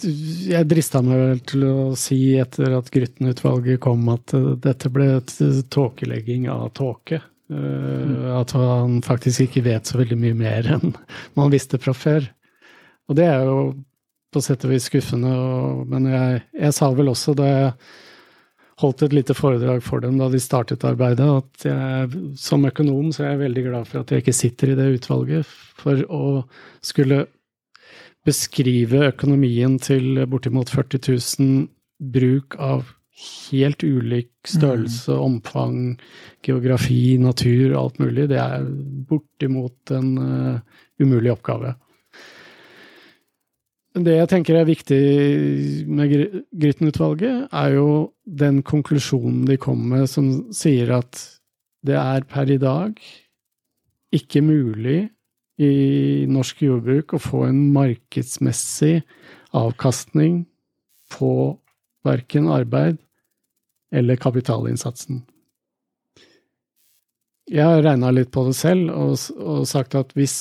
[0.48, 5.11] jeg drista meg vel til å si etter at Grytten-utvalget kom at eh, dette ble
[5.18, 5.34] et
[5.74, 7.20] tåkelegging av tåke.
[7.52, 10.94] Eh, At han faktisk ikke vet så veldig mye mer enn
[11.36, 12.24] man visste fra før.
[13.11, 13.58] Og det er jo
[14.30, 15.32] på sett og vis skuffende,
[15.90, 17.72] men jeg, jeg sa vel også da jeg
[18.80, 23.26] holdt et lite foredrag for dem da de startet arbeidet, at jeg, som økonom så
[23.26, 25.50] er jeg veldig glad for at jeg ikke sitter i det utvalget.
[25.82, 26.22] For å
[26.86, 27.26] skulle
[28.26, 31.00] beskrive økonomien til bortimot 40
[31.40, 31.68] 000
[32.12, 32.88] bruk av
[33.50, 35.98] helt ulik størrelse, omfang,
[36.46, 38.64] geografi, natur, alt mulig, det er
[39.10, 41.74] bortimot en uh, umulig oppgave.
[44.00, 45.02] Det jeg tenker er viktig
[45.90, 47.88] med Grytten-utvalget, er jo
[48.24, 51.18] den konklusjonen de kom med som sier at
[51.86, 52.94] det er per i dag
[54.14, 55.08] ikke mulig
[55.61, 59.02] i norsk jordbruk å få en markedsmessig
[59.56, 60.44] avkastning
[61.12, 61.32] på
[62.06, 63.00] verken arbeid
[63.92, 65.24] eller kapitalinnsatsen.
[67.50, 70.36] Jeg har regna litt på det selv og, og sagt at hvis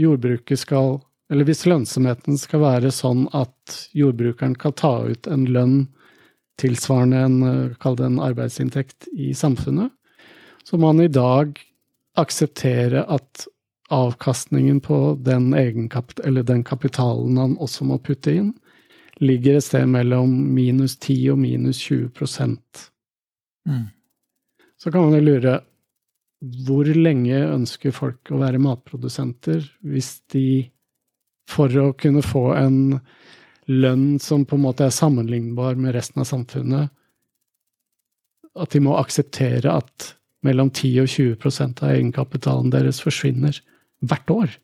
[0.00, 0.98] jordbruket skal
[1.30, 5.84] eller hvis lønnsomheten skal være sånn at jordbrukeren kan ta ut en lønn
[6.60, 7.36] tilsvarende en,
[7.78, 9.92] en arbeidsinntekt i samfunnet,
[10.66, 11.54] så må han i dag
[12.18, 13.46] akseptere at
[13.90, 18.52] avkastningen på den, eller den kapitalen han også må putte inn,
[19.20, 22.10] ligger et sted mellom minus 10 og minus 20
[23.68, 23.90] Mm.
[24.80, 25.60] Så kan man jo lure
[26.64, 30.70] hvor lenge ønsker folk å være matprodusenter hvis de
[31.50, 33.00] for å kunne få en
[33.68, 36.88] lønn som på en måte er sammenlignbar med resten av samfunnet,
[38.56, 40.14] at de må akseptere at
[40.46, 43.60] mellom 10 og 20% av egenkapitalen deres forsvinner
[44.06, 44.56] hvert år.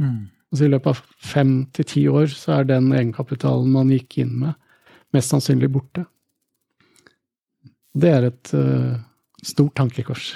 [0.00, 0.28] Mm.
[0.52, 4.34] Altså I løpet av fem til ti år så er den egenkapitalen man gikk inn
[4.44, 4.54] med,
[5.14, 6.06] mest sannsynlig borte.
[7.96, 8.96] Det er et uh,
[9.44, 10.34] stort tankekors.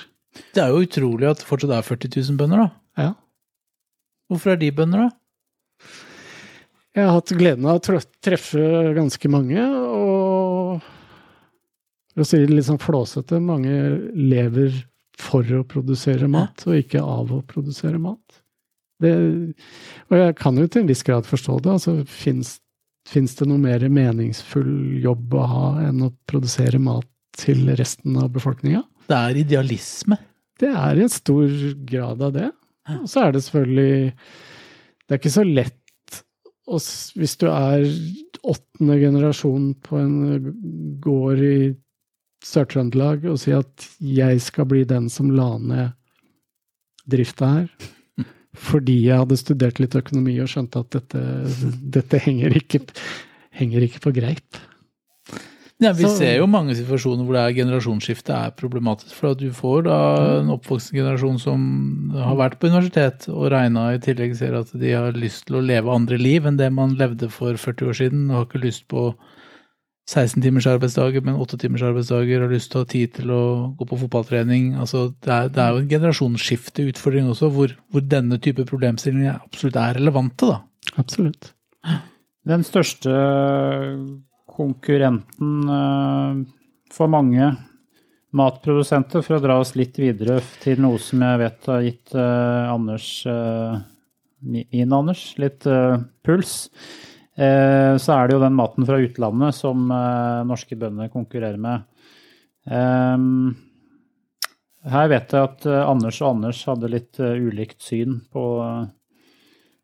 [0.55, 3.05] Det er jo utrolig at det fortsatt er 40 000 bønder, da.
[3.05, 3.11] Ja.
[4.31, 5.11] Hvorfor er de bønder, da?
[6.97, 8.63] Jeg har hatt gleden av å treffe
[8.97, 10.81] ganske mange, og
[12.11, 13.75] for å si det litt sånn flåsete, mange
[14.15, 14.75] lever
[15.21, 18.40] for å produsere mat, og ikke av å produsere mat.
[19.01, 19.13] Det,
[20.11, 21.77] og jeg kan jo til en viss grad forstå det.
[21.79, 21.97] altså
[23.11, 27.09] Fins det noe mer meningsfull jobb å ha enn å produsere mat
[27.41, 28.85] til resten av befolkninga?
[29.09, 30.21] Det er idealisme.
[30.61, 31.49] Det er i en stor
[31.89, 32.51] grad av det.
[33.01, 35.77] Og så er det selvfølgelig Det er ikke så lett
[36.71, 36.83] og
[37.19, 37.85] hvis du er
[38.47, 40.51] åttende generasjon på en
[41.03, 41.57] gård i
[42.47, 45.97] Sør-Trøndelag og sier at jeg skal bli den som la ned
[47.11, 47.91] drifta her,
[48.57, 51.23] fordi jeg hadde studert litt økonomi og skjønte at dette,
[51.99, 52.83] dette henger, ikke,
[53.61, 54.61] henger ikke på greip.
[55.81, 59.15] Ja, Vi Så- ser jo mange situasjoner hvor det er generasjonsskifte er problematisk.
[59.15, 63.95] For at du får da en oppvoksende generasjon som har vært på universitet og regna
[63.95, 66.97] i tillegg ser at de har lyst til å leve andre liv enn det man
[66.97, 68.31] levde for 40 år siden.
[68.31, 69.15] Og har ikke lyst på
[70.09, 72.43] 16 timers arbeidsdager, men 8 timers arbeidsdager.
[72.43, 73.43] Har lyst til å ha tid til å
[73.79, 74.73] gå på fotballtrening.
[74.81, 79.79] Altså, det, er, det er jo en generasjonsskifteutfordring også, hvor, hvor denne type problemstillinger absolutt
[79.79, 80.51] er relevante.
[80.51, 80.59] da.
[80.99, 81.53] Absolutt.
[82.49, 83.13] Den største
[84.51, 86.41] konkurrenten eh,
[86.93, 87.53] for mange
[88.37, 92.73] matprodusenter, for å dra oss litt videre til noe som jeg vet har gitt eh,
[92.73, 93.79] Anders, eh,
[94.41, 95.67] min Anders, litt
[96.25, 96.55] puls,
[97.37, 101.87] så er det jo den maten fra utlandet som eh, norske bønder konkurrerer med.
[102.69, 103.55] Ehm,
[104.91, 108.45] her vet jeg at eh, Anders og Anders hadde litt eh, ulikt syn på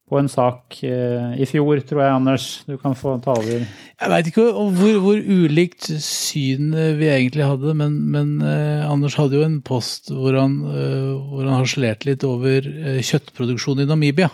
[0.06, 2.44] på en sak eh, i fjor, tror jeg, Anders.
[2.68, 3.64] Du kan få ta over.
[3.66, 9.18] Jeg veit ikke hvor, hvor ulikt syn eh, vi egentlig hadde, men, men eh, Anders
[9.18, 13.88] hadde jo en post hvor han, eh, hvor han harselerte litt over eh, kjøttproduksjon i
[13.90, 14.30] Namibia.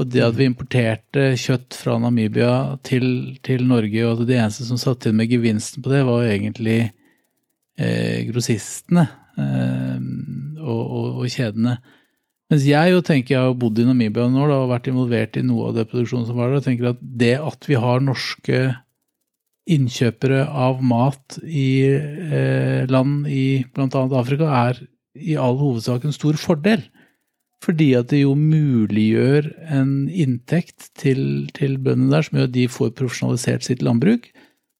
[0.00, 4.64] Og det at vi importerte kjøtt fra Namibia til, til Norge, og at det eneste
[4.64, 6.78] som satt inn med gevinsten på det, var jo egentlig
[7.76, 9.04] eh, grossistene
[9.36, 9.98] eh,
[10.64, 11.76] og, og, og kjedene.
[12.50, 15.44] Mens jeg jo tenker, jeg har bodd i Namibia nå da, og vært involvert i
[15.46, 18.62] noe av det produksjonen som var der, og tenker at det at vi har norske
[19.70, 24.06] innkjøpere av mat i eh, land i bl.a.
[24.18, 24.80] Afrika, er
[25.20, 26.88] i all hovedsak en stor fordel.
[27.60, 32.68] Fordi at det jo muliggjør en inntekt til, til bøndene der, som gjør at de
[32.72, 34.30] får profesjonalisert sitt landbruk.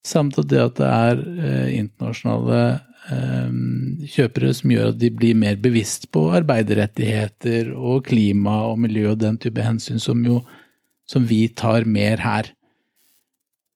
[0.06, 2.62] Samt at det at det er eh, internasjonale
[3.12, 3.58] eh,
[4.14, 9.20] kjøpere som gjør at de blir mer bevisst på arbeiderrettigheter og klima og miljø og
[9.20, 10.40] den type hensyn som jo
[11.10, 12.48] som vi tar mer her.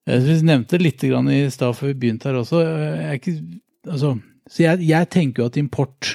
[0.07, 1.11] Jeg nevnte litt i
[1.51, 2.61] stad før vi begynte her også.
[2.63, 3.35] Jeg er ikke,
[3.89, 4.11] altså,
[4.47, 6.11] så jeg, jeg tenker jo at import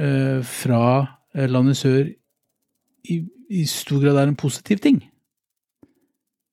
[0.00, 0.84] eh, fra
[1.36, 2.08] eh, land i sør
[3.10, 3.20] i,
[3.50, 5.02] i stor grad er en positiv ting.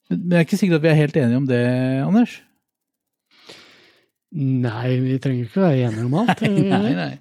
[0.10, 1.64] Men jeg er ikke sikker at vi er helt enige om det,
[2.06, 2.38] Anders?
[4.38, 6.44] Nei, vi trenger ikke være enige om alt.
[6.76, 7.12] Nei, nei.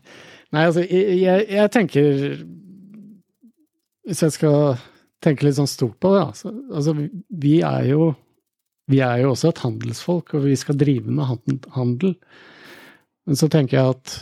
[0.54, 2.36] Nei, altså, jeg, jeg, jeg tenker
[4.06, 4.76] Hvis jeg skal
[5.24, 8.12] tenke litt sånn stort på det, altså, altså vi er jo
[8.86, 11.26] vi er jo også et handelsfolk, og vi skal drive med
[11.74, 12.12] handel.
[13.26, 14.12] Men så tenker jeg at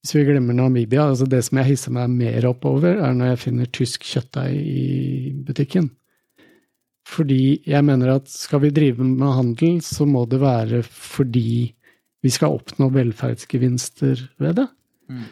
[0.00, 3.34] hvis vi glemmer Namibia altså Det som jeg hisser meg mer opp over, er når
[3.34, 5.90] jeg finner tysk kjøttdeig i butikken.
[7.10, 11.74] Fordi jeg mener at skal vi drive med handel, så må det være fordi
[12.20, 14.66] vi skal oppnå velferdsgevinster ved det.
[15.10, 15.26] Mm.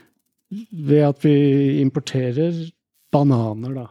[0.88, 1.34] Ved at vi
[1.82, 2.60] importerer
[3.12, 3.86] bananer, da.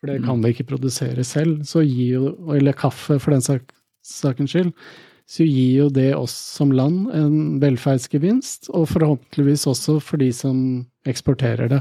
[0.00, 1.62] For det kan vi ikke produsere selv.
[1.64, 3.70] Så gir jo, eller kaffe, for den sak,
[4.04, 4.72] sakens skyld.
[5.24, 10.58] Så gir jo det oss som land en velferdsgevinst, og forhåpentligvis også for de som
[11.08, 11.80] eksporterer det.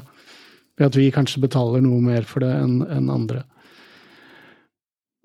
[0.80, 3.44] Ved at vi kanskje betaler noe mer for det enn andre.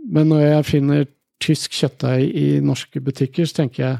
[0.08, 1.06] Men når jeg finner
[1.42, 3.98] tysk kjøttdeig i norske butikker, så tenker jeg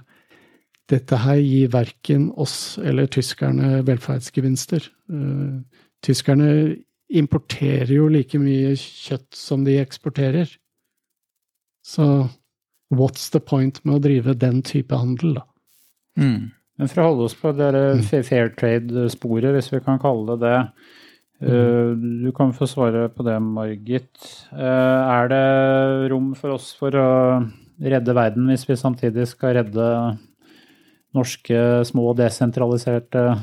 [0.88, 4.88] dette her gir verken oss eller tyskerne velferdsgevinster.
[5.12, 5.58] Eh,
[6.04, 6.50] tyskerne
[7.08, 10.48] importerer jo like mye kjøtt som de eksporterer.
[11.84, 12.28] Så
[12.90, 15.42] what's the point med å drive den type handel, da?
[16.18, 16.50] Mm.
[16.78, 18.24] Men for å holde oss på det Mm.
[18.24, 20.72] fair trade-sporet, hvis vi kan kalle det det.
[21.40, 21.50] Mm.
[21.50, 24.46] eh, Du kan få svare på det, Margit.
[24.52, 30.18] Eh, Er det rom for oss for å redde verden hvis vi samtidig skal redde
[31.14, 33.38] norske små desentraliserte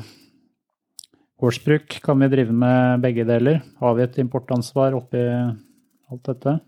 [1.40, 2.00] gårdsbruk?
[2.02, 3.62] Kan vi drive med begge deler?
[3.80, 5.22] Har vi et importansvar oppi
[6.10, 6.60] alt dette?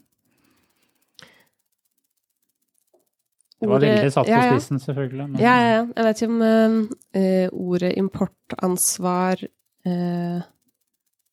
[3.59, 5.27] Det var veldig satt på spissen, selvfølgelig.
[5.33, 5.87] men- Ja, ja.
[5.97, 9.43] Jeg vet ikke om eh, ordet importansvar
[9.87, 10.41] uh,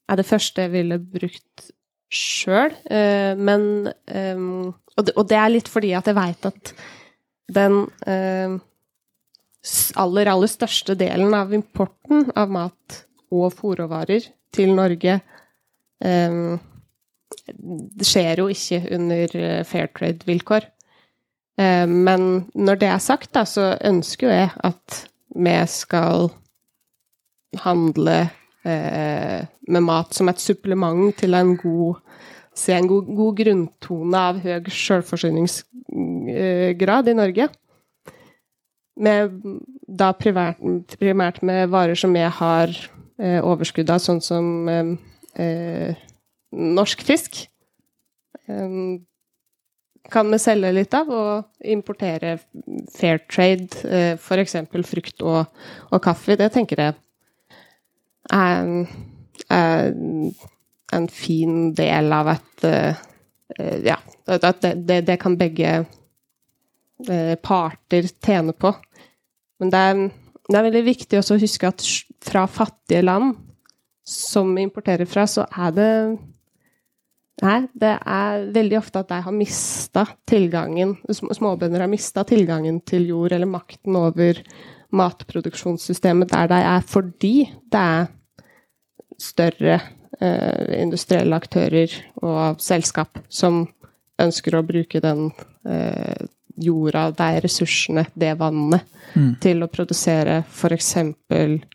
[0.09, 1.71] er det første jeg ville brukt
[2.15, 2.71] sjøl,
[3.41, 6.73] men um, og, det, og det er litt fordi at jeg veit at
[7.51, 7.79] den
[9.97, 13.01] aller, aller største delen av importen av mat
[13.33, 15.17] og fòrråvarer til Norge
[16.05, 16.55] um,
[17.49, 19.35] det skjer jo ikke under
[19.67, 20.69] fair trade-vilkår.
[21.57, 26.29] Eh, Men når det er sagt, da, så ønsker jo jeg at vi skal
[27.63, 28.29] handle
[28.65, 31.95] eh, med mat som et supplement til en god
[32.55, 37.49] Se en god, god grunntone av høy selvforsyningsgrad i Norge.
[38.95, 39.27] Med,
[39.83, 40.55] da primært,
[40.95, 42.71] primært med varer som jeg har
[43.19, 44.95] eh, overskudd av, sånn som eh,
[45.35, 45.99] eh,
[46.55, 47.51] norsk fisk.
[48.47, 49.03] Eh,
[50.11, 52.37] kan vi selge litt av, og importere
[52.93, 54.57] fair trade, eh, f.eks.
[54.89, 55.45] frukt og,
[55.89, 56.37] og, kaffe.
[56.39, 56.95] Det tenker jeg
[58.33, 58.71] er,
[59.53, 59.91] er
[60.95, 63.03] en fin del av et eh,
[63.85, 65.83] Ja, at det, det, det kan begge
[67.45, 68.71] parter tjene på.
[69.61, 69.99] Men det er,
[70.49, 71.85] det er veldig viktig også å huske at
[72.25, 73.35] fra fattige land
[74.05, 75.91] som importerer fra, så er det
[77.43, 83.09] Nei, det er veldig ofte at de har mista tilgangen Småbønder har mista tilgangen til
[83.09, 84.39] jord eller makten over
[84.95, 87.33] matproduksjonssystemet der de er, fordi
[87.73, 88.07] det er
[89.19, 89.79] større
[90.21, 91.91] eh, industrielle aktører
[92.23, 93.65] og selskap som
[94.21, 95.27] ønsker å bruke den
[95.67, 96.23] eh,
[96.55, 99.35] jorda, de ressursene, det vannet, mm.
[99.43, 100.93] til å produsere f.eks.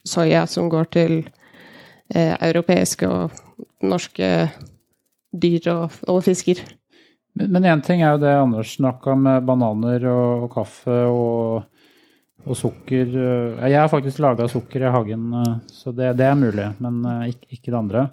[0.09, 3.37] soya, som går til eh, europeiske og
[3.85, 4.31] norske
[5.33, 6.63] dyr og, og fisker.
[7.41, 11.83] Men én ting er jo det Anders snakka med bananer og, og kaffe og,
[12.45, 13.15] og, sukker.
[13.63, 15.31] Jeg har faktisk laga sukker i hagen,
[15.71, 18.07] så det, det, er mulig, men ikke, ikke det andre.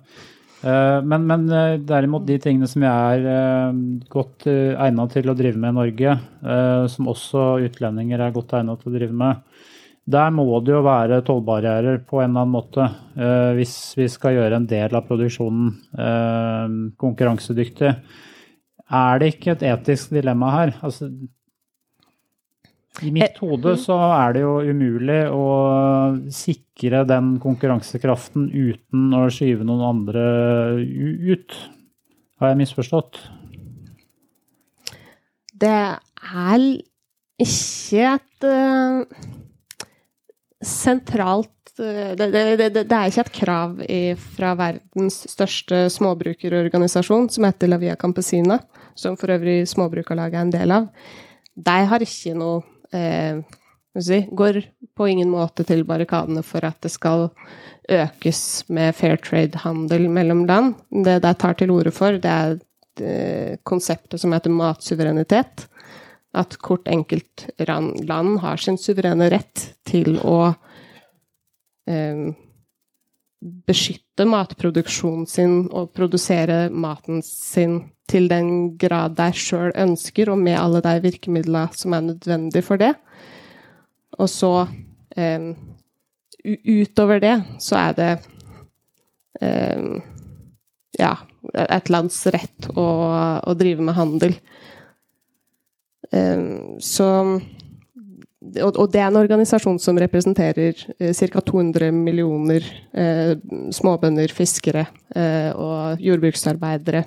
[0.62, 1.46] Eh, men, men,
[1.86, 6.16] derimot de tingene som jeg er eh, godt egnet til å drive med i Norge,
[6.54, 9.44] eh, som også utlendinger er godt egnet til å drive med,
[10.08, 12.84] der må det jo være tollbarrierer på en eller annen måte
[13.20, 17.90] eh, hvis vi skal gjøre en del av produksjonen eh, konkurransedyktig.
[18.88, 20.72] Er det ikke et etisk dilemma her?
[20.80, 21.10] Altså,
[23.04, 25.48] I mitt eh, hode så er det jo umulig å
[26.32, 30.24] sikre den konkurransekraften uten å skyve noen andre
[31.34, 31.58] ut.
[32.40, 33.20] Har jeg misforstått?
[35.58, 36.70] Det er
[37.44, 38.48] ikke et
[40.66, 44.02] sentralt eh, det, det, det, det, er ikke et krav i,
[44.38, 48.60] fra verdens største småbrukerorganisasjon, som heter La Via Campesina,
[48.98, 50.90] som for øvrig Småbrukarlaget er en del av.
[51.58, 52.62] De har ikke noe
[52.96, 53.42] eh,
[53.98, 54.62] si, Går
[54.98, 57.30] på ingen måte til barrikadene for at det skal
[57.88, 60.76] økes med fair trade-handel mellom land.
[60.92, 62.58] Det de tar til orde for, det er
[63.02, 65.68] eh, konseptet som heter matsuverenitet
[66.38, 70.40] at hvert enkelt land har sin suverene rett til å
[71.90, 72.28] eh,
[73.68, 80.58] beskytte matproduksjonen sin og produsere maten sin til den grad de sjøl ønsker, og med
[80.60, 82.94] alle de virkemidlene som er nødvendige for det.
[84.18, 84.54] Og så
[85.18, 85.52] eh,
[86.48, 88.12] Utover det så er det
[89.44, 89.98] eh,
[90.98, 91.14] ja,
[91.68, 92.86] et lands rett å,
[93.44, 94.38] å drive med handel.
[96.16, 97.08] Ehm, så
[98.64, 101.42] og, det er en organisasjon som representerer eh, ca.
[101.42, 103.34] 200 millioner eh,
[103.74, 104.86] småbønder, fiskere
[105.16, 107.04] eh, og jordbruksarbeidere.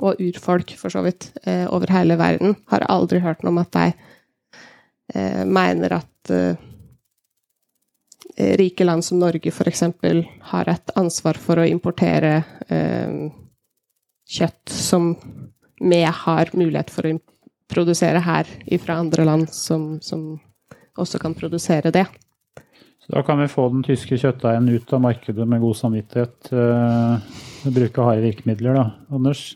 [0.00, 1.26] Og urfolk, for så vidt,
[1.68, 2.54] over hele verden.
[2.72, 3.90] Har aldri hørt noe om at de
[5.44, 6.32] mener at
[8.56, 9.82] rike land som Norge f.eks.
[10.48, 12.38] har et ansvar for å importere
[14.24, 15.12] kjøtt som
[15.76, 17.31] vi har mulighet for å importere
[17.72, 18.48] produsere her
[18.84, 20.34] fra andre land som, som,
[21.00, 22.04] også kan produsere det.
[23.02, 26.52] Så da kan vi få den tyske kjøttdeigen ut av markedet med god samvittighet.
[26.52, 27.16] Uh,
[27.72, 29.54] bruke harde virkemidler, da, Anders?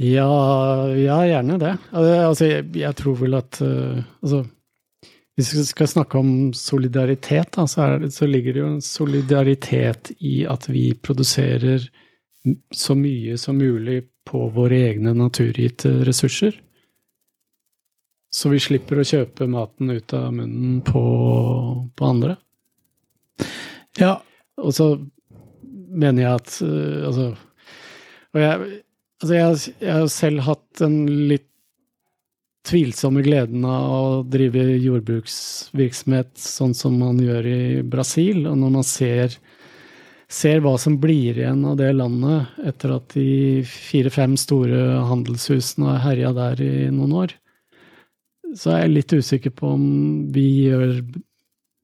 [0.00, 1.76] Ja, ja, gjerne det.
[1.92, 4.44] Altså, jeg, jeg tror vel at uh, altså,
[5.36, 10.10] Hvis vi skal snakke om solidaritet, da, så, det, så, ligger det jo en solidaritet
[10.20, 11.86] i at vi produserer
[12.74, 16.56] så mye som mulig på våre egne naturgitte ressurser.
[18.32, 21.02] Så vi slipper å kjøpe maten ut av munnen på,
[21.92, 22.36] på andre.
[24.00, 24.16] Ja.
[24.62, 24.86] Og så
[25.62, 27.24] mener jeg at uh, Altså
[28.32, 28.80] Og jeg,
[29.22, 30.98] altså jeg, jeg har selv hatt den
[31.30, 31.48] litt
[32.68, 38.44] tvilsomme gleden av å drive jordbruksvirksomhet sånn som man gjør i Brasil.
[38.46, 39.34] Og når man ser
[40.32, 46.04] ser hva som blir igjen av det landet etter at de fire-fem store handelshusene har
[46.06, 47.34] herja der i noen år,
[48.56, 49.84] så er jeg litt usikker på om
[50.32, 50.96] vi gjør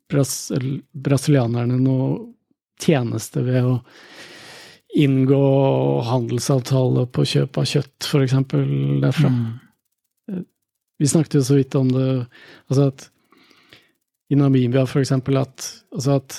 [0.08, 0.34] bras
[0.92, 2.08] brasilianerne noe
[2.80, 3.76] tjeneste ved å
[4.98, 5.44] inngå
[6.08, 8.36] handelsavtale på kjøp av kjøtt, f.eks.
[9.02, 9.30] derfra.
[9.32, 10.44] Mm.
[10.98, 12.08] Vi snakket jo så vidt om det
[12.70, 13.08] altså at
[14.32, 16.38] i Namibia, f.eks., at, altså at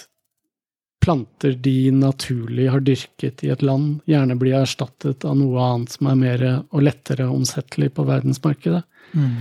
[0.99, 6.09] planter de naturlig har dyrket i et land, gjerne blir erstattet av noe annet som
[6.11, 8.83] er mer og lettere omsettelig på verdensmarkedet.
[9.13, 9.37] Mm.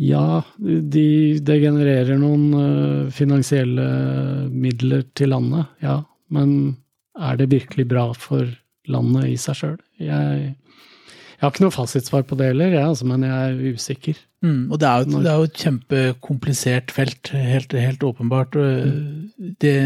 [0.00, 1.06] Ja, de,
[1.44, 3.86] det genererer noen uh, finansielle
[4.48, 6.00] midler til landet, ja.
[6.30, 6.78] Men
[7.18, 8.48] er det virkelig bra for
[8.90, 9.78] landet i seg sjøl?
[10.00, 14.18] Jeg, Jeg har ikke noe fasitsvar på det heller, jeg, altså, men jeg er usikker.
[14.40, 18.56] Mm, og det er, jo, det er jo et kjempekomplisert felt, helt, helt åpenbart.
[18.56, 19.76] Og det,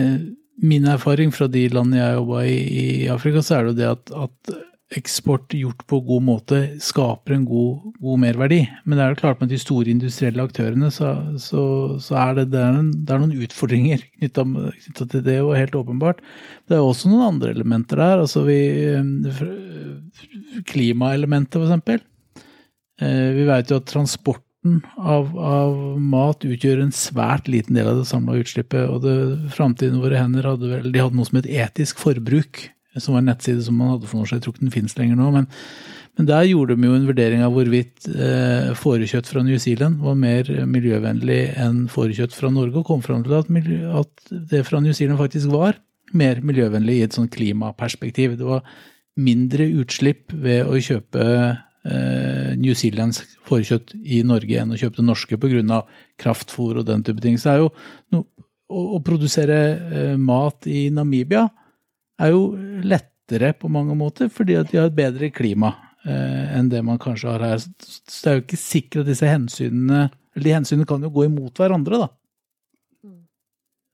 [0.62, 3.90] min erfaring fra de landene jeg jobba i i Afrika, så er det jo det
[3.90, 4.54] at, at
[4.94, 8.60] eksport gjort på god måte skaper en god, god, merverdi.
[8.84, 11.64] Men det er jo klart med de store industrielle aktørene, så, så,
[12.02, 15.78] så er det, det, er en, det, er noen utfordringer knytta til det, og helt
[15.78, 16.22] åpenbart.
[16.68, 18.24] Det er også noen andre elementer der.
[18.26, 18.60] altså vi,
[20.70, 22.04] Klimaelementet, for eksempel.
[23.02, 23.90] Eh, vi vet jo at
[24.64, 28.88] transporten av, av, mat utgjør en svært liten del av det samla utslippet.
[28.88, 33.14] og det, Framtiden våre hender hadde vel, de hadde noe som het etisk forbruk som
[33.14, 34.38] var en nettside som man hadde for noe siden.
[34.38, 35.30] Jeg tror ikke den finnes lenger nå.
[35.34, 35.48] Men,
[36.16, 40.14] men der gjorde de jo en vurdering av hvorvidt eh, fårekjøtt fra New Zealand var
[40.14, 44.94] mer miljøvennlig enn fårekjøtt fra Norge, og kom fram til at, at, det fra New
[44.94, 45.80] Zealand faktisk var
[46.14, 48.38] mer miljøvennlig i et sånn klimaperspektiv.
[48.38, 48.62] Det var
[49.18, 51.24] mindre utslipp ved å kjøpe
[51.84, 55.82] New Zealands fårekjøtt i Norge enn å kjøpe det norske pga.
[56.16, 57.36] kraftfôr og den type ting.
[57.36, 57.66] Så er jo
[58.14, 58.22] no,
[58.72, 61.44] å, produsere eh, mat i Namibia
[62.20, 62.54] er jo
[62.84, 65.74] lettere på mange måter, fordi at de har et bedre klima
[66.06, 67.60] eh, enn det man kanskje har her.
[67.60, 70.04] Så det er jo ikke sikkert at disse hensynene
[70.34, 72.08] eller De hensynene kan jo gå imot hverandre, da.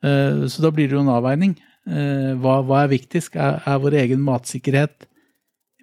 [0.00, 1.58] Eh, så da blir det jo en avveining.
[1.84, 3.36] Eh, hva, hva, er viktigst?
[3.36, 5.04] Er, er, vår egen matsikkerhet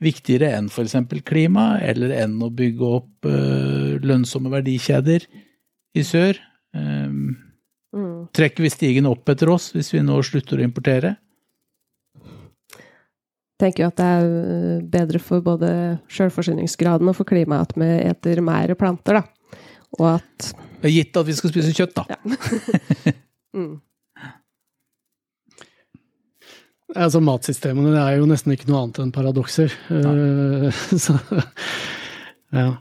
[0.04, 0.96] viktigere enn f.eks.
[1.26, 5.28] klima, eller enn å bygge opp uh, lønnsomme verdikjeder
[5.98, 6.40] i sør?
[6.76, 7.38] Um,
[7.96, 8.28] mm.
[8.36, 11.18] Trekker vi stigen opp etter oss hvis vi nå slutter å importere?
[13.62, 15.72] tenker jo at det er eh, bedre for både
[16.14, 19.66] sjølforsyningsgraden og for klimaet at vi eter mer planter, da.
[19.98, 20.52] Og at
[20.88, 22.04] Gitt at vi skal spise kjøtt, da.
[22.14, 22.18] Ja.
[23.58, 23.72] mm.
[26.98, 29.74] Altså, matsystemene er jo nesten ikke noe annet enn paradokser.
[29.92, 30.68] Uh,
[31.06, 31.18] så
[32.56, 32.72] ja.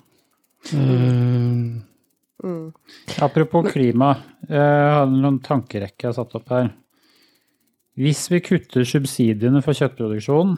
[0.73, 1.83] Uh.
[2.47, 2.73] Mm.
[3.23, 4.13] Apropos klima,
[4.47, 6.69] jeg har noen tankerekker jeg har satt opp her.
[7.97, 10.53] Hvis vi kutter subsidiene for kjøttproduksjon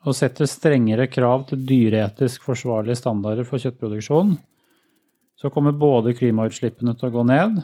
[0.00, 4.32] og setter strengere krav til dyreetisk forsvarlige standarder for kjøttproduksjon,
[5.36, 7.60] så kommer både klimautslippene til å gå ned,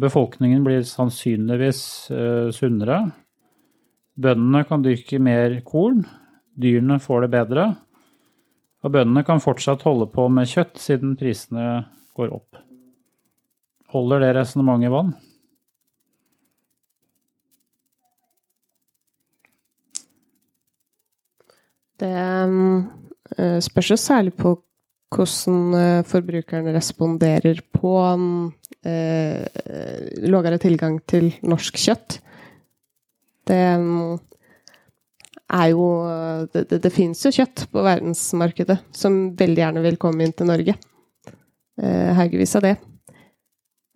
[0.00, 1.80] befolkningen blir sannsynligvis
[2.10, 3.00] uh, sunnere,
[4.14, 6.04] bøndene kan dyrke mer korn,
[6.54, 7.66] dyrene får det bedre,
[8.84, 11.84] og bøndene kan fortsatt holde på med kjøtt siden prisene
[12.14, 12.60] går opp.
[13.94, 15.14] Holder det resonnementet vann?
[22.02, 24.56] Det uh, spørs jo særlig på
[25.14, 27.92] hvordan uh, forbrukeren responderer på
[28.84, 29.44] eh,
[30.26, 32.18] lavere tilgang til norsk kjøtt.
[33.44, 34.16] Det um,
[35.52, 35.86] er jo
[36.52, 40.48] Det, det, det fins jo kjøtt på verdensmarkedet som veldig gjerne vil komme inn til
[40.50, 40.74] Norge.
[41.82, 42.76] Eh, Haugevis av det.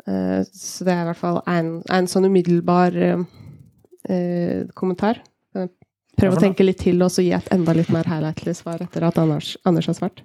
[0.07, 5.23] Eh, så det er i hvert fall en, en sånn umiddelbar eh, kommentar.
[6.19, 9.05] Prøv å tenke litt til og så gi et enda litt mer helhetlig svar etter
[9.07, 10.25] at Anders, Anders har svart.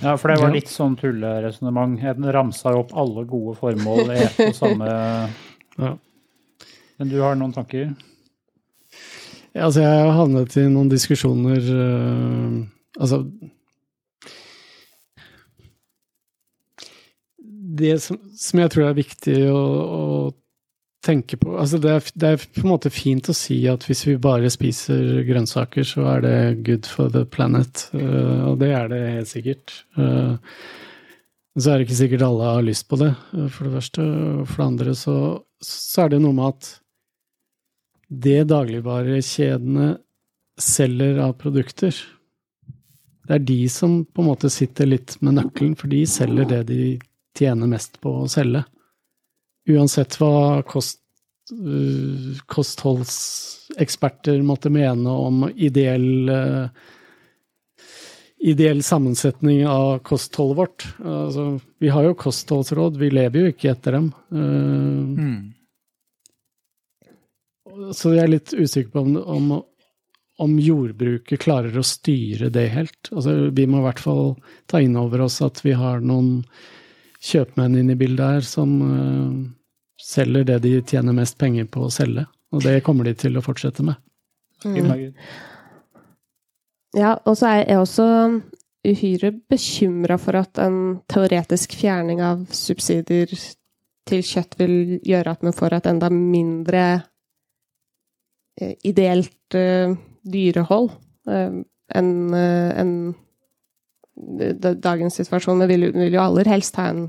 [0.00, 1.98] Ja, for det var litt sånn tulleresonnement.
[2.00, 4.88] En ramsa jo opp alle gode formål i ett og samme
[5.82, 5.92] ja.
[6.96, 7.90] Men du har noen tanker?
[9.54, 12.62] Altså, jeg har havnet i noen diskusjoner uh,
[12.98, 13.20] Altså
[17.74, 20.02] Det som, som, jeg tror er viktig å, å
[21.04, 24.04] tenke på altså det, er, det, er, på en måte fint å si at hvis
[24.06, 27.88] vi bare spiser grønnsaker, så er det good for the planet.
[27.90, 29.74] Uh, og det er det helt sikkert.
[29.98, 30.38] Uh,
[31.58, 34.06] så er det ikke sikkert alle har lyst på det, for det første.
[34.06, 35.18] Og for det andre så,
[35.66, 36.70] så er det noe med at
[38.08, 39.94] det dagligvarekjedene
[40.60, 41.96] selger av produkter,
[43.24, 46.62] det er de som på en måte sitter litt med nøkkelen, for de selger det
[46.68, 46.80] de
[47.38, 48.66] tjener mest på å selge
[49.70, 51.00] uansett hva kost,
[51.52, 56.68] uh, kostholdseksperter måtte mene om ideell uh,
[58.44, 60.86] ideell sammensetning av kostholdet vårt.
[61.00, 61.46] Altså,
[61.80, 64.10] vi har jo kostholdsråd, vi lever jo ikke etter dem.
[64.28, 65.38] Uh, mm.
[67.94, 69.50] Så jeg er litt usikker på om, om,
[70.42, 73.10] om, jordbruket klarer å styre det helt.
[73.12, 74.34] Altså, vi må i hvert fall
[74.70, 76.42] ta inn over oss at vi har noen
[77.24, 79.44] kjøpmenn inne i bildet her som uh,
[80.00, 82.26] selger det de tjener mest penger på å selge.
[82.54, 83.98] Og det kommer de til å fortsette med.
[84.64, 85.14] Mm.
[86.94, 88.06] Ja, og så er jeg også
[88.84, 93.32] uhyre bekymra for at en teoretisk fjerning av subsidier
[94.08, 96.84] til kjøtt vil gjøre at vi får et enda mindre
[98.86, 100.92] ideelt uh, dyrehold
[101.28, 101.62] uh,
[101.94, 102.94] enn en
[104.82, 105.60] dagens situasjon.
[105.60, 107.08] Vi vil, vil jo aller helst ha en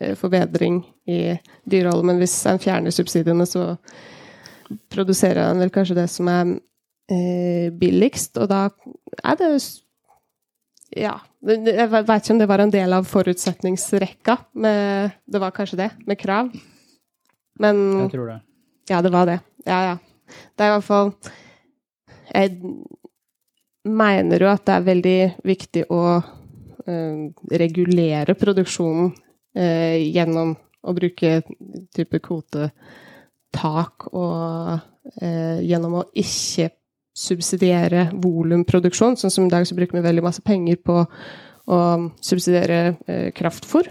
[0.00, 3.74] eh, forbedring i dyreholdet, men hvis en fjerner subsidiene, så
[4.90, 6.54] produserer en vel kanskje det som er
[7.12, 8.68] eh, billigst, og da
[9.22, 9.50] er det
[10.96, 11.18] Ja.
[11.46, 14.36] Jeg veit ikke om det var en del av forutsetningsrekka.
[14.54, 16.48] Med, det var kanskje det, med krav.
[17.58, 18.40] Men Jeg tror det.
[18.90, 19.40] ja, det var det.
[19.66, 19.96] Ja, ja.
[20.26, 21.12] Det er i hvert fall
[22.34, 22.58] Jeg
[23.86, 27.20] mener jo at det er veldig viktig å eh,
[27.62, 29.12] regulere produksjonen
[29.54, 31.38] eh, gjennom å bruke
[31.94, 34.74] type kvotetak og
[35.22, 36.72] eh, gjennom å ikke
[37.16, 39.16] subsidiere volumproduksjon.
[39.16, 40.98] Sånn som i dag så bruker vi veldig masse penger på
[41.66, 41.78] å
[42.22, 43.88] subsidiere eh, kraftfôr.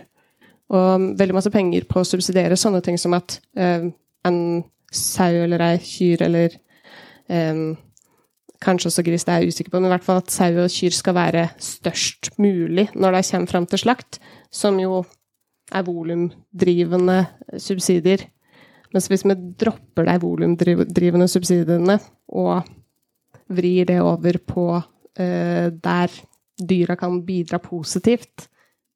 [0.76, 3.90] Og veldig masse penger på å subsidiere sånne ting som at eh,
[4.26, 4.40] en
[4.96, 6.56] sau eller ei kyr eller
[7.30, 7.76] um,
[8.66, 10.72] Kanskje også gris, det er jeg usikker på, men i hvert fall at sau og
[10.72, 14.18] kyr skal være størst mulig når de kommer fram til slakt,
[14.50, 15.04] som jo
[15.76, 17.18] er volumdrivende
[17.62, 18.24] subsidier.
[18.94, 22.00] Mens hvis vi dropper de volumdrivende subsidiene
[22.32, 22.64] og
[23.52, 24.66] vrir det over på
[25.20, 26.16] eh, der
[26.56, 28.48] dyra kan bidra positivt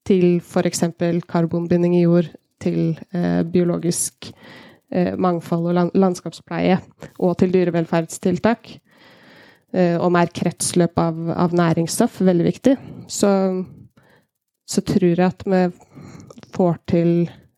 [0.07, 0.83] til f.eks.
[1.27, 4.31] karbonbinding i jord, til eh, biologisk
[4.89, 6.79] mangfold og land landskapspleie,
[7.21, 8.71] og til dyrevelferdstiltak,
[9.73, 12.77] eh, og mer kretsløp av, av næringsstoff, veldig viktig,
[13.11, 13.31] så,
[14.69, 15.61] så tror jeg at vi
[16.55, 17.13] får til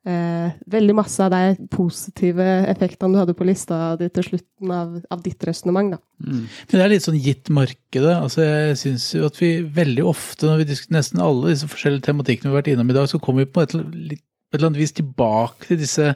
[0.08, 4.98] eh, veldig masse av de positive effektene du hadde på lista di til slutten av,
[5.14, 5.98] av ditt resonnement.
[6.24, 6.44] Mm.
[6.44, 8.16] Men det er litt sånn gitt markedet.
[8.18, 12.08] Altså jeg synes jo at vi veldig ofte, når vi diskuterer nesten alle disse forskjellige
[12.10, 14.72] tematikkene vi har vært innom i dag, så kommer vi på et, på et eller
[14.72, 16.14] annet vis tilbake til disse,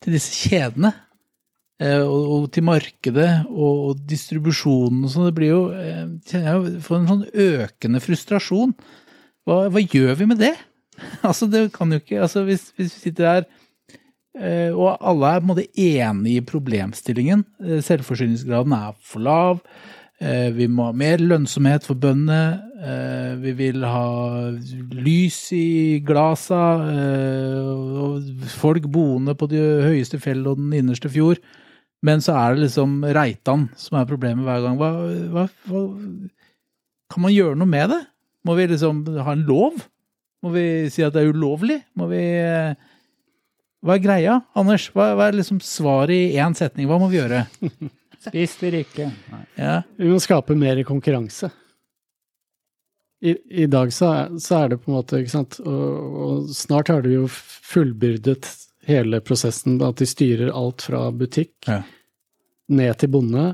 [0.00, 0.92] til disse kjedene.
[1.80, 5.30] Eh, og, og til markedet og, og distribusjonen og sånn.
[5.30, 6.02] Det blir jo eh,
[6.32, 8.74] jeg får en sånn økende frustrasjon.
[9.48, 10.54] Hva, hva gjør vi med det?
[11.28, 13.50] altså, det kan jo ikke Altså, hvis, hvis vi sitter her
[14.38, 17.42] Eh, og alle er på en måte enige i problemstillingen.
[17.82, 19.58] Selvforsyningsgraden er for lav.
[20.20, 22.60] Eh, Vi må ha mer lønnsomhet for bøndene.
[22.80, 24.50] Eh, Vi vil ha
[24.92, 26.60] lys i glasa.
[26.90, 29.56] eh, Og folk boende på de
[29.86, 31.38] høyeste fjell og den innerste fjord.
[32.02, 34.76] Men så er det liksom Reitan som er problemet hver gang.
[34.80, 34.90] Hva,
[35.32, 35.82] hva, hva
[37.10, 38.06] Kan man gjøre noe med det?
[38.46, 39.82] Må vi liksom ha en lov?
[40.42, 41.82] Må vi si at det er ulovlig?
[41.96, 42.20] Må vi
[43.82, 44.90] hva er greia, Anders?
[44.92, 46.86] Hva, hva er liksom svaret i én setning?
[46.88, 47.46] Hva må vi gjøre?
[48.20, 49.06] Spis dere ikke.
[49.56, 51.50] Ja, Vi må skape mer konkurranse.
[53.20, 56.52] I, i dag så er, så er det på en måte, ikke sant, og, og
[56.56, 58.48] snart har de jo fullbyrdet
[58.88, 61.82] hele prosessen, at de styrer alt fra butikk Ja.
[62.72, 63.50] ned til bonde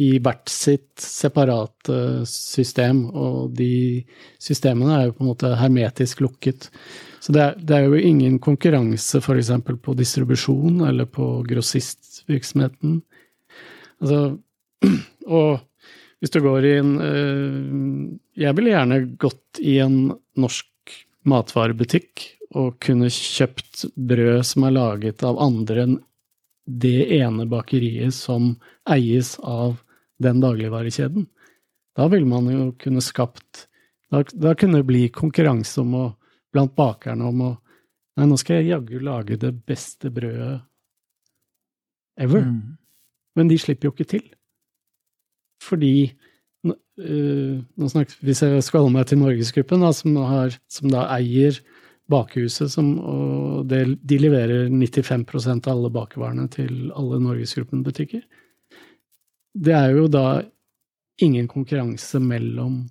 [0.00, 1.98] i hvert sitt separate
[2.28, 4.04] system, og de
[4.40, 6.68] systemene er jo på en måte hermetisk lukket.
[7.24, 9.52] Så det er, det er jo ingen konkurranse f.eks.
[9.84, 13.00] på distribusjon eller på grossistvirksomheten.
[14.02, 14.38] Altså,
[15.38, 15.60] og
[16.20, 20.96] hvis du går i en øh, Jeg ville gjerne gått i en norsk
[21.26, 22.24] matvarebutikk
[22.56, 25.96] og kunne kjøpt brød som er laget av andre enn
[26.66, 28.54] det ene bakeriet som
[28.90, 29.76] eies av
[30.22, 31.26] den dagligvarekjeden.
[31.96, 33.66] Da ville man jo kunne skapt
[34.06, 36.04] Da, da kunne det bli konkurranse om å,
[36.54, 37.52] blant bakerne om å
[38.16, 40.62] Nei, nå skal jeg jaggu lage det beste brødet
[42.16, 42.46] ever.
[42.48, 42.78] Mm.
[43.36, 44.24] Men de slipper jo ikke til.
[45.62, 45.96] Fordi
[46.66, 51.58] nå snakker, Hvis jeg skal holde meg til Norgesgruppen, da, som, har, som da eier
[52.10, 58.22] bakehuset, som, og det, de leverer 95% av alle bakevarene til alle Norgesgruppen-butikker.
[59.56, 60.42] Det er jo da
[61.22, 62.84] ingen konkurranse mellom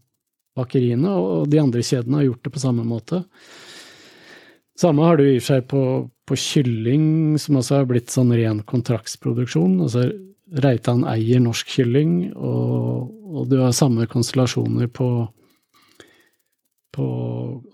[0.55, 3.23] bakeriene, og de andre kjedene har gjort det på samme måte.
[4.79, 5.81] Samme har du i og for seg på,
[6.27, 7.05] på kylling,
[7.39, 9.77] som også har blitt sånn ren kontraktsproduksjon.
[9.85, 10.09] Altså
[10.61, 15.09] Reitan eier norsk kylling, og, og du har samme konstellasjoner på
[16.95, 17.05] på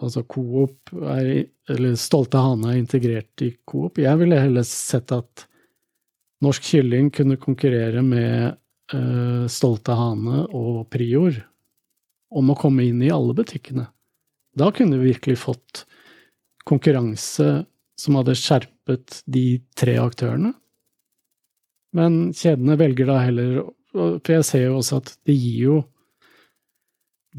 [0.01, 1.27] altså Coop er,
[1.69, 3.99] eller Stolte Hane er integrert i Coop.
[4.01, 5.45] Jeg ville heller sett at
[6.41, 8.55] norsk kylling kunne konkurrere med
[8.95, 11.37] uh, Stolte Hane og Prior
[12.31, 13.85] om å komme inn i alle butikkene.
[14.57, 15.85] Da kunne vi virkelig fått
[16.67, 17.65] konkurranse
[17.99, 20.53] som hadde skjerpet de tre aktørene.
[21.97, 25.79] Men kjedene velger da heller For jeg ser jo også at det gir jo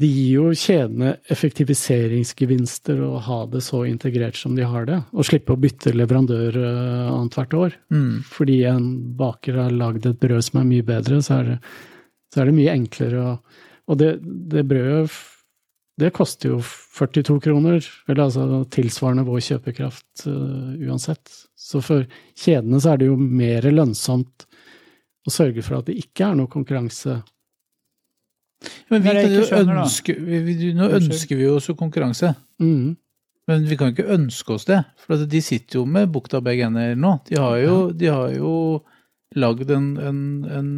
[0.01, 5.27] de gir jo kjedene effektiviseringsgevinster å ha det så integrert som de har det, og
[5.27, 7.75] slippe å bytte leverandør uh, annethvert år.
[7.93, 8.23] Mm.
[8.25, 8.87] Fordi en
[9.19, 11.59] baker har lagd et brød som er mye bedre, så er det,
[12.33, 13.35] så er det mye enklere å
[13.91, 15.11] Og det, det brødet
[15.99, 21.29] det koster jo 42 kroner, eller altså tilsvarende vår kjøpekraft uh, uansett.
[21.53, 22.07] Så for
[22.39, 24.47] kjedene så er det jo mer lønnsomt
[25.23, 27.19] å sørge for at det ikke er noe konkurranse.
[28.89, 32.33] Men vi er jo skjønner, ønske, vi, vi, nå ønsker vi jo også konkurranse.
[32.63, 32.95] Mm.
[33.51, 36.41] Men vi kan jo ikke ønske oss det, for at de sitter jo med bukta
[36.41, 37.17] begge ender nå.
[37.27, 38.55] De har jo, de har jo
[39.37, 40.19] lagd en, en,
[40.57, 40.73] en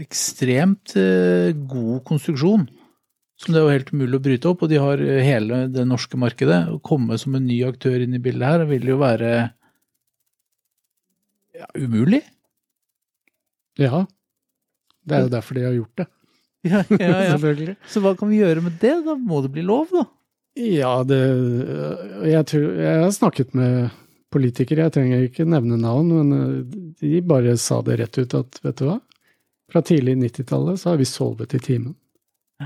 [0.00, 2.66] ekstremt eh, god konstruksjon
[3.40, 5.86] som det er jo helt umulig å bryte opp, og de har eh, hele det
[5.88, 6.60] norske markedet.
[6.74, 9.30] Å komme som en ny aktør inn i bildet her vil jo være
[11.56, 12.20] ja, umulig.
[13.80, 14.04] Ja.
[15.00, 16.08] Det er jo derfor de har gjort det,
[16.68, 17.74] Ja, ja, ja.
[17.88, 18.98] Så hva kan vi gjøre med det?
[19.06, 20.04] Da må det bli lov, da.
[20.60, 21.20] Ja, det
[22.26, 23.94] jeg, tror, jeg har snakket med
[24.34, 28.60] politikere, jeg trenger ikke nevne navn, men eh, de bare sa det rett ut at
[28.66, 28.98] vet du hva,
[29.70, 31.94] fra tidlig 90-tallet så har vi sovet i timen.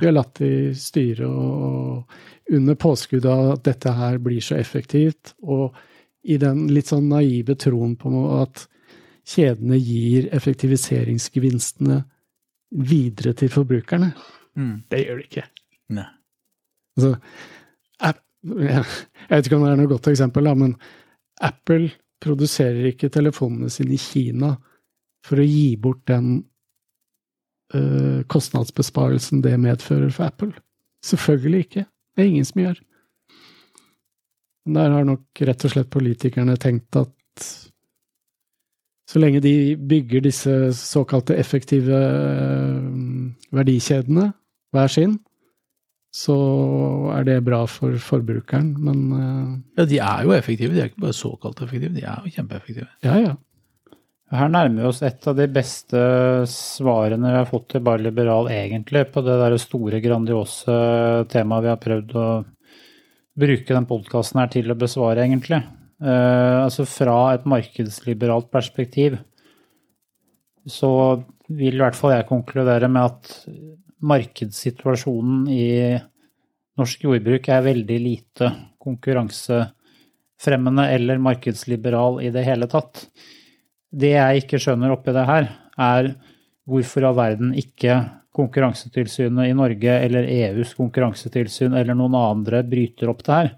[0.00, 5.34] Vi har latt de styre og under påskudd av at dette her blir så effektivt,
[5.42, 5.76] og
[6.24, 8.10] i den litt sånn naive troen på
[8.40, 8.66] at
[9.28, 12.00] kjedene gir effektiviseringsgevinstene
[12.84, 14.10] videre til forbrukerne.
[14.58, 14.76] Mm.
[14.90, 15.46] Det gjør de ikke.
[15.94, 16.06] Nei.
[16.98, 17.12] Altså,
[18.10, 18.84] app, jeg
[19.30, 20.74] vet ikke om det er noe godt eksempel, da, men
[21.44, 21.92] Apple
[22.24, 24.54] produserer ikke telefonene sine i Kina
[25.24, 26.38] for å gi bort den
[28.30, 30.52] kostnadsbesparelsen det medfører for Apple.
[31.04, 31.84] Selvfølgelig ikke.
[32.16, 32.80] Det er ingen som gjør.
[34.66, 37.10] Men der har nok rett og slett politikerne tenkt at
[39.10, 42.86] så lenge de bygger disse såkalte effektive øh,
[43.52, 44.30] verdikjedene
[44.72, 45.18] hver sin,
[46.14, 46.34] så
[47.12, 50.74] er det bra for forbrukeren, men øh, Ja, de er jo effektive.
[50.74, 52.86] De er ikke bare såkalt effektive, de er jo kjempeeffektive.
[53.04, 53.34] ja, ja.
[54.32, 55.98] Her nærmer vi oss et av de beste
[56.48, 60.76] svarene vi har fått til Bare Liberal, egentlig, på det der store, grandiose
[61.30, 62.28] temaet vi har prøvd å
[63.44, 65.60] bruke den podkasten her til å besvare, egentlig.
[66.02, 69.18] Uh, altså fra et markedsliberalt perspektiv
[70.66, 71.22] så
[71.52, 73.48] vil i hvert fall jeg konkludere med at
[74.04, 75.98] markedssituasjonen i
[76.80, 78.50] norsk jordbruk er veldig lite
[78.82, 82.94] konkurransefremmende eller markedsliberal i det hele tatt.
[83.94, 85.44] Det jeg ikke skjønner oppi det her,
[85.78, 86.14] er
[86.68, 87.94] hvorfor av verden ikke
[88.34, 93.54] Konkurransetilsynet i Norge eller EUs konkurransetilsyn eller noen andre bryter opp det her.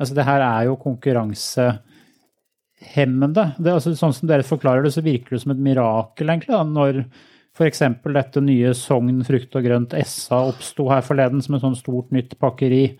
[0.00, 3.44] Altså, det her er jo konkurransehemmende.
[3.60, 6.64] Det, altså, sånn som dere forklarer det, så virker det som et mirakel, egentlig, da,
[6.66, 7.06] når
[7.54, 7.82] f.eks.
[8.16, 12.34] dette nye Sogn frukt og grønt SA oppsto her forleden som et sånn stort nytt
[12.42, 12.98] pakkeri.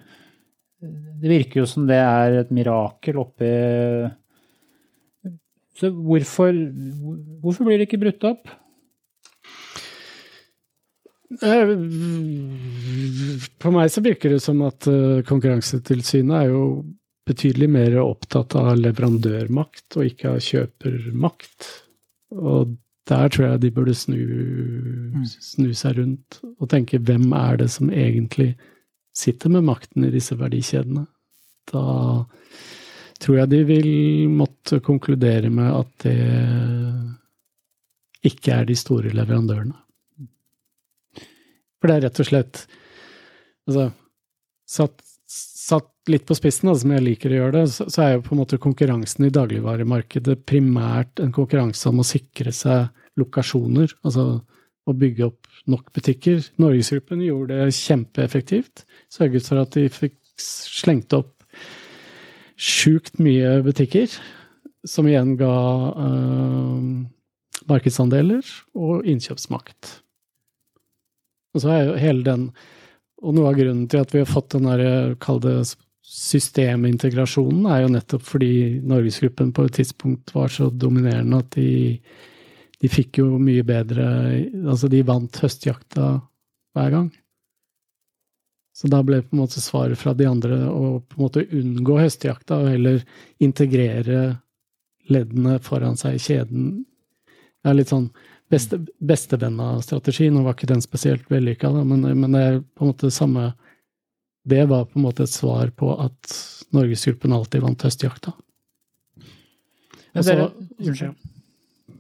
[0.81, 3.51] Det virker jo som det er et mirakel oppi
[5.81, 6.53] Så hvorfor,
[7.41, 8.51] hvorfor blir det ikke brutt opp?
[11.41, 11.71] Eh,
[13.63, 16.65] På meg så virker det som at eh, Konkurransetilsynet er jo
[17.31, 21.69] betydelig mer opptatt av leverandørmakt og ikke av kjøpermakt.
[22.35, 22.75] Og
[23.11, 24.19] der tror jeg de burde snu,
[25.39, 28.53] snu seg rundt og tenke hvem er det som egentlig
[29.17, 31.07] sitter med makten i disse verdikjedene?
[31.71, 31.85] Da
[33.21, 33.91] tror jeg de vil
[34.33, 36.17] måtte konkludere med at det
[38.31, 39.77] ikke er de store leverandørene.
[41.81, 42.61] For det er rett og slett
[43.69, 43.87] altså,
[44.69, 48.15] satt, satt litt på spissen, da, som jeg liker å gjøre det, så, så er
[48.15, 52.91] jo på en måte konkurransen i dagligvaremarkedet primært en konkurranse om å sikre seg
[53.21, 54.43] lokasjoner, altså
[54.89, 56.41] å bygge opp nok butikker.
[56.61, 58.85] Norgesgruppen gjorde det kjempeeffektivt.
[59.13, 61.40] Sørget for at de fikk slengt opp
[62.61, 64.13] sjukt mye butikker,
[64.87, 65.55] som igjen ga
[66.05, 66.85] øh,
[67.69, 68.45] markedsandeler
[68.77, 69.95] og innkjøpsmakt.
[71.55, 72.51] Og så er jo hele den
[73.21, 75.59] Og noe av grunnen til at vi har fått den derre, kall det
[76.01, 81.99] systemintegrasjonen, er jo nettopp fordi Norgesgruppen på et tidspunkt var så dominerende at de,
[82.81, 84.07] de fikk jo mye bedre
[84.65, 86.07] Altså, de vant høstjakta
[86.73, 87.11] hver gang.
[88.81, 91.99] Så da ble på en måte svaret fra de andre å på en måte unngå
[92.01, 93.03] høstjakta og heller
[93.45, 94.21] integrere
[95.13, 96.71] leddene foran seg i kjeden.
[97.61, 98.07] Det er litt sånn
[98.49, 100.31] beste, bestevenna-strategi.
[100.33, 103.51] Nå var ikke den spesielt vellykka, men, men det er på en måte det samme
[104.49, 106.37] Det var på en måte et svar på at
[106.73, 108.33] Norgesgruppen alltid vant høstjakta.
[110.17, 111.11] Og så-.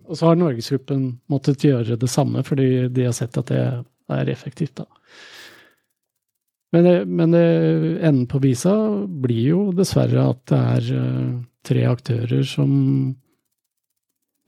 [0.08, 3.60] Og så har Norgesgruppen måttet gjøre det samme, fordi de har sett at det
[4.16, 4.88] er effektivt, da.
[6.70, 8.72] Men, men enden på visa
[9.06, 11.32] blir jo dessverre at det er eh,
[11.66, 12.70] tre aktører som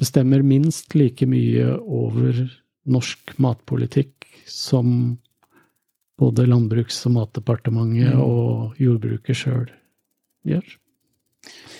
[0.02, 2.44] bestemmer minst like mye over
[2.90, 5.18] norsk matpolitikk som
[6.18, 9.68] både Landbruks- og matdepartementet og jordbruket sjøl
[10.46, 10.66] gjør.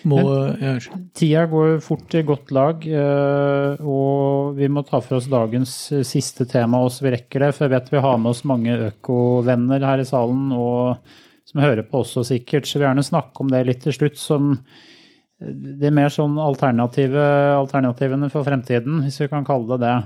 [0.08, 0.18] Må,
[0.58, 0.74] ja.
[1.14, 6.02] Tida går fort i godt lag, eh, og vi må ta for oss dagens eh,
[6.06, 7.52] siste tema også vi rekker det.
[7.54, 10.98] For jeg vet vi har med oss mange økovenner her i salen, og
[11.46, 12.66] som hører på også sikkert.
[12.66, 15.52] Så vi vil gjerne snakke om det litt til slutt, som eh,
[15.82, 17.28] de mer sånn alternative,
[17.60, 19.96] alternativene for fremtiden, hvis vi kan kalle det det.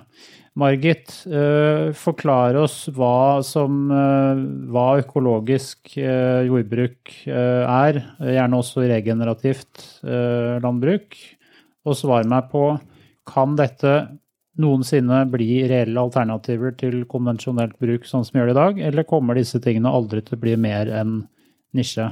[0.56, 4.38] Margit, eh, forklar oss hva, som, eh,
[4.72, 9.84] hva økologisk eh, jordbruk er, gjerne også regenerativt
[10.64, 11.18] landbruk.
[11.86, 12.70] Og svar meg på,
[13.28, 13.92] kan dette
[14.56, 19.06] noensinne bli reelle alternativer til konvensjonelt bruk sånn som vi gjør det i dag, eller
[19.06, 21.18] kommer disse tingene aldri til å bli mer enn
[21.76, 22.08] nisje,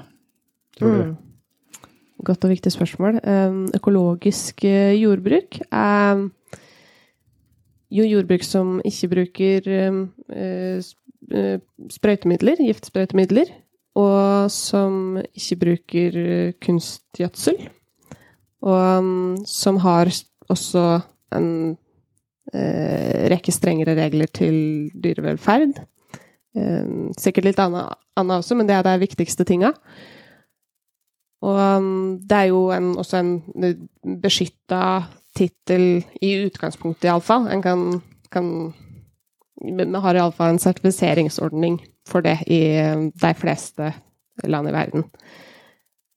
[0.77, 1.03] tror du?
[1.09, 1.17] Mm.
[2.29, 3.19] Godt og viktig spørsmål.
[3.81, 6.29] Økologisk jordbruk er
[7.93, 10.01] jo jordbruk som ikke bruker eh,
[10.35, 11.61] eh,
[11.93, 13.53] sprøytemidler, giftsprøytemidler,
[13.99, 17.59] og som ikke bruker eh, kunstgjødsel.
[18.65, 20.09] Og um, som har
[20.49, 21.01] også
[21.37, 21.51] en
[22.55, 24.55] rekke strengere regler til
[25.03, 25.81] dyrevelferd.
[26.55, 29.73] Eh, sikkert litt annet, også, men det er de viktigste tinga.
[31.45, 33.33] Og um, det er jo en, også en
[34.23, 34.81] beskytta
[35.35, 37.49] tittel i utgangspunktet, iallfall.
[37.51, 38.73] En kan, kan
[39.65, 41.79] Vi har iallfall en sertifiseringsordning
[42.09, 42.61] for det i
[43.15, 43.93] de fleste
[44.45, 45.05] land i verden.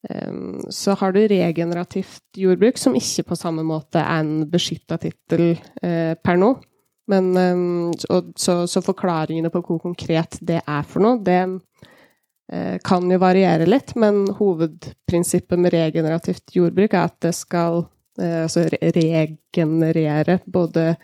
[0.09, 5.57] Ehm, så har du regenerativt jordbruk, som ikke på samme måte er en beskytta tittel
[5.81, 6.53] eh, per nå.
[7.07, 7.93] Men, ehm,
[8.35, 11.39] så, så, forklaringene på hvor konkret det er for noe, det
[12.51, 13.95] eh, kan jo variere litt.
[13.95, 20.95] Men hovedprinsippet med regenerativt jordbruk er at det skal Eh, altså regenerere både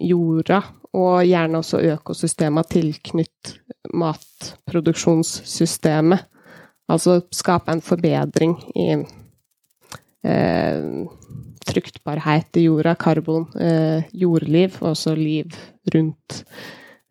[0.00, 0.62] jorda
[0.94, 3.58] og gjerne også økosystemet tilknytt
[3.94, 6.18] matproduksjonssystemet.
[6.90, 9.04] Altså skape en forbedring i
[10.28, 10.82] eh,
[11.64, 15.46] fruktbarhet i jorda, karbon, eh, jordliv, og også liv
[15.94, 16.44] rundt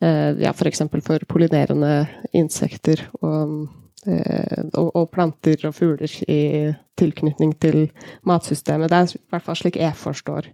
[0.03, 0.81] eh, ja, f.eks.
[0.85, 2.07] For, for pollinerende
[2.37, 7.85] insekter og Eh, og, og, planter og fugler i tilknytning til
[8.27, 8.91] matsystemet.
[8.91, 10.49] Det er i hvert fall slik jeg forstår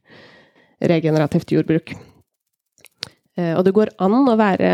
[0.90, 1.96] regenerativt jordbruk.
[3.38, 4.72] Eh, og det går an å være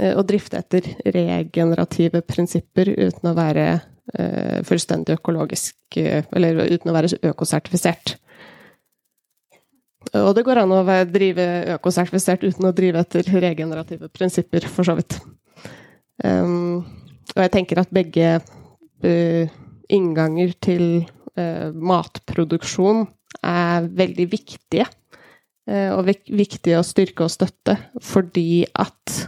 [0.00, 3.66] eh, å drifte etter regenerative prinsipper uten å være
[4.68, 8.18] fullstendig økologisk Eller uten å være økosertifisert.
[10.20, 11.46] Og det går an å drive
[11.78, 15.16] økosertifisert uten å drive etter regenerative prinsipper, for så vidt.
[16.20, 16.84] Um,
[17.32, 19.54] og jeg tenker at begge uh,
[19.92, 20.84] innganger til
[21.38, 23.06] uh, matproduksjon
[23.44, 24.86] er veldig viktige.
[25.64, 29.18] Uh, og vik viktige å styrke og støtte, fordi at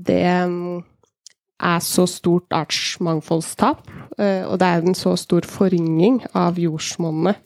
[0.00, 0.80] det um,
[1.60, 3.82] er så stort artsmangfoldstap,
[4.16, 7.36] og det er en så stor forringing av jordsmonnet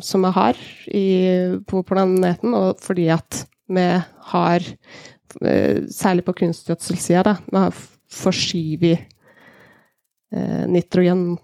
[0.00, 0.62] som vi har
[1.68, 3.84] på planeten, og fordi at vi
[4.32, 4.64] har
[5.38, 7.68] Særlig på kunstgjødselsida, da
[8.10, 8.96] forskyver
[10.32, 11.38] eh, nitrogen-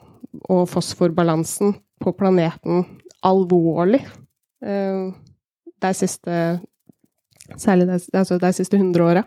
[0.50, 2.84] og fosforbalansen på planeten
[3.24, 4.02] alvorlig
[4.64, 5.12] eh,
[5.82, 6.60] de siste
[7.60, 9.22] Særlig de, altså de siste 100 åra.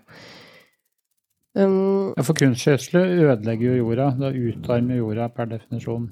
[1.53, 4.07] Um, ja, for kunstgjødsel ødelegger jo jorda.
[4.18, 6.07] Det utarmer jorda per definisjon.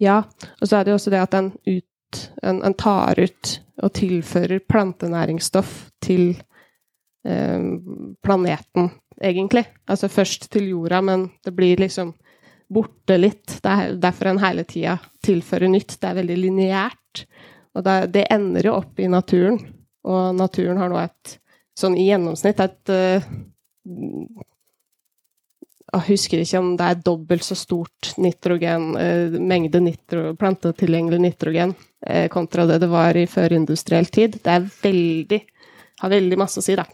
[0.00, 0.22] Ja,
[0.60, 3.52] og så er det jo også det at en, ut, en, en tar ut
[3.84, 6.40] og tilfører plantenæringsstoff til
[7.22, 8.88] planeten
[9.22, 9.64] egentlig.
[9.86, 12.12] Altså først til jorda, men det blir liksom
[12.72, 13.58] borte litt.
[13.62, 15.96] Det er derfor en hele tida tilfører nytt.
[16.00, 17.24] Det er veldig lineært.
[17.76, 19.58] Og det, ender jo opp i naturen.
[20.08, 21.36] Og naturen har nå et
[21.78, 23.28] sånn i gjennomsnitt et uh,
[25.92, 31.76] Jeg husker ikke om det er dobbelt så stort nitrogen, uh, mengde nitro, plantetilgjengelig nitrogen
[32.34, 34.40] kontra det det var i førindustriell tid.
[34.42, 35.38] Det er veldig
[36.02, 36.86] Har veldig masse å si, da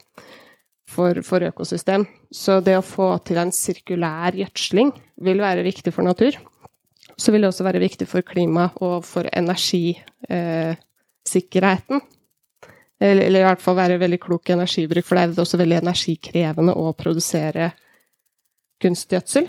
[0.88, 2.06] for, for, økosystem.
[2.32, 4.92] Så det å få til en sirkulær gjødsling
[5.24, 6.32] vil være viktig for natur.
[7.18, 11.96] Så vil det også være viktig for klima og for energisikkerheten.
[11.98, 12.02] Eh,
[12.98, 16.72] eller, eller, i hvert fall være veldig klok energibruk, for det er også veldig energikrevende
[16.78, 17.64] å produsere
[18.82, 19.44] kunstgjødsel.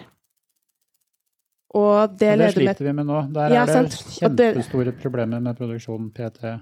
[1.77, 3.19] Og det, det sliter vi med nå.
[3.35, 6.55] Der ja, er det kjempestore problemer med produksjonen PT.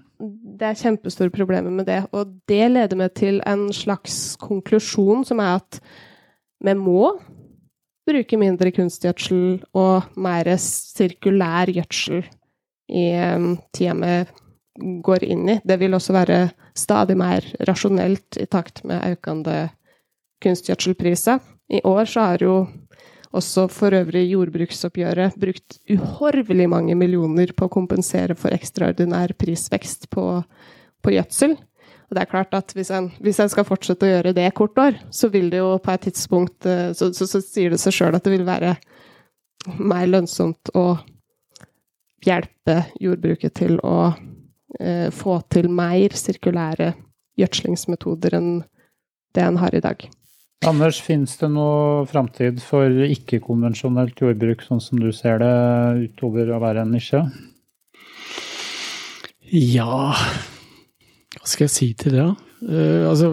[0.59, 5.39] Det er kjempestore problemer med det, og det leder meg til en slags konklusjon som
[5.39, 5.79] er at
[6.65, 7.13] vi må
[8.07, 12.25] bruke mindre kunstgjødsel og mer sirkulær gjødsel
[12.87, 15.59] i um, tida vi går inn i.
[15.63, 16.39] Det vil også være
[16.77, 19.69] stadig mer rasjonelt i takt med økende
[20.43, 21.39] kunstgjødselpriser.
[21.73, 22.59] I år så har jo
[23.37, 30.25] også for øvrig jordbruksoppgjøret brukt uhorvelig mange millioner på å kompensere for ekstraordinær prisvekst på,
[31.03, 31.55] på gjødsel.
[32.07, 34.79] Og det er klart at hvis en, hvis en, skal fortsette å gjøre det kort
[34.79, 37.97] år, så vil det jo på et tidspunkt eh, Så, så, så sier det seg
[37.97, 38.77] sjøl at det vil være
[39.77, 40.87] mer lønnsomt å
[42.23, 44.13] hjelpe jordbruket til å
[44.79, 46.93] eh, få til mer sirkulære
[47.37, 48.53] gjødslingsmetoder enn
[49.35, 50.07] det en har i dag.
[50.65, 55.53] Anders, finnes det noe framtid for ikke-konvensjonelt jordbruk, sånn som du ser det,
[56.09, 57.21] utover å være en nisje?
[59.53, 62.33] Ja Hva skal jeg si til det, da?
[62.57, 63.29] Uh, altså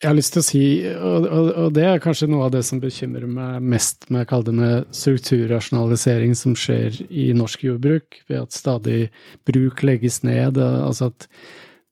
[0.00, 0.62] Jeg har lyst til å si,
[0.92, 4.70] og, og, og, det er kanskje noe av det som bekymrer meg mest med det
[4.96, 9.10] strukturrasjonalisering som skjer i norsk jordbruk, ved at stadig
[9.48, 10.56] bruk legges ned.
[10.56, 11.28] Altså at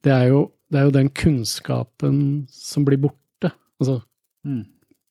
[0.07, 2.21] det er jo det er jo den kunnskapen
[2.53, 3.53] som blir borte.
[3.81, 4.01] Altså,
[4.47, 4.63] mm.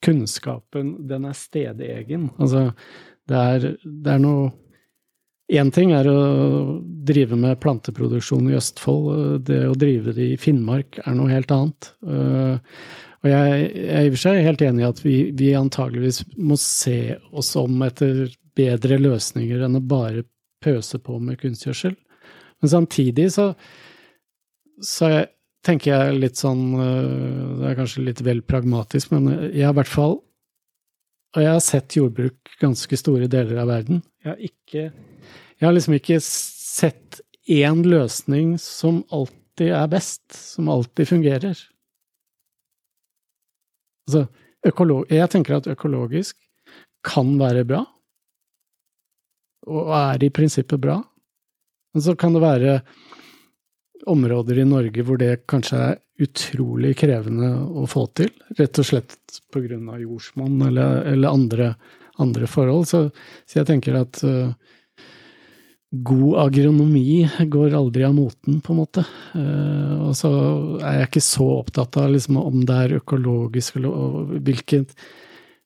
[0.06, 2.30] kunnskapen, den er stedegen.
[2.38, 2.70] Altså,
[3.28, 4.54] det er, det er noe
[5.48, 6.22] Én ting er å
[7.08, 11.88] drive med planteproduksjon i Østfold, det å drive det i Finnmark er noe helt annet.
[12.04, 12.60] Uh,
[13.24, 16.58] og jeg er i og for seg helt enig i at vi, vi antageligvis må
[16.60, 18.26] se oss om etter
[18.60, 20.26] bedre løsninger enn å bare
[20.64, 21.96] pøse på med kunstgjødsel.
[22.60, 23.52] Men samtidig så,
[24.84, 25.32] så er jeg
[25.68, 29.80] tenker jeg litt sånn øh, Det er kanskje litt vel pragmatisk, men jeg har i
[29.82, 30.18] hvert fall
[31.36, 34.02] Og jeg har sett jordbruk ganske store deler av verden.
[34.24, 40.68] Jeg har ikke Jeg har liksom ikke sett én løsning som alltid er best, som
[40.70, 41.58] alltid fungerer.
[44.08, 44.28] Altså,
[44.64, 46.36] jeg tenker at økologisk
[47.08, 47.82] kan være bra,
[49.68, 51.00] og er i prinsippet bra.
[51.96, 52.82] Men så kan det være
[54.10, 59.18] områder i Norge hvor det kanskje er utrolig krevende å få til, rett og slett
[59.54, 59.78] pga.
[60.02, 61.68] jordsmonn eller, eller andre,
[62.18, 62.88] andre, forhold.
[62.90, 63.04] Så,
[63.46, 64.56] så, jeg tenker at uh,
[65.92, 69.06] god agronomi går aldri av moten, på en måte.
[69.36, 70.32] Uh, og så
[70.82, 74.88] er jeg ikke så opptatt av liksom, om det er økologisk eller hvilken,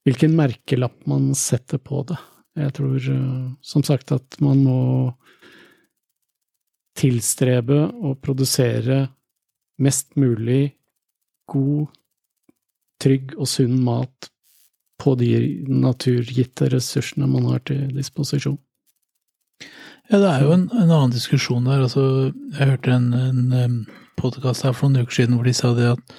[0.07, 2.19] hvilken merkelapp man setter på det.
[2.59, 4.81] Jeg tror uh, som sagt at man må
[7.01, 9.05] tilstrebe å produsere
[9.81, 10.75] mest mulig
[11.49, 11.89] god,
[13.01, 14.29] trygg og sunn mat
[15.01, 15.31] på de
[15.65, 18.59] naturgitte ressursene man har til disposisjon.
[20.11, 21.85] Ja, det er jo en, en annen diskusjon der.
[21.85, 22.03] Altså,
[22.57, 23.77] jeg hørte en, en
[24.19, 26.15] podkast her for noen uker siden hvor de sa det at,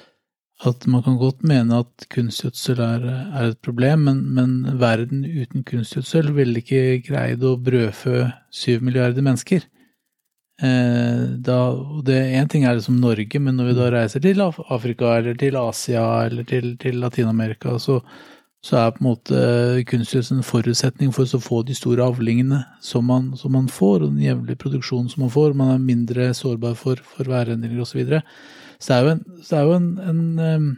[0.67, 5.65] at man kan godt mene at kunstgjødsel er, er et problem, men, men, verden uten
[5.67, 9.67] kunstgjødsel ville ikke greid å brødfø syv milliarder mennesker.
[10.63, 11.57] Eh, da,
[12.07, 15.57] det Én ting er liksom Norge, men når vi da reiser til Afrika eller til
[15.59, 17.97] Asia eller til, til Latin-Amerika, så,
[18.63, 19.41] så, er på en måte
[19.89, 24.13] kunstgjødsel en forutsetning for å få de store avlingene som man, som man får, og
[24.13, 25.57] den jevnlige produksjonen som man får.
[25.59, 27.91] Man er mindre sårbar for, for værendringer osv.
[27.91, 28.23] Så, videre.
[28.79, 30.73] så det er jo en, det er jo en, en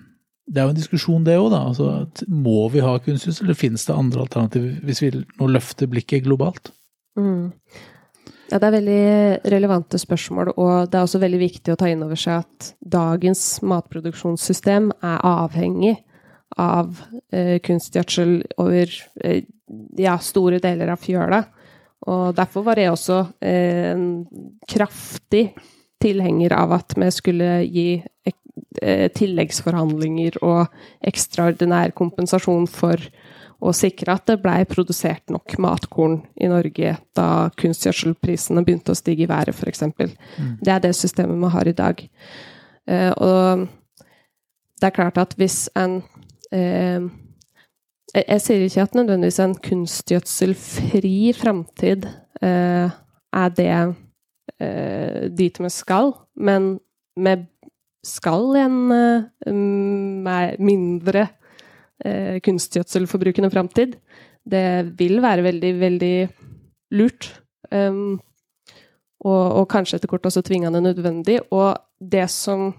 [0.46, 1.54] det er jo en diskusjon, det òg.
[1.58, 6.26] Altså, må vi ha kunstgjødsel, eller finnes det andre alternativer hvis vi nå løfter blikket
[6.26, 6.70] globalt?
[7.18, 7.52] Mm.
[8.52, 9.06] Ja, det er veldig
[9.52, 13.42] relevante spørsmål, og det er også veldig viktig å ta inn over seg at dagens
[13.66, 15.96] matproduksjonssystem er avhengig
[16.62, 17.02] av
[17.34, 18.92] eh, kunstgjødsel over
[19.26, 19.48] eh,
[19.98, 21.42] ja, store deler av fjøla.
[22.06, 24.06] Og derfor var jeg også eh, en
[24.70, 25.48] kraftig
[26.04, 30.68] tilhenger av at vi skulle gi eh, tilleggsforhandlinger og
[31.10, 33.02] ekstraordinær kompensasjon for
[33.64, 37.28] og sikre at det blei produsert nok matkorn i Norge da
[37.60, 39.86] kunstgjødselprisene begynte å stige i været, f.eks.
[39.88, 40.58] Mm.
[40.62, 42.04] Det er det systemet vi har i dag.
[42.86, 43.66] Eh, og
[44.82, 46.02] det er klart at hvis en
[46.54, 47.06] eh,
[48.16, 52.06] Jeg sier ikke at nødvendigvis en kunstgjødselfri framtid
[52.40, 52.94] eh,
[53.36, 53.72] er det
[54.62, 56.78] eh, dit vi skal, men
[57.16, 57.36] vi
[58.06, 61.28] skal i en eh, mindre
[62.04, 63.96] eh, kunstgjødselforbrukende framtid.
[64.46, 64.66] Det
[65.00, 66.16] vil være veldig, veldig
[66.98, 67.30] lurt.
[67.72, 68.18] Um,
[69.26, 71.40] og, og, kanskje etter kort også tvingende nødvendig.
[71.56, 72.70] Og det som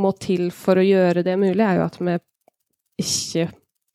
[0.00, 2.14] må til for å gjøre det mulig, er jo at vi
[3.02, 3.48] ikke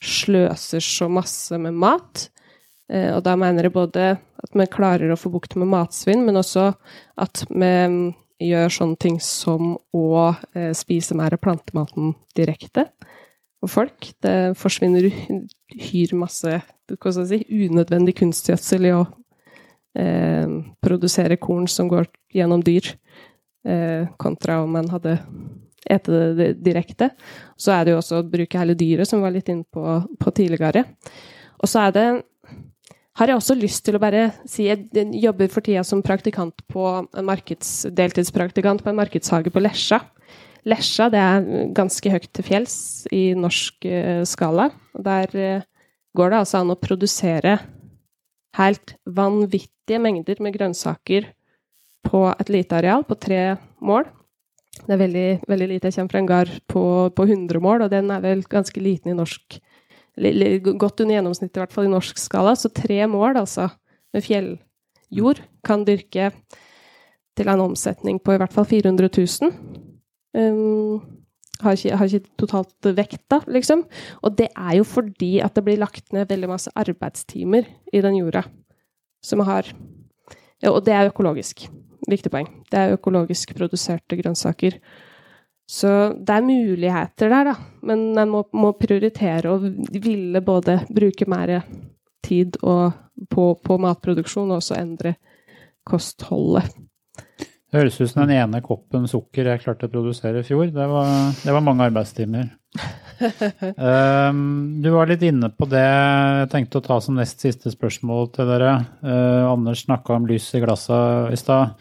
[0.04, 2.28] sløser så masse med mat.
[2.92, 6.40] Eh, og da mener jeg både at vi klarer å få bukt med matsvinn, men
[6.40, 6.70] også
[7.24, 7.74] at vi
[8.48, 10.10] gjør sånne ting som å
[10.54, 12.86] eh, spise mer plantematen direkte
[13.64, 14.10] og folk.
[14.24, 19.04] Det forsvinner hyr masse si, unødvendig kunstgjødsel i å
[19.98, 22.94] eh, produsere korn som går gjennom dyr,
[23.68, 25.18] eh, kontra om man hadde
[25.88, 27.12] ete det direkte.
[27.58, 30.02] Så er det jo også å bruke hele dyret, som vi var litt inne på,
[30.20, 30.86] på tidligere.
[31.62, 32.08] Og så er det
[33.18, 36.84] har jeg også lyst til å bare si jeg jobber for tida som praktikant på
[37.02, 37.32] en
[37.98, 40.04] deltidspraktikant på en markedshage på Lesja.
[40.68, 42.78] Lesja det er ganske høyt til fjells
[43.16, 44.70] i norsk uh, skala.
[44.94, 45.66] Der uh,
[46.18, 47.58] går det altså an å produsere
[48.58, 51.30] helt vanvittige mengder med grønnsaker
[52.08, 54.08] på et lite areal, på tre mål.
[54.78, 55.90] Det er veldig, veldig lite.
[55.90, 56.84] Jeg kommer fra en gard på,
[57.16, 59.62] på 100 mål, og den er vel ganske liten i norsk
[60.18, 62.56] Godt under gjennomsnittet, i hvert fall i norsk skala.
[62.58, 63.68] Så tre mål, altså,
[64.10, 66.32] med fjelljord, kan dyrke
[67.38, 69.52] til en omsetning på i hvert fall 400 000.
[70.38, 71.02] Um,
[71.64, 73.84] har ikke, har ikke totalt vekta, liksom.
[74.22, 78.20] Og det er jo fordi at det blir lagt ned veldig masse arbeidstimer i den
[78.20, 78.44] jorda
[79.26, 79.74] som har
[80.66, 81.68] Og det er økologisk.
[82.10, 82.48] Viktig poeng.
[82.72, 84.80] Det er økologisk produserte grønnsaker.
[85.70, 87.54] Så det er muligheter der, da.
[87.84, 91.62] Men en må, må, prioritere og ville både bruke mer
[92.26, 95.14] tid på, på, matproduksjon og også endre
[95.86, 96.74] kostholdet.
[97.68, 100.70] Det høres ut som den ene koppen sukker jeg klarte å produsere i fjor.
[100.72, 102.46] Det var, det var mange arbeidstimer.
[103.76, 108.32] um, du var litt inne på det jeg tenkte å ta som nest siste spørsmål
[108.38, 108.74] til dere.
[109.04, 111.76] Uh, Anders snakka om lys i glasset i stad.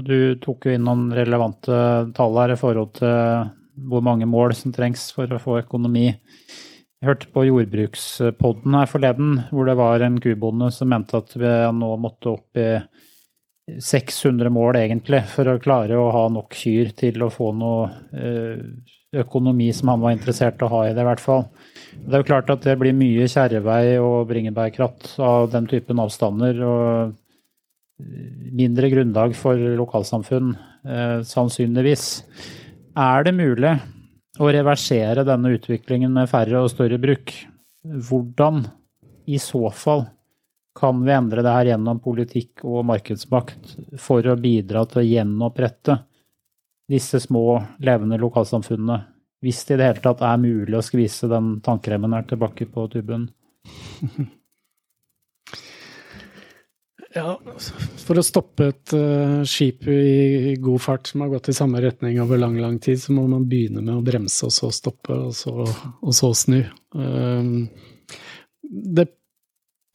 [0.00, 1.76] Du tok jo inn noen relevante
[2.16, 3.52] tall her i forhold til
[3.88, 6.06] hvor mange mål som trengs for å få økonomi.
[6.98, 11.52] Jeg hørte på jordbrukspodden her forleden, hvor det var en kubonde som mente at vi
[11.76, 12.72] nå måtte opp i
[13.82, 18.62] 600 mål egentlig for å klare å ha nok kyr til å få noe eh,
[19.18, 21.46] økonomi som han var interessert i å ha i det, i hvert fall.
[21.98, 26.60] Det er jo klart at det blir mye kjerrevei og bringebærkratt av den typen avstander.
[26.64, 27.16] og
[27.98, 32.22] mindre grunnlag for lokalsamfunn, eh, sannsynligvis.
[32.96, 33.74] Er det mulig
[34.38, 37.34] å reversere denne utviklingen med færre og større bruk?
[37.84, 38.66] Hvordan,
[39.26, 40.06] i så fall,
[40.78, 45.98] kan vi endre det her gjennom politikk og markedsmakt for å bidra til å gjenopprette
[46.88, 49.02] disse små, levende lokalsamfunnene?
[49.42, 52.88] Hvis det i det hele tatt er mulig å skvise den tankremmen her tilbake på
[52.94, 53.30] tuben?
[57.16, 57.38] Ja,
[58.04, 62.18] For å stoppe et uh, skip i god fart som har gått i samme retning
[62.20, 65.32] over lang lang tid, så må man begynne med å bremse, og så stoppe, og
[65.36, 66.60] så, og så snu.
[66.92, 67.70] Um,
[68.60, 69.08] det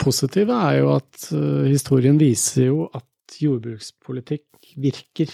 [0.02, 5.32] positive er jo at uh, historien viser jo at jordbrukspolitikk virker.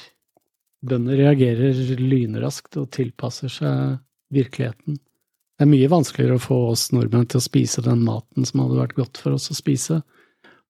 [0.85, 3.99] Bønder reagerer lynraskt og tilpasser seg
[4.33, 4.99] virkeligheten.
[5.59, 8.79] Det er mye vanskeligere å få oss nordmenn til å spise den maten som hadde
[8.79, 9.99] vært godt for oss å spise,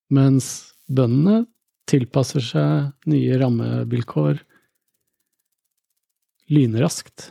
[0.09, 1.43] mens bøndene
[1.89, 4.41] tilpasser seg nye rammevilkår
[6.49, 7.29] lynraskt.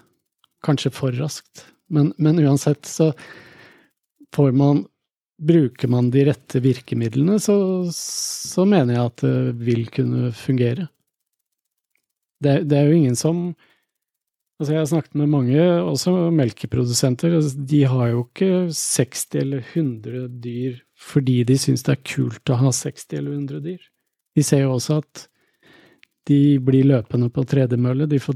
[0.63, 1.65] Kanskje for raskt.
[1.91, 3.11] Men, men, uansett så
[4.35, 4.85] får man
[5.39, 7.55] Bruker man de rette virkemidlene, så,
[7.95, 10.89] så mener jeg at det vil kunne fungere.
[12.43, 13.51] Det, det, er jo ingen som
[14.59, 17.37] Altså, jeg har snakket med mange, også melkeprodusenter.
[17.37, 22.51] Altså, de har jo ikke 60 eller 100 dyr fordi de syns det er kult
[22.51, 23.85] å ha 60 eller 100 dyr.
[24.35, 25.29] De ser jo også at
[26.27, 28.35] de blir løpende på tredemølle, de får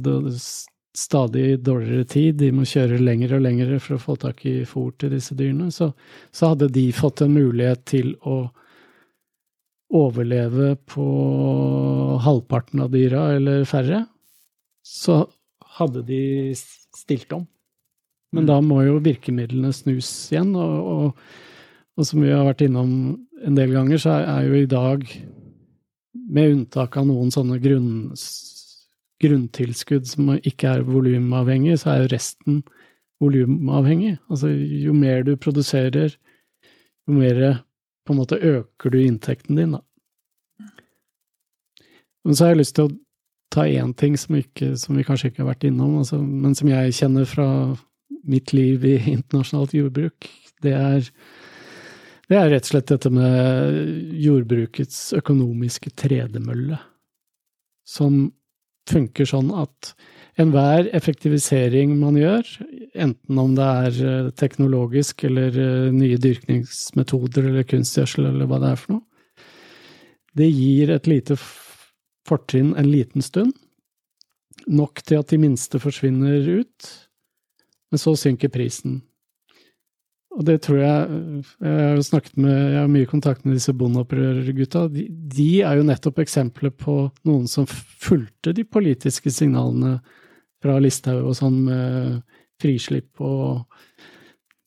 [0.96, 4.90] stadig dårligere tid, de må kjøre lenger og lenger for å få tak i fôr
[5.00, 5.70] til disse dyrene.
[5.72, 5.92] Så,
[6.34, 8.42] så hadde de fått en mulighet til å
[9.92, 11.06] overleve på
[12.24, 14.04] halvparten av dyra eller færre,
[14.82, 15.22] så
[15.78, 16.22] hadde de
[16.56, 17.44] stilt om.
[18.32, 21.50] Men da må jo virkemidlene snus igjen, og, og
[21.98, 22.92] og som vi har vært innom
[23.44, 25.04] en del ganger, så er jo i dag,
[26.32, 28.12] med unntak av noen sånne grunn,
[29.22, 32.62] grunntilskudd som ikke er volumavhengig, så er jo resten
[33.22, 34.16] volumavhengig.
[34.30, 36.16] Altså jo mer du produserer,
[37.08, 37.62] jo mer
[38.06, 39.82] på en måte øker du inntekten din, da.
[42.22, 42.96] Men så har jeg lyst til å
[43.52, 46.70] ta én ting som, ikke, som, vi kanskje ikke har vært innom, altså, men som
[46.70, 47.48] jeg kjenner fra
[48.22, 50.28] mitt liv i internasjonalt jordbruk.
[50.62, 51.08] Det er
[52.30, 56.78] det er rett og slett dette med jordbrukets økonomiske tredemølle,
[57.84, 58.30] som
[58.90, 59.92] funker sånn at
[60.40, 62.46] enhver effektivisering man gjør,
[62.94, 68.72] enten om det er eh, teknologisk eller eh, nye dyrkningsmetoder eller kunstgjødsel eller hva det
[68.72, 69.06] er for noe,
[70.38, 71.36] det gir et lite
[72.28, 73.52] fortrinn en liten stund.
[74.70, 76.92] Nok til at de minste forsvinner ut,
[77.92, 79.02] men så synker prisen.
[80.32, 81.22] Og det tror jeg
[81.60, 84.86] Jeg har jo snakket med, jeg har mye kontakt med disse bondeopprørergutta.
[84.92, 86.96] De, de er jo nettopp eksempler på
[87.28, 89.98] noen som fulgte de politiske signalene
[90.62, 92.22] fra Listhaug og sånn med
[92.62, 93.66] frislipp og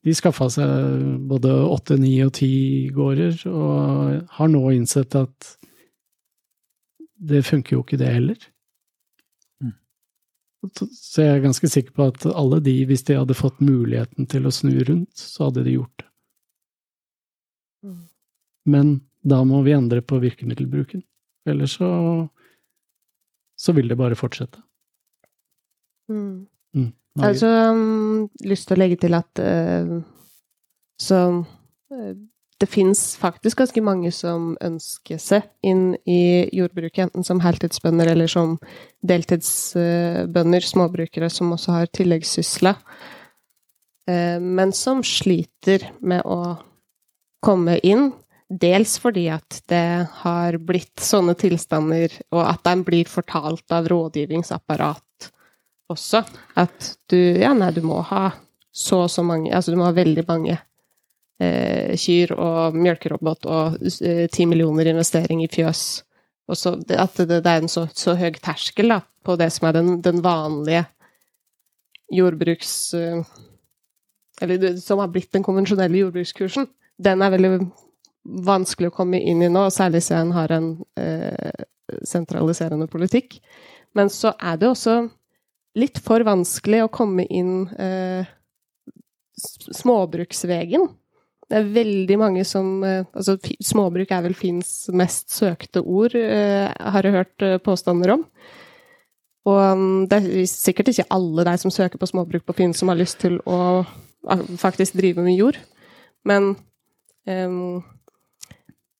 [0.05, 5.47] De skaffa seg både åtte, ni og ti gårder, og har nå innsett at
[7.17, 8.37] det funker jo ikke, det heller.
[10.73, 14.47] Så jeg er ganske sikker på at alle de, hvis de hadde fått muligheten til
[14.47, 16.07] å snu rundt, så hadde de gjort det.
[17.85, 18.01] Mm.
[18.75, 18.93] Men
[19.25, 21.03] da må vi endre på virkemiddelbruken.
[21.49, 21.89] Ellers så,
[23.57, 24.61] så vil det bare fortsette.
[26.09, 26.45] Mm.
[26.75, 26.91] Mm.
[27.15, 29.93] Jeg har også um, lyst til å legge til at uh,
[31.01, 32.13] så uh,
[32.61, 38.31] det fins faktisk ganske mange som ønsker seg inn i jordbruket, enten som heltidsbønder eller
[38.31, 38.55] som
[39.03, 42.79] deltidsbønder, småbrukere som også har tilleggssysler,
[44.39, 46.55] men som sliter med å
[47.43, 48.13] komme inn.
[48.45, 55.31] Dels fordi at det har blitt sånne tilstander, og at de blir fortalt av rådgivningsapparat
[55.91, 56.21] også.
[56.55, 58.29] At du Ja, nei, du må ha
[58.75, 60.63] så og så mange Altså, du må ha veldig mange eh,
[61.39, 66.03] kyr og mjølkerobot og ti eh, millioner investering i fjøs.
[66.47, 69.67] Og så at det, det er en så, så, høy terskel da, på det som
[69.69, 70.85] er den, den vanlige
[72.13, 72.93] jordbruks...
[72.93, 73.23] Eh,
[74.43, 76.67] eller som har blitt den konvensjonelle jordbrukskursen.
[76.99, 77.69] Den er veldig
[78.45, 80.67] vanskelig å komme inn i nå, særlig siden en har en
[80.99, 81.63] eh,
[82.03, 83.37] sentraliserende politikk.
[83.95, 84.97] Men så er det også
[85.79, 88.27] litt for vanskelig å komme inn eh,
[89.79, 90.89] småbruksvegen.
[91.45, 96.69] Det er veldig mange som eh, Altså, småbruk er vel Finns mest søkte ord, eh,
[96.73, 98.25] har jeg hørt eh, påstander om.
[99.45, 102.89] Og um, det er sikkert ikke alle de som søker på småbruk på Finn, som
[102.89, 103.83] har lyst til å
[104.57, 105.59] faktisk drive med jord.
[106.25, 106.55] Men
[107.29, 107.83] um,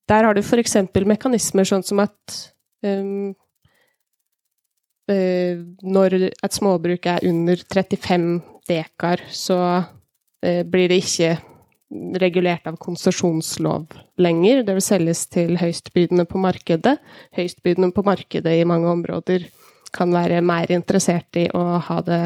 [0.06, 0.78] der har du f.eks.
[1.02, 2.36] mekanismer sånn som at
[2.86, 3.34] um,
[5.10, 8.30] når et småbruk er under 35
[8.70, 11.34] dekar, så uh, blir det ikke
[11.92, 14.64] regulert av konsesjonslov lenger.
[14.66, 16.98] Det vil selges til høystbydende på markedet.
[17.38, 19.46] Høystbydende på markedet i mange områder
[19.96, 22.24] kan være mer interessert i å ha det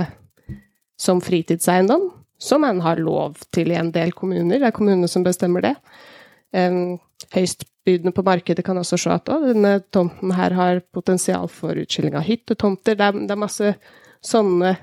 [0.99, 2.09] som fritidseiendom,
[2.39, 4.59] som en har lov til i en del kommuner.
[4.59, 5.75] Det er kommunene som bestemmer det.
[7.35, 12.17] Høystbydende på markedet kan også se at å, denne tomten her har potensial for utskilling
[12.17, 12.97] av hyttetomter.
[12.97, 13.75] Det er, det er masse
[14.25, 14.75] sånne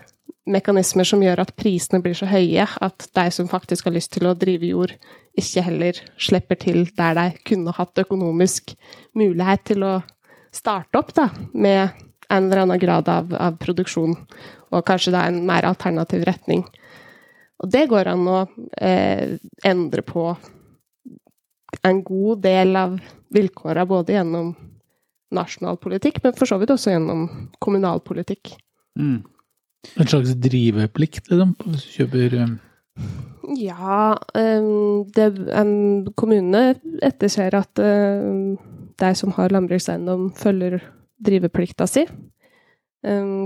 [0.46, 4.28] mekanismer som gjør at prisene blir så høye at de som faktisk har lyst til
[4.28, 4.94] å drive jord,
[5.36, 8.74] ikke heller slipper til der de kunne hatt økonomisk
[9.18, 9.94] mulighet til å
[10.54, 11.90] starte opp da, med
[12.28, 14.16] en eller annen grad av, av produksjon,
[14.72, 16.64] og kanskje da en mer alternativ retning.
[17.62, 18.40] Og det går an å
[18.80, 20.30] eh, endre på
[21.86, 22.96] en god del av
[23.34, 24.52] vilkåra både gjennom
[25.36, 27.26] nasjonal politikk, men for så vidt også gjennom
[27.62, 28.54] kommunalpolitikk.
[28.98, 29.22] Mm.
[29.96, 32.54] En slags driveplikt, liksom, hvis du kjøper um...
[33.56, 34.16] Ja,
[35.14, 35.26] det,
[36.18, 36.62] kommunene
[37.04, 38.56] etterser at um,
[38.98, 40.80] de som har landbrukseiendom, følger
[41.22, 42.06] driveplikta si.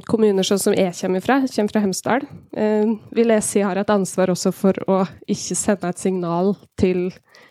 [0.08, 2.22] Kommuner sånn som jeg kommer fra, kommer fra Hemsedal,
[3.12, 7.10] vil jeg si har et ansvar også for å ikke sende et signal til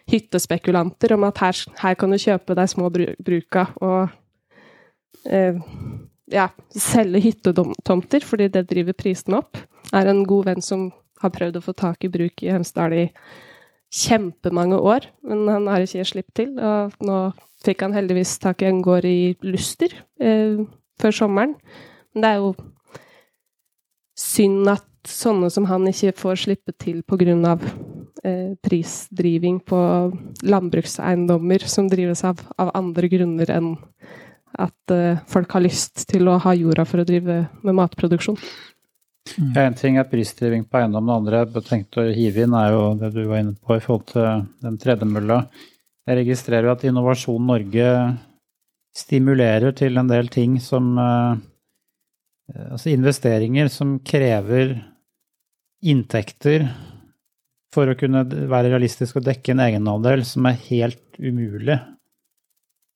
[0.09, 4.09] hyttespekulanter om at her, her kan du kjøpe de små bruka og
[5.29, 5.59] eh,
[6.31, 9.59] ja, selge hyttetomter, fordi det driver prisene opp.
[9.95, 10.89] Er en god venn som
[11.23, 13.05] har prøvd å få tak i bruk i Hemsedal i
[13.89, 16.51] kjempemange år, men han har ikke sluppet til.
[16.61, 17.19] Og nå
[17.65, 20.61] fikk han heldigvis tak i en gård i Luster eh,
[21.01, 21.55] før sommeren.
[22.13, 22.53] Men det er jo
[24.19, 27.01] synd at sånne som han ikke får slippe til
[27.47, 27.63] av
[28.23, 29.79] eh, prisdriving på
[30.43, 33.75] landbrukseiendommer som drives av, av andre grunner enn
[34.57, 38.39] at eh, folk har lyst til å ha jorda for å drive med matproduksjon.
[39.37, 39.51] Mm.
[39.61, 42.85] En ting er prisdriving på eiendom, det andre jeg tenkte å hive inn, er jo
[42.97, 45.43] det du var inne på i forhold til den tredemølla.
[46.09, 47.91] Jeg registrerer jo at Innovasjon Norge
[48.97, 51.45] stimulerer til en del ting som eh,
[52.49, 54.71] Altså investeringer som krever
[55.85, 56.63] inntekter
[57.69, 61.77] for å kunne være realistisk og dekke en egenandel som er helt umulig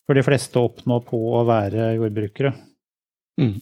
[0.08, 2.54] for de fleste å oppnå på å være jordbrukere.
[3.42, 3.56] Mm.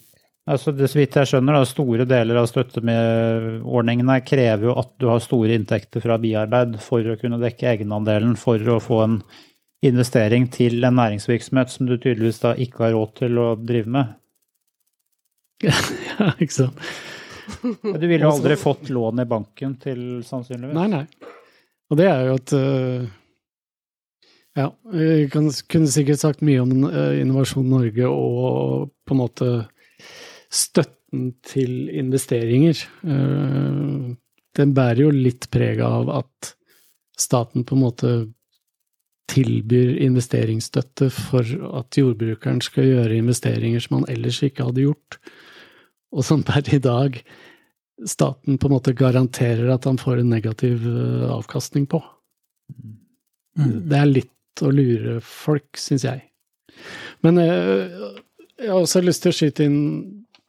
[0.50, 5.06] Altså, det, så vidt jeg skjønner, da, store deler av støtteordningene krever jo at du
[5.12, 9.20] har store inntekter fra biarbeid for å kunne dekke egenandelen for å få en
[9.86, 14.18] investering til en næringsvirksomhet som du tydeligvis da ikke har råd til å drive med.
[15.66, 16.84] ja, ikke sant.
[17.62, 20.78] Du ville jo aldri fått lån i banken til sannsynligvis?
[20.78, 21.32] Nei, nei.
[21.92, 23.10] Og det er jo at uh,
[24.58, 29.52] Ja, vi kan, kunne sikkert sagt mye om uh, Innovasjon Norge og på en måte
[30.52, 34.12] støtten til investeringer, eh,
[34.56, 36.52] den bærer jo litt preg av at
[37.20, 38.12] staten på en måte
[39.32, 41.48] tilbyr investeringsstøtte for
[41.80, 45.20] at jordbrukeren skal gjøre investeringer som han ellers ikke hadde gjort,
[46.12, 47.22] og som per i dag
[48.08, 52.02] staten på en måte garanterer at han får en negativ eh, avkastning på.
[53.60, 53.76] Mm.
[53.88, 56.24] Det er litt å lure folk, syns jeg.
[57.26, 57.98] Men eh,
[58.62, 59.82] jeg har også lyst til å skyte inn,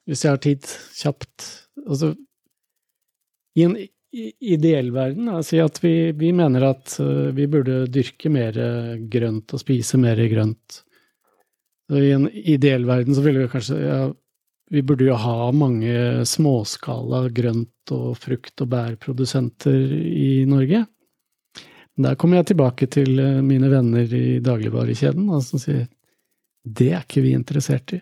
[0.09, 0.69] hvis jeg har tid,
[0.99, 1.49] kjapt
[1.87, 2.13] altså,
[3.59, 3.77] I en
[4.13, 8.59] ideell verden, si at vi, vi mener at eh, vi burde dyrke mer
[9.13, 10.83] grønt og spise mer grønt.
[11.91, 14.03] Så I en ideell verden så ville vi kanskje ja,
[14.73, 20.87] Vi burde jo ha mange småskala grønt- og frukt- og bærprodusenter i Norge.
[22.01, 25.89] Der kommer jeg tilbake til eh, mine venner i dagligvarekjeden som som sier
[26.63, 28.01] det er ikke vi interessert i.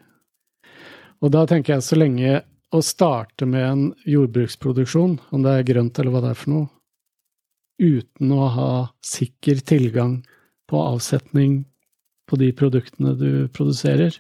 [1.25, 5.99] Og da tenker jeg så lenge å starte med en jordbruksproduksjon, om det er grønt
[5.99, 6.69] eller hva det er for noe,
[7.81, 8.73] uten å ha
[9.05, 10.21] sikker tilgang
[10.71, 11.63] på avsetning
[12.29, 14.15] på de produktene du produserer,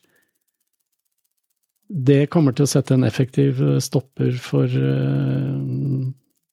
[1.90, 5.60] det kommer til å sette en effektiv stopper for eh,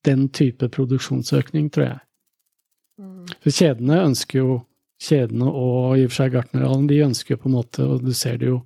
[0.07, 1.99] den type produksjonsøkning, tror jeg.
[3.35, 4.57] For kjedene ønsker jo
[4.97, 8.13] Kjedene og i og for seg Gartnerhallen, de ønsker jo på en måte, og du
[8.17, 8.61] ser det jo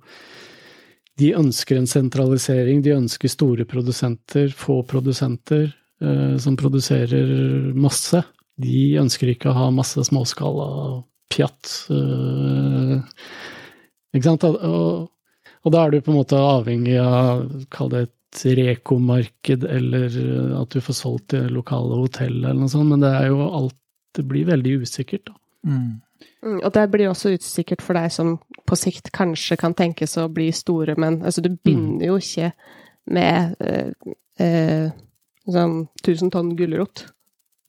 [1.20, 5.66] De ønsker en sentralisering, de ønsker store produsenter, få produsenter
[6.00, 7.28] eh, som produserer
[7.76, 8.22] masse.
[8.56, 11.02] De ønsker ikke å ha masse småskala
[11.32, 11.68] pjatt.
[11.92, 12.96] Eh,
[14.16, 14.48] ikke sant?
[14.48, 15.04] Og,
[15.60, 17.44] og, da er du på en måte avhengig av,
[17.76, 20.16] kall det et rekomarked, eller
[20.62, 23.76] at du får solgt til lokale hotellet, eller noe sånt, men det er jo alt
[24.12, 25.38] Det blir veldig usikkert, da.
[25.66, 26.00] Mm.
[26.42, 28.36] Mm, og det blir også usikkert for deg som
[28.68, 32.52] på sikt kanskje kan tenkes å bli store, men altså, du begynner jo ikke
[33.12, 33.90] med eh,
[34.42, 34.92] eh,
[35.48, 37.06] sånn 1000 tonn gulrot.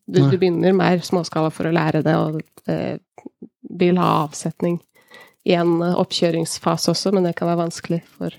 [0.05, 2.97] Du, du begynner mer småskala for å lære det, og eh,
[3.79, 4.81] vil ha avsetning
[5.47, 8.35] i en oppkjøringsfase også, men det kan være vanskelig for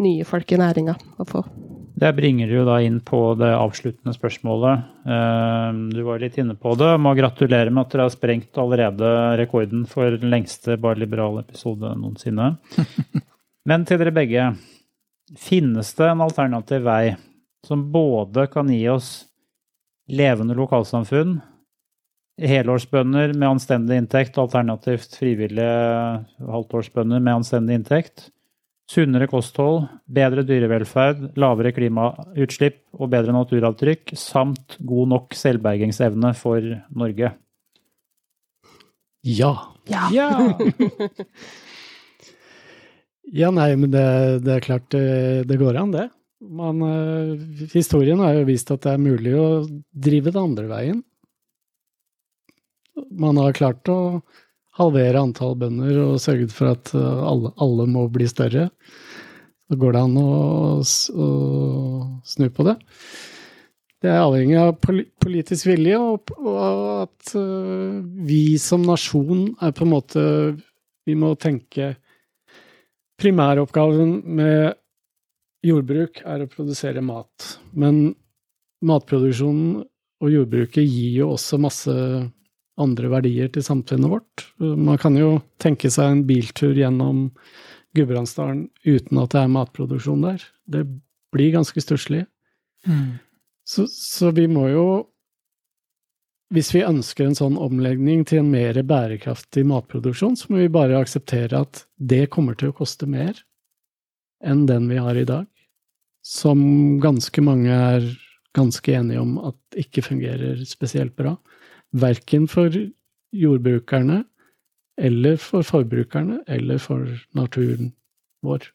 [0.00, 1.44] nye folk i næringa å få.
[2.00, 4.84] Det bringer jo da inn på det avsluttende spørsmålet.
[5.04, 6.94] Eh, Du var litt inne på det.
[6.96, 9.10] Må gratulere med at dere har sprengt allerede
[9.40, 12.54] rekorden for den lengste bare Liberal-episode noensinne.
[13.68, 14.46] Men til dere begge.
[15.38, 17.16] Finnes det en alternativ vei
[17.66, 19.26] som både kan gi oss
[20.10, 21.36] levende lokalsamfunn,
[22.40, 28.30] helårsbønder med anstendig inntekt, alternativt frivillige halvtårsbønder med anstendig inntekt,
[28.90, 36.64] sunnere kosthold, bedre dyrevelferd, lavere klimautslipp og bedre naturavtrykk, samt god nok selvbergingsevne for
[36.98, 37.34] Norge.
[39.26, 39.54] Ja.
[39.90, 40.06] Ja!
[40.14, 40.30] Ja!
[43.30, 44.02] Ja, nei, men det,
[44.42, 46.08] det er klart det, det går an, det.
[46.40, 49.44] Man, eh, historien har jo vist at det er mulig å
[49.92, 51.02] drive det andre veien.
[53.22, 54.00] Man har klart å
[54.80, 58.68] halvere antall bønder og sørget for at eh, alle, alle må bli større.
[59.70, 60.30] Så går det an å,
[60.82, 61.26] å
[62.26, 62.76] snu på det.
[64.00, 66.60] Det er avhengig av politisk vilje, og, og
[67.04, 70.24] at eh, vi som nasjon er på en måte
[71.08, 71.94] Vi må tenke
[73.20, 74.76] Primæroppgaven med
[75.66, 77.56] jordbruk er å produsere mat.
[77.76, 78.14] Men
[78.80, 79.82] matproduksjonen
[80.20, 81.94] og jordbruket gir jo også masse
[82.80, 84.46] andre verdier til samfunnet vårt.
[84.58, 87.28] Man kan jo tenke seg en biltur gjennom
[87.96, 90.44] Gudbrandsdalen uten at det er matproduksjon der.
[90.70, 90.84] Det
[91.34, 92.24] blir ganske stusslig.
[92.86, 93.18] Mm.
[93.66, 94.84] Så, så vi må jo
[96.50, 100.98] Hvis vi ønsker en sånn omlegning til en mer bærekraftig matproduksjon, så må vi bare
[100.98, 103.38] akseptere at det kommer til å koste mer
[104.42, 105.46] enn den vi har i dag.
[106.26, 108.08] Som ganske mange er
[108.58, 111.36] ganske enige om at ikke fungerer spesielt bra.
[111.96, 112.74] Verken for
[113.34, 114.22] jordbrukerne
[115.00, 117.06] eller for forbrukerne eller for
[117.36, 117.92] naturen
[118.46, 118.66] vår.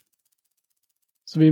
[1.25, 1.51] Så vi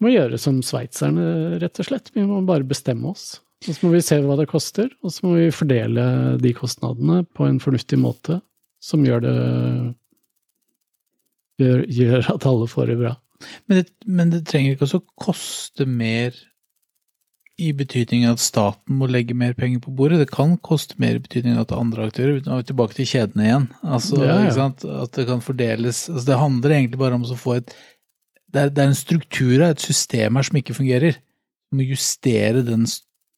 [0.00, 2.10] må gjøre som sveitserne, rett og slett.
[2.14, 3.40] Vi må bare bestemme oss.
[3.66, 6.04] Og så må vi se hva det koster, og så må vi fordele
[6.40, 8.38] de kostnadene på en fornuftig måte
[8.80, 9.34] som gjør det
[11.60, 13.16] gjør, gjør at alle får det bra.
[13.68, 16.36] Men, det, men det trenger ikke også koste mer
[17.60, 20.18] i betydning at staten må legge mer penger på bordet.
[20.22, 23.46] Det kan koste mer i betydning at andre aktører Nå er vi tilbake til kjedene
[23.46, 23.68] igjen.
[23.84, 24.68] Altså, Ja, ja.
[25.04, 27.74] At det kan fordeles altså, Det handler egentlig bare om å få et
[28.50, 31.20] det er, det er en struktur her, et system her som ikke fungerer.
[31.70, 32.82] Du må justere den,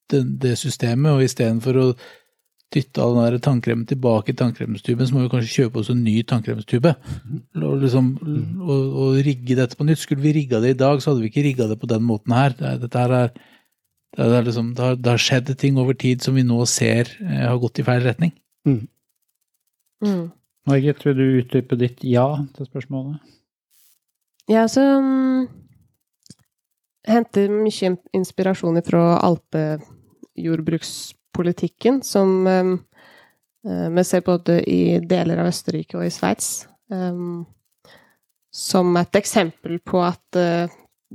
[0.08, 1.86] den, det systemet, og istedenfor å
[2.72, 6.00] dytte all den der tannkremen tilbake i tannkremstuben, så må vi kanskje kjøpe oss en
[6.04, 6.94] ny tannkremstube.
[7.60, 8.06] Og, liksom,
[8.64, 10.00] og, og rigge dette på nytt.
[10.00, 12.32] Skulle vi rigga det i dag, så hadde vi ikke rigga det på den måten
[12.32, 12.56] her.
[12.64, 13.34] Er- dette her er,
[14.16, 17.04] det, er liksom, det, har, det har skjedd ting over tid som vi nå ser
[17.22, 18.32] eh, har gått i feil retning.
[18.68, 18.82] Mm.
[20.68, 22.26] Margit, vil du utdype ditt ja
[22.56, 23.16] til spørsmålet?
[24.50, 25.46] Ja, så um,
[27.08, 32.72] henter mye inspirasjon fra alpejordbrukspolitikken, som um,
[33.66, 36.48] eh, vi ser både i deler av Østerrike og i Sveits.
[36.92, 37.46] Um,
[38.52, 40.68] som et eksempel på at n-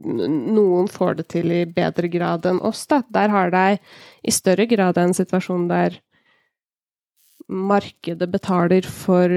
[0.03, 2.85] noen får det til i bedre grad enn oss.
[2.89, 3.01] Da.
[3.09, 3.77] Der har de
[4.23, 5.97] i større grad en situasjon der
[7.47, 9.31] markedet betaler for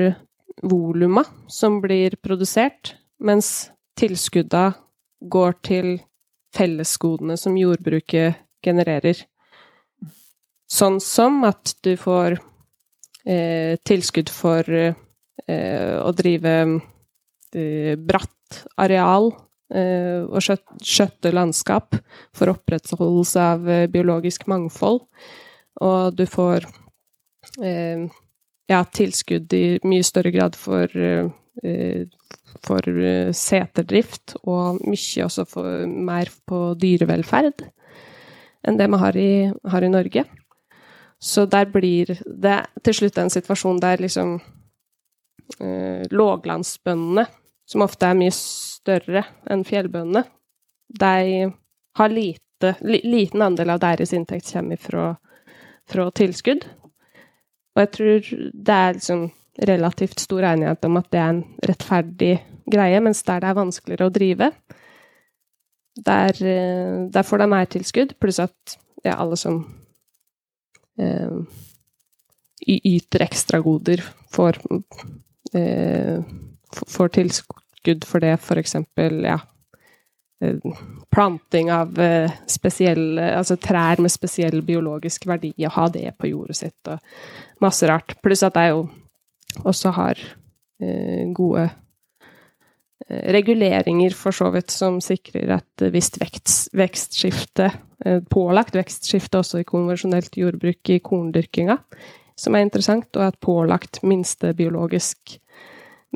[0.63, 4.73] voluma som blir produsert, mens tilskudda
[5.21, 5.91] går til
[6.57, 9.19] fellesgodene som jordbruket genererer.
[10.71, 12.39] Sånn som at du får
[13.27, 16.57] eh, tilskudd for eh, å drive
[17.55, 19.31] eh, bratt areal
[19.71, 21.95] og skjøt, skjøtte landskap
[22.37, 25.05] for opprettholdelse av eh, biologisk mangfold.
[25.81, 26.67] Og du får
[27.63, 28.09] eh,
[28.71, 32.05] ja, tilskudd i mye større grad for, eh,
[32.67, 37.67] for eh, seterdrift, og mye også for, mer på dyrevelferd
[38.69, 39.33] enn det vi har i,
[39.73, 40.27] har i Norge.
[41.21, 44.39] Så der blir det til slutt en situasjon der liksom
[45.61, 47.27] eh, låglandsbøndene,
[47.69, 48.35] som ofte er mye
[48.81, 50.25] større enn fjellbøndene,
[51.01, 51.51] de
[51.99, 55.05] har lite, li, liten andel av deres inntekt kommer fra,
[55.91, 56.67] fra tilskudd.
[57.77, 59.29] Og jeg tror det er liksom
[59.67, 62.35] relativt stor enighet om at det er en rettferdig
[62.71, 64.51] greie, mens der det er vanskeligere å drive,
[66.01, 69.63] der, eh, der får de mer tilskudd, pluss at ja, alle som
[71.01, 71.41] eh,
[72.67, 74.61] yter ekstragoder, får,
[75.57, 76.23] eh,
[76.77, 79.39] får får tilskudd for det, eksempel, ja
[80.43, 80.57] eh,
[81.11, 86.57] Planting av eh, spesielle Altså trær med spesiell biologisk verdi, og ha det på jordet
[86.57, 86.99] sitt, og
[87.61, 88.17] masse rart.
[88.23, 88.89] Pluss at jeg jo
[89.65, 90.19] også har
[90.81, 91.69] eh, gode
[93.09, 97.71] eh, reguleringer, for så vidt, som sikrer et visst vekst, vekstskifte,
[98.05, 101.77] eh, pålagt vekstskifte også i konvensjonelt jordbruk i korndyrkinga,
[102.39, 105.41] som er interessant, og et pålagt minste biologisk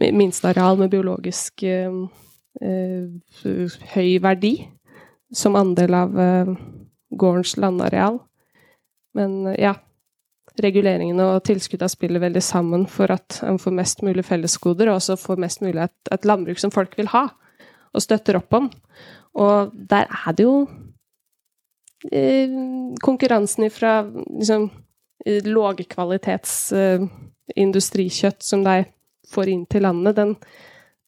[0.01, 1.93] minsteareal med biologisk eh,
[2.61, 3.55] eh,
[3.95, 4.55] høy verdi
[5.35, 6.55] som andel av eh,
[7.15, 8.19] gårdens landareal.
[9.15, 9.77] Men ja,
[10.63, 15.19] reguleringene og tilskuddene spiller veldig sammen for at en får mest mulig fellesgoder, og også
[15.19, 17.29] får mest mulig et, et landbruk som folk vil ha,
[17.95, 18.71] og støtter opp om.
[19.39, 20.57] Og der er det jo
[22.11, 22.51] eh,
[23.03, 24.71] konkurransen ifra liksom
[25.25, 27.07] lågkvalitets eh,
[27.57, 28.83] industrikjøtt som de
[29.35, 30.35] får inn til landet, den,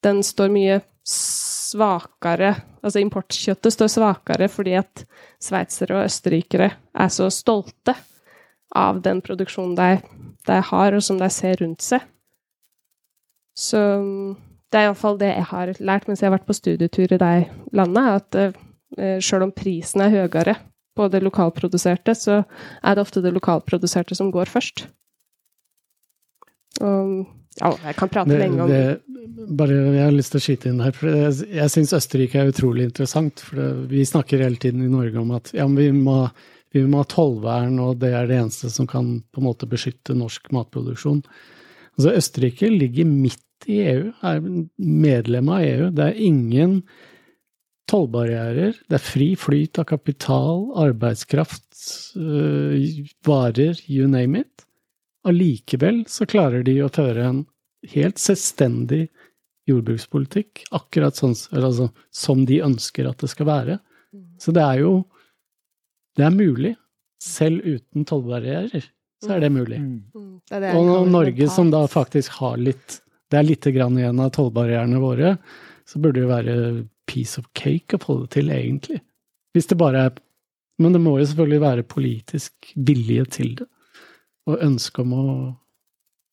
[0.05, 5.01] den står mye svakere Altså importkjøttet står svakere fordi at
[5.43, 7.95] sveitsere og østerrikere er så stolte
[8.75, 9.89] av den produksjonen de,
[10.47, 12.05] de har, og som de ser rundt seg.
[13.57, 13.81] Så
[14.71, 17.33] det er iallfall det jeg har lært mens jeg har vært på studietur i de
[17.75, 20.55] landene, at eh, selv om prisen er høyere
[20.97, 24.87] på det lokalproduserte, så er det ofte det lokalproduserte som går først.
[26.79, 27.25] Og
[27.61, 28.83] ja, jeg kan prate Det, lenge om det,
[29.57, 30.93] bare, jeg har lyst til å skyte inn her.
[30.95, 33.41] for Jeg, jeg syns Østerrike er utrolig interessant.
[33.43, 36.19] for det, Vi snakker hele tiden i Norge om at ja, vi må,
[36.75, 40.17] vi må ha tollvern, og det er det eneste som kan på en måte beskytte
[40.17, 41.23] norsk matproduksjon.
[41.97, 44.43] Altså Østerrike ligger midt i EU, er
[44.77, 45.89] medlem av EU.
[45.95, 46.81] Det er ingen
[47.89, 48.77] tollbarrierer.
[48.85, 51.65] Det er fri flyt av kapital, arbeidskraft,
[52.19, 54.66] øh, varer, you name it.
[55.27, 57.45] Allikevel så klarer de å føre en
[57.91, 59.07] helt selvstendig
[59.67, 63.79] jordbrukspolitikk, akkurat sånn altså, som de ønsker at det skal være.
[64.41, 65.05] Så det er jo
[66.17, 66.75] Det er mulig.
[67.21, 68.85] Selv uten tollbarrierer,
[69.21, 69.77] så er det mulig.
[69.77, 73.97] Mm, det er det Og Norge som da faktisk har litt Det er lite grann
[73.97, 75.35] igjen av tollbarrierene våre,
[75.85, 76.55] så burde det være
[77.05, 79.01] piece of cake å få det til, egentlig.
[79.53, 80.11] Hvis det bare er
[80.79, 83.67] Men det må jo selvfølgelig være politisk vilje til det,
[84.47, 85.23] og ønske om å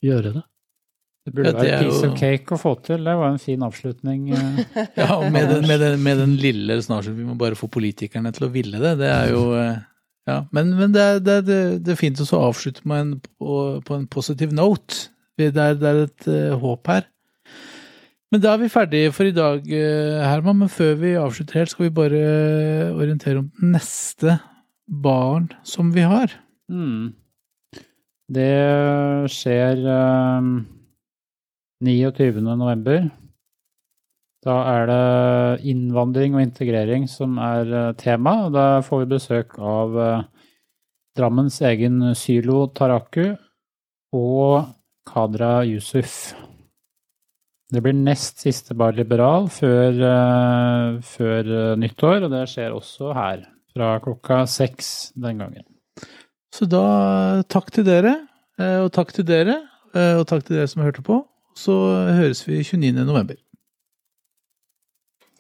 [0.05, 0.43] gjøre det.
[1.25, 3.05] Det burde Ja, det være piece jo- of cake å få til.
[3.09, 4.27] Det var en fin avslutning.
[4.37, 4.59] eh.
[5.01, 7.17] Ja, og med den, med den, med den lille snarsen.
[7.17, 8.99] vi må bare få politikerne til å ville det.
[9.01, 9.79] Det er jo eh,
[10.29, 13.81] Ja, men, men det, er, det, er, det, er fint å avslutte med en, på,
[13.85, 15.09] på en positiv note.
[15.41, 17.09] Det er, det er et uh, håp her.
[18.31, 20.61] Men da er vi ferdige for i dag, Herman.
[20.63, 22.23] Men før vi avslutter helt, skal vi bare
[22.95, 24.39] orientere om neste
[24.87, 26.33] barn som vi har.
[26.71, 27.13] Mm.
[28.33, 30.47] Det skjer eh,
[31.85, 32.41] 29.
[32.41, 33.11] november.
[34.45, 38.47] Da er det innvandring og integrering som er eh, tema.
[38.47, 40.25] og Da får vi besøk av eh,
[41.17, 43.37] Drammens egen Sylo Taraku
[44.15, 44.67] og
[45.09, 46.35] Kadra Yusuf.
[47.73, 53.47] Det blir nest siste Bar Liberal før, eh, før nyttår, og det skjer også her
[53.75, 55.74] fra klokka seks den gangen.
[56.55, 58.15] Så da takk til dere,
[58.63, 59.57] eh, og takk til dere,
[59.95, 61.25] eh, og takk til dere som hørte på.
[61.59, 61.75] Så
[62.15, 63.05] høres vi 29.
[63.07, 63.35] november.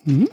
[0.07, 0.27] Mhm.